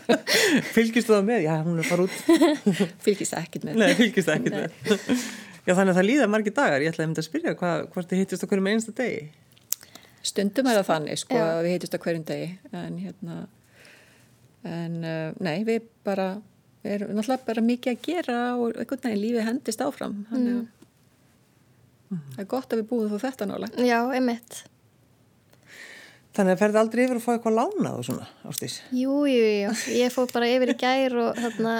fylgist 0.76 1.10
það 1.10 1.28
með? 1.30 1.40
Já, 1.46 1.52
hún 1.64 1.78
er 1.78 1.82
að 1.82 1.90
fara 1.90 2.06
út. 2.06 2.16
Fylgist 3.06 3.36
ekkert 3.38 3.66
með. 3.66 3.80
Nei, 3.80 3.88
fylgist 3.98 4.32
ekki 4.34 4.52
með. 4.54 4.76
Já, 5.64 5.72
þannig 5.74 5.92
að 5.92 5.98
það 5.98 6.06
líða 6.06 6.28
margir 6.30 6.54
dagar. 6.56 6.84
Ég 6.84 6.92
ætlaði 6.92 7.06
að 7.06 7.10
mynda 7.10 7.24
að 7.24 7.28
spyrja 7.28 7.54
hvað, 7.58 7.82
hvort 7.94 8.12
þið 8.12 8.22
hittist 8.22 8.44
okkur 8.46 8.62
með 8.64 8.76
einsta 8.76 8.94
degi. 9.00 9.24
Stundum 10.28 10.68
er 10.68 10.80
það 10.80 10.90
þannig 10.92 11.22
sko 11.22 11.38
Já. 11.38 11.44
að 11.46 11.62
við 11.64 11.74
heitust 11.76 11.96
á 11.96 12.02
hverjum 12.04 12.26
degi 12.28 12.48
en 12.72 12.98
hérna 13.02 13.36
en 14.68 14.96
uh, 15.06 15.36
nei, 15.44 15.62
við 15.66 15.86
bara 16.06 16.32
erum 16.86 17.14
náttúrulega 17.16 17.46
bara 17.46 17.64
mikið 17.64 17.94
að 17.94 18.02
gera 18.06 18.40
og 18.56 18.74
einhvern 18.74 19.04
veginn 19.04 19.22
lífið 19.22 19.48
hendist 19.48 19.84
áfram 19.84 20.20
þannig 20.30 20.58
að 20.58 20.66
það 22.08 22.42
er 22.42 22.48
gott 22.48 22.72
að 22.72 22.82
við 22.82 22.90
búum 22.90 23.12
þó 23.12 23.20
þetta 23.22 23.48
nálega. 23.48 23.84
Já, 23.84 23.98
einmitt. 24.16 24.58
Þannig 26.36 26.54
að 26.54 26.60
ferði 26.62 26.80
aldrei 26.82 27.02
yfir 27.04 27.18
að 27.18 27.24
fá 27.24 27.30
eitthvað 27.34 27.56
lánað 27.58 27.98
og 27.98 28.06
svona, 28.06 28.26
ástís. 28.48 28.76
Jú, 28.94 29.14
jú, 29.26 29.46
jú. 29.48 29.72
Ég 29.98 30.12
fór 30.14 30.28
bara 30.32 30.50
yfir 30.52 30.72
í 30.72 30.76
gær 30.78 31.16
og 31.24 31.40
þarna 31.40 31.72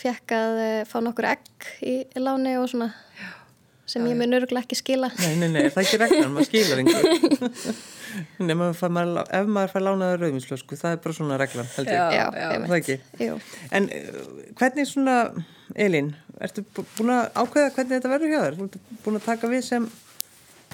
fekk 0.00 0.34
að 0.34 0.62
eh, 0.64 0.80
fá 0.88 0.96
nokkur 1.04 1.28
egg 1.30 1.68
í 1.86 1.94
láni 2.20 2.56
og 2.60 2.68
svona 2.72 2.90
sem 3.90 4.06
ég 4.10 4.16
mun 4.20 4.36
örgulega 4.38 4.64
ekki 4.66 4.78
skila. 4.78 5.10
Nei, 5.20 5.34
nei, 5.40 5.48
nei, 5.54 5.62
það 5.68 5.80
er 5.80 5.86
ekki 5.86 6.00
reglan, 6.02 6.34
maður 6.36 6.48
skilar 6.50 6.82
einhver. 6.82 7.80
Nei, 8.42 8.54
maður 8.58 8.74
fær, 8.74 8.90
maður, 8.90 9.20
ef 9.38 9.50
maður 9.54 9.70
fær 9.70 9.82
lánaður 9.86 10.22
rauðvinslösku, 10.24 10.76
það 10.80 10.94
er 10.96 11.00
bara 11.04 11.14
svona 11.14 11.36
reglan, 11.38 11.68
held 11.76 11.90
ég. 11.92 11.98
Já, 12.16 12.24
Já. 12.34 12.46
Er 12.56 12.64
það 12.66 12.78
ekki? 12.80 12.96
Jú. 13.22 13.36
En 13.78 13.86
uh, 13.94 14.16
hvernig 14.58 14.88
svona, 14.90 15.14
Elín, 15.86 16.08
ertu 16.42 16.64
bú- 16.74 16.86
búin 16.96 17.12
að 17.14 17.28
ákveða 17.44 17.70
hvernig 17.76 17.92
þetta 18.00 18.10
verður 18.16 18.32
hjá 18.34 18.40
þér? 18.48 18.56
Búin 19.04 19.20
að 19.20 19.28
taka 19.28 19.50
við 19.52 19.62
sem 19.68 19.86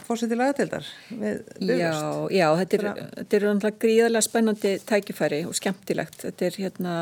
fórseti 0.06 0.38
lagatildar 0.38 0.86
Já, 1.10 1.92
já, 2.32 2.46
þetta 2.60 2.78
er, 2.78 3.00
þetta 3.18 3.38
er 3.40 3.76
gríðarlega 3.82 4.24
spennandi 4.24 4.72
tækifæri 4.86 5.42
og 5.48 5.56
skemmtilegt. 5.58 6.20
Þetta 6.24 6.46
er 6.46 6.58
hérna 6.62 6.94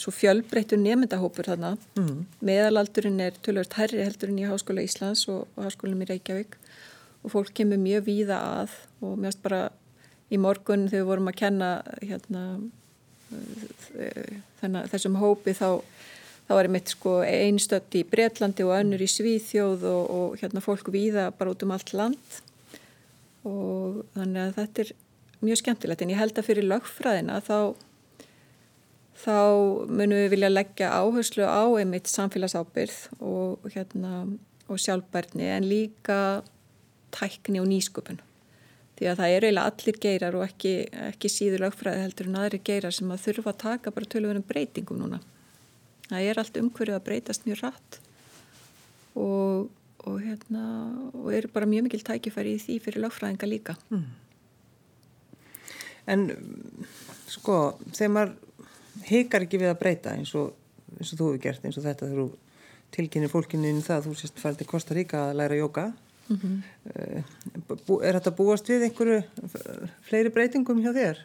svo 0.00 0.12
fjölbreyttur 0.14 0.80
nemyndahópur 0.80 1.50
þarna. 1.52 1.74
Mm. 1.98 2.24
Meðalaldurinn 2.44 3.20
er 3.24 3.38
tölvöld 3.44 3.76
herri 3.78 4.02
heldur 4.02 4.32
en 4.32 4.40
í 4.40 4.48
Háskóla 4.48 4.84
Íslands 4.84 5.26
og, 5.32 5.46
og 5.56 5.68
Háskólanum 5.68 6.04
í 6.06 6.10
Reykjavík 6.12 6.58
og 7.22 7.34
fólk 7.34 7.52
kemur 7.54 7.80
mjög 7.80 8.06
víða 8.08 8.40
að 8.62 8.76
og 9.02 9.18
mjögst 9.20 9.42
bara 9.44 9.66
í 10.32 10.40
morgun 10.40 10.88
þegar 10.88 11.02
við 11.02 11.10
vorum 11.10 11.30
að 11.30 11.38
kenna 11.42 11.72
hérna 12.00 12.44
þennan, 14.60 14.88
þessum 14.92 15.18
hópi 15.20 15.54
þá 15.56 15.68
þá 16.52 16.58
er 16.60 16.68
mitt 16.72 16.90
sko 16.92 17.12
einstödd 17.24 17.94
í 17.96 18.02
Bretlandi 18.08 18.64
og 18.66 18.74
önnur 18.76 19.02
í 19.02 19.08
Svíþjóð 19.08 19.86
og, 19.88 20.02
og 20.12 20.42
hérna 20.42 20.60
fólk 20.64 20.90
víða 20.92 21.30
bara 21.38 21.54
út 21.54 21.64
um 21.64 21.72
allt 21.72 21.94
land. 21.96 22.40
Og 23.48 24.02
þannig 24.12 24.42
að 24.42 24.58
þetta 24.58 24.84
er 24.84 24.92
mjög 25.42 25.62
skemmtilegt. 25.62 26.04
En 26.04 26.12
ég 26.12 26.20
held 26.20 26.36
að 26.36 26.48
fyrir 26.50 26.68
lögfræðina 26.68 27.40
þá 27.46 27.56
þá 29.22 29.38
munum 29.86 30.18
við 30.18 30.32
vilja 30.34 30.50
leggja 30.52 30.92
áherslu 30.98 31.46
á 31.46 31.62
einmitt 31.78 32.10
samfélagsábyrð 32.10 33.22
og 33.22 33.70
hérna 33.72 34.26
og 34.68 34.80
sjálfbærni 34.82 35.48
en 35.54 35.68
líka 35.68 36.42
tækni 37.14 37.62
og 37.62 37.68
nýsköpun. 37.70 38.20
Því 38.98 39.08
að 39.08 39.20
það 39.20 39.34
eru 39.36 39.48
eiginlega 39.48 39.72
allir 39.72 40.00
geirar 40.04 40.36
og 40.38 40.46
ekki, 40.46 40.72
ekki 41.08 41.30
síður 41.32 41.66
lögfræði 41.66 42.04
heldur 42.04 42.28
en 42.28 42.40
aðri 42.42 42.60
geirar 42.66 42.94
sem 42.94 43.12
að 43.14 43.28
þurfa 43.28 43.54
að 43.54 43.62
taka 43.62 43.94
bara 43.94 44.10
tölvunum 44.12 44.44
breytingum 44.46 45.00
núna 45.00 45.22
það 46.12 46.30
er 46.30 46.40
allt 46.42 46.58
umhverju 46.60 46.96
að 46.96 47.06
breytast 47.08 47.46
mjög 47.48 47.62
rætt 47.64 47.98
og, 49.18 49.70
og 50.06 50.18
hérna 50.22 50.64
og 51.12 51.30
eru 51.34 51.50
bara 51.52 51.68
mjög 51.68 51.88
mikil 51.88 52.04
tækifæri 52.06 52.56
í 52.56 52.62
því 52.62 52.78
fyrir 52.84 53.06
lögfræðinga 53.06 53.48
líka 53.50 53.78
En 56.10 56.24
um, 56.34 56.86
sko, 57.30 57.76
þegar 57.94 58.10
maður 58.10 58.32
hikar 59.06 59.44
ekki 59.44 59.60
við 59.62 59.70
að 59.70 59.78
breyta 59.78 60.16
eins 60.18 60.32
og, 60.34 60.48
eins 60.98 61.12
og 61.14 61.20
þú 61.20 61.28
hefur 61.28 61.42
gert, 61.44 61.66
eins 61.66 61.78
og 61.78 61.84
þetta 61.86 62.08
þegar 62.08 62.24
þú 62.24 62.30
tilkynir 62.92 63.30
fólkinu 63.30 63.70
inn 63.70 63.78
í 63.78 63.84
það 63.86 64.00
að 64.00 64.08
þú 64.08 64.14
sést 64.18 64.42
farið 64.42 64.58
til 64.60 64.70
Kosta 64.72 64.96
Ríka 64.96 65.28
að 65.28 65.38
læra 65.38 65.60
jóka 65.60 65.92
mm 66.32 66.58
er 68.02 68.18
þetta 68.18 68.34
búast 68.36 68.68
við 68.68 68.88
einhverju 68.88 69.20
eh, 69.22 69.88
fleiri 70.06 70.32
breytingum 70.34 70.82
hjá 70.82 70.92
þér? 70.96 71.22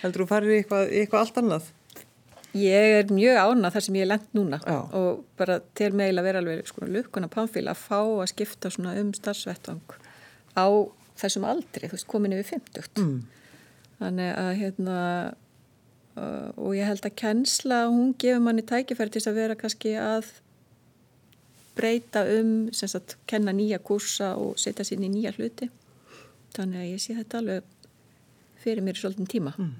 Heldur 0.00 0.24
þú 0.24 0.28
farið 0.30 0.52
í 0.52 0.58
eitthvað, 0.60 0.92
eitthvað 1.00 1.20
allt 1.24 1.40
annað? 1.42 1.68
Ég 2.58 2.96
er 2.98 3.12
mjög 3.14 3.36
ánað 3.38 3.76
þar 3.76 3.84
sem 3.86 3.98
ég 3.98 4.06
er 4.06 4.10
lent 4.10 4.32
núna 4.34 4.58
Já. 4.64 4.78
og 4.98 5.20
bara 5.38 5.60
til 5.78 5.92
meil 5.94 6.18
að 6.18 6.26
vera 6.26 6.40
alveg 6.42 6.66
sko, 6.66 6.88
lukkuna 6.88 7.28
pamfíl 7.30 7.68
að 7.70 7.78
fá 7.78 8.00
að 8.00 8.30
skipta 8.32 8.72
um 8.90 9.12
starfsvettvang 9.14 9.94
á 10.58 10.66
þessum 11.20 11.46
aldri, 11.46 11.86
þú 11.86 11.96
veist, 11.98 12.08
komin 12.10 12.34
yfir 12.34 12.58
50. 12.58 12.90
Mm. 12.98 13.18
Þannig 14.00 14.30
að 14.40 14.50
hérna 14.60 14.98
uh, 16.16 16.48
og 16.56 16.76
ég 16.78 16.88
held 16.88 17.06
að 17.06 17.18
kennsla, 17.22 17.82
hún 17.92 18.14
gefur 18.18 18.42
manni 18.44 18.64
tækifæri 18.66 19.12
til 19.12 19.20
þess 19.20 19.30
að 19.30 19.40
vera 19.42 19.58
kannski 19.60 19.94
að 20.00 20.30
breyta 21.78 22.24
um, 22.38 22.70
sem 22.74 22.90
sagt, 22.90 23.18
kenna 23.30 23.54
nýja 23.56 23.78
kursa 23.84 24.32
og 24.40 24.58
setja 24.60 24.86
sér 24.86 25.04
í 25.06 25.12
nýja 25.12 25.34
hluti. 25.36 25.70
Þannig 26.56 26.82
að 26.82 26.90
ég 26.90 27.04
sé 27.04 27.14
þetta 27.14 27.40
alveg 27.40 27.68
fyrir 28.60 28.84
mér 28.84 28.98
í 28.98 29.02
svolítinn 29.04 29.30
tíma. 29.30 29.54
Mm. 29.56 29.76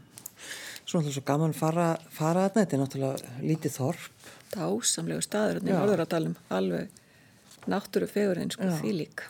Svo 0.90 0.98
náttúrulega 0.98 1.14
svo 1.14 1.22
gaman 1.28 1.52
fara, 1.54 1.88
fara 2.10 2.48
þarna, 2.48 2.62
þetta 2.64 2.74
er 2.74 2.80
náttúrulega 2.80 3.32
lítið 3.46 3.74
þorp. 3.76 4.06
dásamlegu 4.50 5.22
staður 5.22 5.58
hérna 5.60 5.70
í. 5.70 5.74
Norðuradalum 5.76 6.32
alveg 6.50 7.68
náttúru 7.70 8.08
fegurinn 8.10 8.50
sko 8.50 8.70
því 8.80 8.94
lík. 8.96 9.22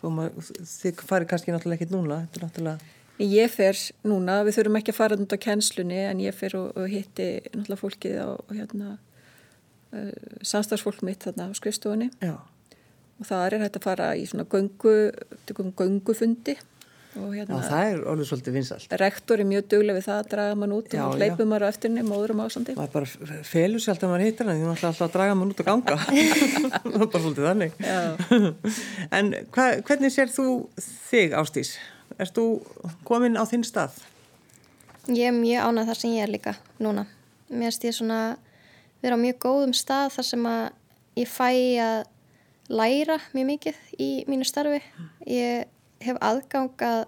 Þið 0.00 1.02
farið 1.04 1.28
kannski 1.32 1.52
náttúrulega 1.52 1.82
ekkit 1.82 1.92
núna, 1.92 2.22
þetta 2.24 2.40
er 2.40 2.46
náttúrulega, 2.46 2.94
ég 3.26 3.52
fer 3.52 3.82
núna, 4.08 4.38
við 4.46 4.56
þurfum 4.56 4.78
ekki 4.80 4.94
að 4.94 4.98
fara 5.02 5.18
út 5.20 5.34
á 5.36 5.44
kennslunni 5.44 5.98
en 6.06 6.22
ég 6.24 6.36
fer 6.36 6.56
og, 6.56 6.70
og 6.72 6.88
hitti 6.88 7.26
náttúrulega 7.50 7.82
fólkið 7.82 8.16
á 8.16 8.28
hérna 8.54 8.94
uh, 8.96 10.12
samstagsfólk 10.40 11.04
mitt 11.04 11.28
þarna 11.28 11.50
á 11.52 11.58
skrifstofunni. 11.60 12.08
Já, 12.24 12.38
og 13.20 13.28
það 13.28 13.44
er 13.50 13.58
hægt 13.66 13.76
að 13.82 13.86
fara 13.90 14.08
í 14.16 14.24
svona 14.32 14.48
göngu, 14.48 14.96
göngufundi 15.52 16.56
og 17.16 17.32
hérna 17.36 17.58
það 17.64 17.90
er 17.90 18.00
orðið 18.12 18.28
svolítið 18.30 18.56
vinsalt. 18.58 18.94
rektor 19.02 19.40
er 19.42 19.48
mjög 19.50 19.66
duglega 19.72 19.96
við 19.98 20.06
það 20.08 20.18
að 20.22 20.30
draga 20.34 20.54
mann 20.62 20.74
út 20.76 20.88
Já, 20.96 21.02
og 21.06 21.14
já. 21.14 21.18
hleypum 21.20 21.50
maður 21.52 21.66
á 21.66 21.68
eftir 21.72 21.90
henni, 21.90 22.04
móður 22.06 22.34
og 22.34 22.38
másandi 22.42 22.76
maður 22.76 22.92
bara 22.96 23.40
felur 23.50 23.80
sér 23.84 23.94
alltaf 23.94 24.06
að 24.08 24.12
maður 24.14 24.24
hittir 24.26 24.50
hann 24.50 24.60
því 24.60 24.66
maður 24.66 24.76
ætla 24.78 24.90
alltaf 24.92 25.06
að 25.08 25.14
draga 25.16 25.36
mann 25.40 25.52
út 25.54 25.62
að 25.62 25.70
ganga 25.70 25.96
það 26.06 27.00
er 27.02 27.12
bara 27.12 27.22
svolítið 27.26 27.48
þannig 27.50 27.72
en 29.20 29.32
hva, 29.54 29.66
hvernig 29.88 30.14
sér 30.14 30.32
þú 30.32 30.46
þig 31.10 31.36
Ástís? 31.40 31.74
Erst 32.22 32.36
þú 32.38 32.46
komin 33.08 33.36
á 33.36 33.44
þinn 33.48 33.64
stað? 33.66 33.96
Ég 35.10 35.28
er 35.30 35.34
mjög 35.36 35.66
ánað 35.70 35.90
þar 35.90 35.98
sem 36.00 36.14
ég 36.16 36.24
er 36.26 36.30
líka 36.32 36.52
núna. 36.82 37.04
Mér 37.50 37.68
finnst 37.70 37.84
ég 37.86 37.94
svona 37.94 38.20
vera 39.02 39.14
á 39.14 39.20
mjög 39.20 39.36
góðum 39.44 39.74
stað 39.76 40.14
þar 40.16 40.26
sem 40.30 40.46
að 40.50 40.62
ég 41.20 41.28
fæ 41.30 41.50
að 41.82 41.98
læra 42.74 43.18
mjög 43.36 43.46
mikið 43.52 43.76
í 44.02 44.08
mínu 44.30 44.46
starfi. 44.48 44.80
Ég 45.30 45.66
hef 46.04 46.18
aðgang 46.20 46.72
að 46.84 47.04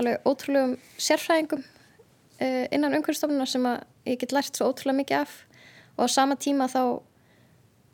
alveg 0.00 0.28
ótrúlegum 0.28 0.76
sérfræðingum 1.00 1.62
uh, 1.62 2.66
innan 2.74 2.96
umhverfstofnuna 2.98 3.46
sem 3.48 3.66
að 3.68 3.82
ég 4.08 4.20
get 4.22 4.34
lært 4.34 4.58
svo 4.58 4.70
ótrúlega 4.70 5.00
mikið 5.00 5.22
af. 5.22 5.34
Og 5.96 6.08
á 6.08 6.14
sama 6.14 6.38
tíma 6.40 6.68
þá 6.72 7.02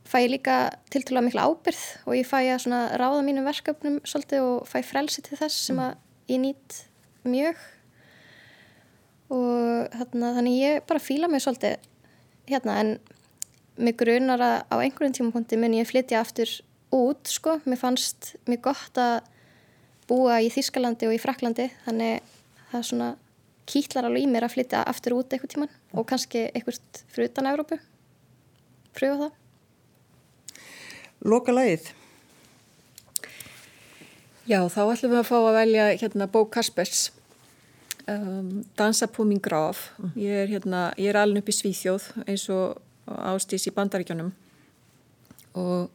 fæ 0.09 0.18
ég 0.24 0.33
líka 0.33 0.59
tiltölulega 0.93 1.26
mikla 1.26 1.49
ábyrð 1.51 1.83
og 2.07 2.14
ég 2.16 2.29
fæ 2.29 2.39
að 2.57 2.95
ráða 3.01 3.24
mínum 3.26 3.49
verkefnum 3.49 3.99
svolítið 4.09 4.47
og 4.47 4.70
fæ 4.70 4.79
frelsi 4.87 5.24
til 5.24 5.37
þess 5.41 5.66
sem 5.68 5.83
að 5.83 5.99
ég 6.33 6.41
nýtt 6.45 6.79
mjög. 7.29 7.61
Og 9.29 9.93
þarna, 9.93 10.33
þannig 10.39 10.61
ég 10.62 10.87
bara 10.89 11.03
fíla 11.05 11.29
mig 11.29 11.45
svolítið 11.45 11.76
hérna 12.49 12.79
en 12.81 12.95
mig 13.79 13.99
grunar 14.01 14.41
að 14.41 14.57
á 14.72 14.74
einhverjum 14.81 15.16
tímapunkti 15.18 15.59
mun 15.61 15.76
ég 15.76 15.89
flytja 15.91 16.22
aftur 16.22 16.49
út 16.95 17.29
sko, 17.29 17.59
mér 17.68 17.81
fannst 17.81 18.33
mér 18.49 18.62
gott 18.64 18.97
að 18.99 19.20
búa 20.09 20.40
í 20.44 20.50
Þískalandi 20.52 21.09
og 21.09 21.16
í 21.16 21.20
Fraklandi 21.22 21.68
þannig 21.84 22.22
það 22.70 22.80
er 22.80 22.88
svona 22.90 23.11
kýtlar 23.68 24.09
alveg 24.09 24.24
í 24.24 24.30
mér 24.30 24.46
að 24.46 24.54
flytja 24.56 24.82
aftur 24.88 25.18
út 25.18 25.32
eitthvað 25.32 25.54
tíman 25.54 25.76
og 25.92 26.09
kannski 26.09 26.46
eitthvað 26.48 26.80
fyrir 27.12 27.30
utan 27.30 27.50
Európu 27.50 27.78
pröfa 28.96 29.28
það. 29.28 29.36
Loka 31.28 31.54
lagið. 31.54 31.92
Já, 34.48 34.62
þá 34.72 34.82
ætlum 34.86 35.12
við 35.12 35.20
að 35.20 35.28
fá 35.28 35.36
að 35.38 35.56
velja 35.59 35.86
hérna 36.00 36.28
bók 36.32 36.52
Kaspers. 36.54 37.09
Um, 38.09 38.62
Dansa 38.78 39.04
på 39.12 39.26
mín 39.28 39.40
graf 39.44 39.90
ég 40.16 40.32
er, 40.32 40.46
hérna, 40.48 40.86
ég 40.96 41.11
er 41.11 41.18
alveg 41.20 41.42
upp 41.42 41.50
í 41.52 41.54
Svíþjóð 41.59 42.06
eins 42.24 42.46
og 42.48 42.78
ástís 43.04 43.66
í 43.68 43.72
bandaríkjónum 43.76 44.30
og 45.61 45.90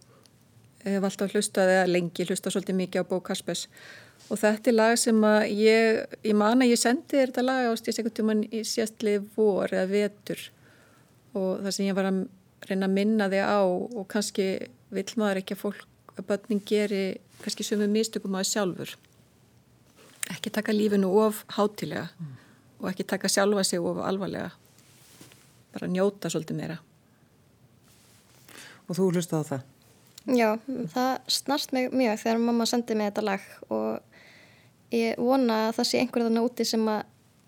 hef 0.84 1.08
alltaf 1.08 1.34
hlustað 1.34 1.72
eða 1.74 1.88
lengi 1.90 2.28
hlustað 2.28 2.54
svolítið 2.54 2.78
mikið 2.84 3.02
á 3.02 3.10
bók 3.10 3.26
Kaspers 3.32 3.66
og 4.32 4.40
þetta 4.40 4.72
er 4.72 4.76
lag 4.76 4.98
sem 5.00 5.20
að 5.28 5.42
ég, 5.60 6.04
ég 6.24 6.38
man 6.38 6.64
að 6.64 6.74
ég 6.74 6.80
sendi 6.82 7.18
þér 7.18 7.32
þetta 7.32 7.46
lag 7.46 7.70
ástís 7.72 8.00
einhvern 8.00 8.18
tímann 8.20 8.44
í 8.48 8.64
sérstli 8.68 9.18
vor 9.36 9.74
eða 9.74 9.90
vetur. 9.92 10.46
Og 11.34 11.64
það 11.64 11.76
sem 11.76 11.90
ég 11.90 11.98
var 11.98 12.10
að 12.10 12.22
reyna 12.70 12.88
að 12.88 12.96
minna 12.96 13.28
þig 13.32 13.44
á 13.44 13.62
og 13.66 14.06
kannski 14.12 14.48
vill 14.94 15.10
maður 15.20 15.42
ekki 15.42 15.58
að 15.58 15.64
fólk 15.64 16.14
að 16.14 16.28
börnin 16.30 16.64
geri 16.70 17.04
kannski 17.42 17.66
sömu 17.68 17.90
mistökum 17.92 18.38
að 18.40 18.50
sjálfur. 18.54 18.96
Ekki 20.32 20.54
taka 20.54 20.76
lífinu 20.76 21.12
of 21.20 21.44
hátilega 21.58 22.08
og 22.80 22.90
ekki 22.92 23.06
taka 23.08 23.32
sjálfa 23.32 23.66
sig 23.68 23.82
of 23.82 24.00
alvarlega. 24.04 24.52
Bara 25.74 25.90
njóta 25.90 26.32
svolítið 26.32 26.60
meira. 26.60 26.80
Og 28.88 28.98
þú 28.98 29.12
hlusta 29.12 29.42
á 29.42 29.44
það. 29.48 29.70
Já, 30.24 30.50
það 30.94 31.14
snarst 31.36 31.74
mig 31.76 31.92
mjög 31.92 32.22
þegar 32.22 32.40
mamma 32.40 32.68
sendið 32.70 33.00
mig 33.00 33.10
þetta 33.12 33.24
lag 33.28 33.48
og 33.68 34.13
ég 34.94 35.18
vona 35.18 35.68
að 35.68 35.80
það 35.80 35.90
sé 35.90 36.02
einhver 36.02 36.26
þarna 36.28 36.46
úti 36.46 36.68
sem 36.68 36.86
að 36.92 37.02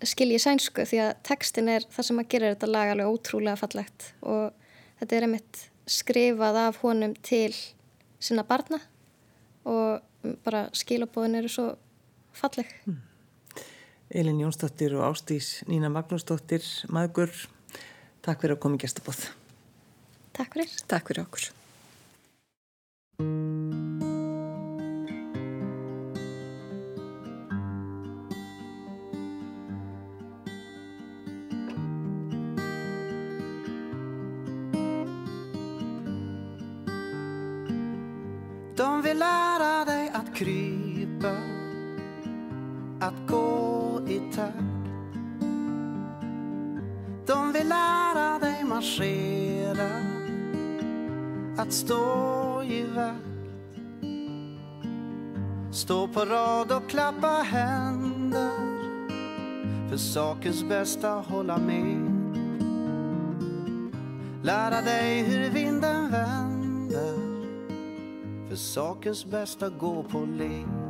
skilji 0.06 0.40
sænsku 0.42 0.84
því 0.86 1.00
að 1.06 1.14
textin 1.26 1.70
er 1.72 1.86
það 1.92 2.08
sem 2.08 2.20
að 2.20 2.28
gera 2.34 2.52
þetta 2.52 2.68
lag 2.68 2.92
alveg 2.92 3.14
ótrúlega 3.14 3.60
fallegt 3.60 4.10
og 4.20 4.52
þetta 5.00 5.16
er 5.16 5.26
einmitt 5.26 5.62
skrifað 5.86 6.60
af 6.66 6.80
honum 6.82 7.14
til 7.24 7.54
sinna 8.18 8.44
barna 8.46 8.80
og 9.66 10.34
bara 10.44 10.66
skilabóðin 10.76 11.40
eru 11.40 11.50
svo 11.52 11.66
falleg. 12.36 12.70
Elin 14.10 14.40
Jónsdóttir 14.42 14.94
og 14.98 15.06
Ástís 15.08 15.60
Nína 15.70 15.90
Magnúsdóttir, 15.90 16.62
maður, 16.92 17.32
takk 18.22 18.42
fyrir 18.42 18.58
að 18.58 18.62
koma 18.62 18.78
í 18.78 18.82
gestabóð. 18.84 19.28
Takk 20.36 20.58
fyrir. 20.58 20.74
Takk 20.86 21.10
fyrir 21.10 21.24
okkur 21.26 21.48
marschera 48.76 49.90
Att 51.56 51.72
stå 51.72 52.62
i 52.62 52.82
vakt. 52.82 53.16
Stå 55.70 56.08
på 56.08 56.24
rad 56.24 56.72
och 56.72 56.90
klappa 56.90 57.26
händer 57.26 58.50
För 59.88 59.96
sakens 59.96 60.64
bästa 60.64 61.08
hålla 61.08 61.58
med. 61.58 62.12
Lära 64.42 64.80
dig 64.80 65.22
hur 65.22 65.50
vinden 65.50 66.10
vänder 66.10 67.36
för 68.48 68.56
sakens 68.56 69.26
bästa 69.26 69.68
gå 69.68 70.02
på 70.02 70.18
led 70.18 70.85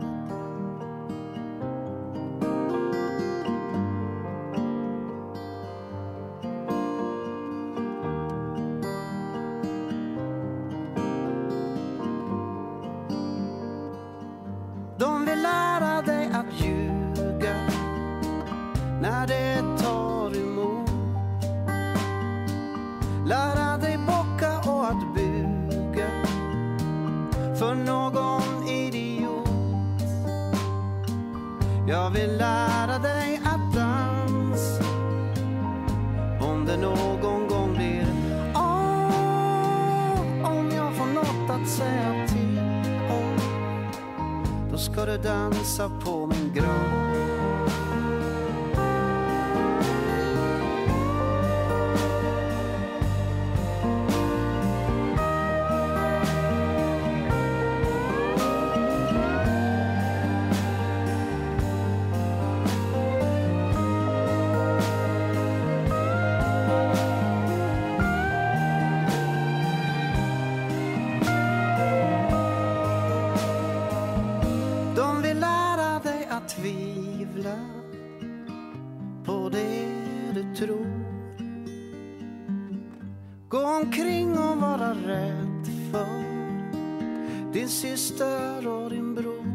Gå 83.48 83.58
omkring 83.58 84.38
och 84.38 84.56
vara 84.56 84.90
rädd 84.90 85.66
för 85.92 87.52
din 87.52 87.68
syster 87.68 88.68
och 88.68 88.90
din 88.90 89.14
bror. 89.14 89.46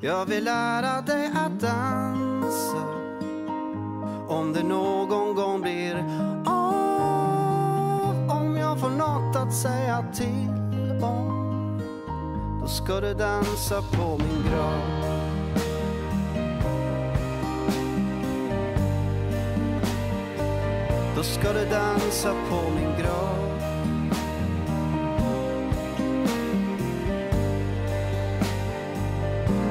Jag 0.00 0.26
vill 0.26 0.44
lära 0.44 1.00
dig 1.00 1.30
att 1.34 1.60
dansa 1.60 2.84
om 4.28 4.52
det 4.52 4.62
någon 4.62 5.34
gång 5.34 5.60
blir 5.60 5.94
av. 6.46 8.30
Om 8.30 8.56
jag 8.56 8.80
får 8.80 8.90
något 8.90 9.36
att 9.36 9.54
säga 9.54 10.04
till 10.14 11.04
om 11.04 11.80
då 12.60 12.66
ska 12.66 13.00
du 13.00 13.14
dansa 13.14 13.82
på 13.82 14.18
min 14.18 14.44
grav. 14.50 15.15
Då 21.16 21.22
ska 21.22 21.52
du 21.52 21.64
dansa 21.64 22.34
på 22.50 22.70
min 22.70 22.98
grav. 22.98 23.60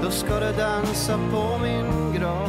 Då 0.04 0.12
ska 0.12 0.40
du 0.40 0.52
dansa 0.58 1.20
på 1.32 1.60
min 1.64 2.14
grav. 2.14 2.45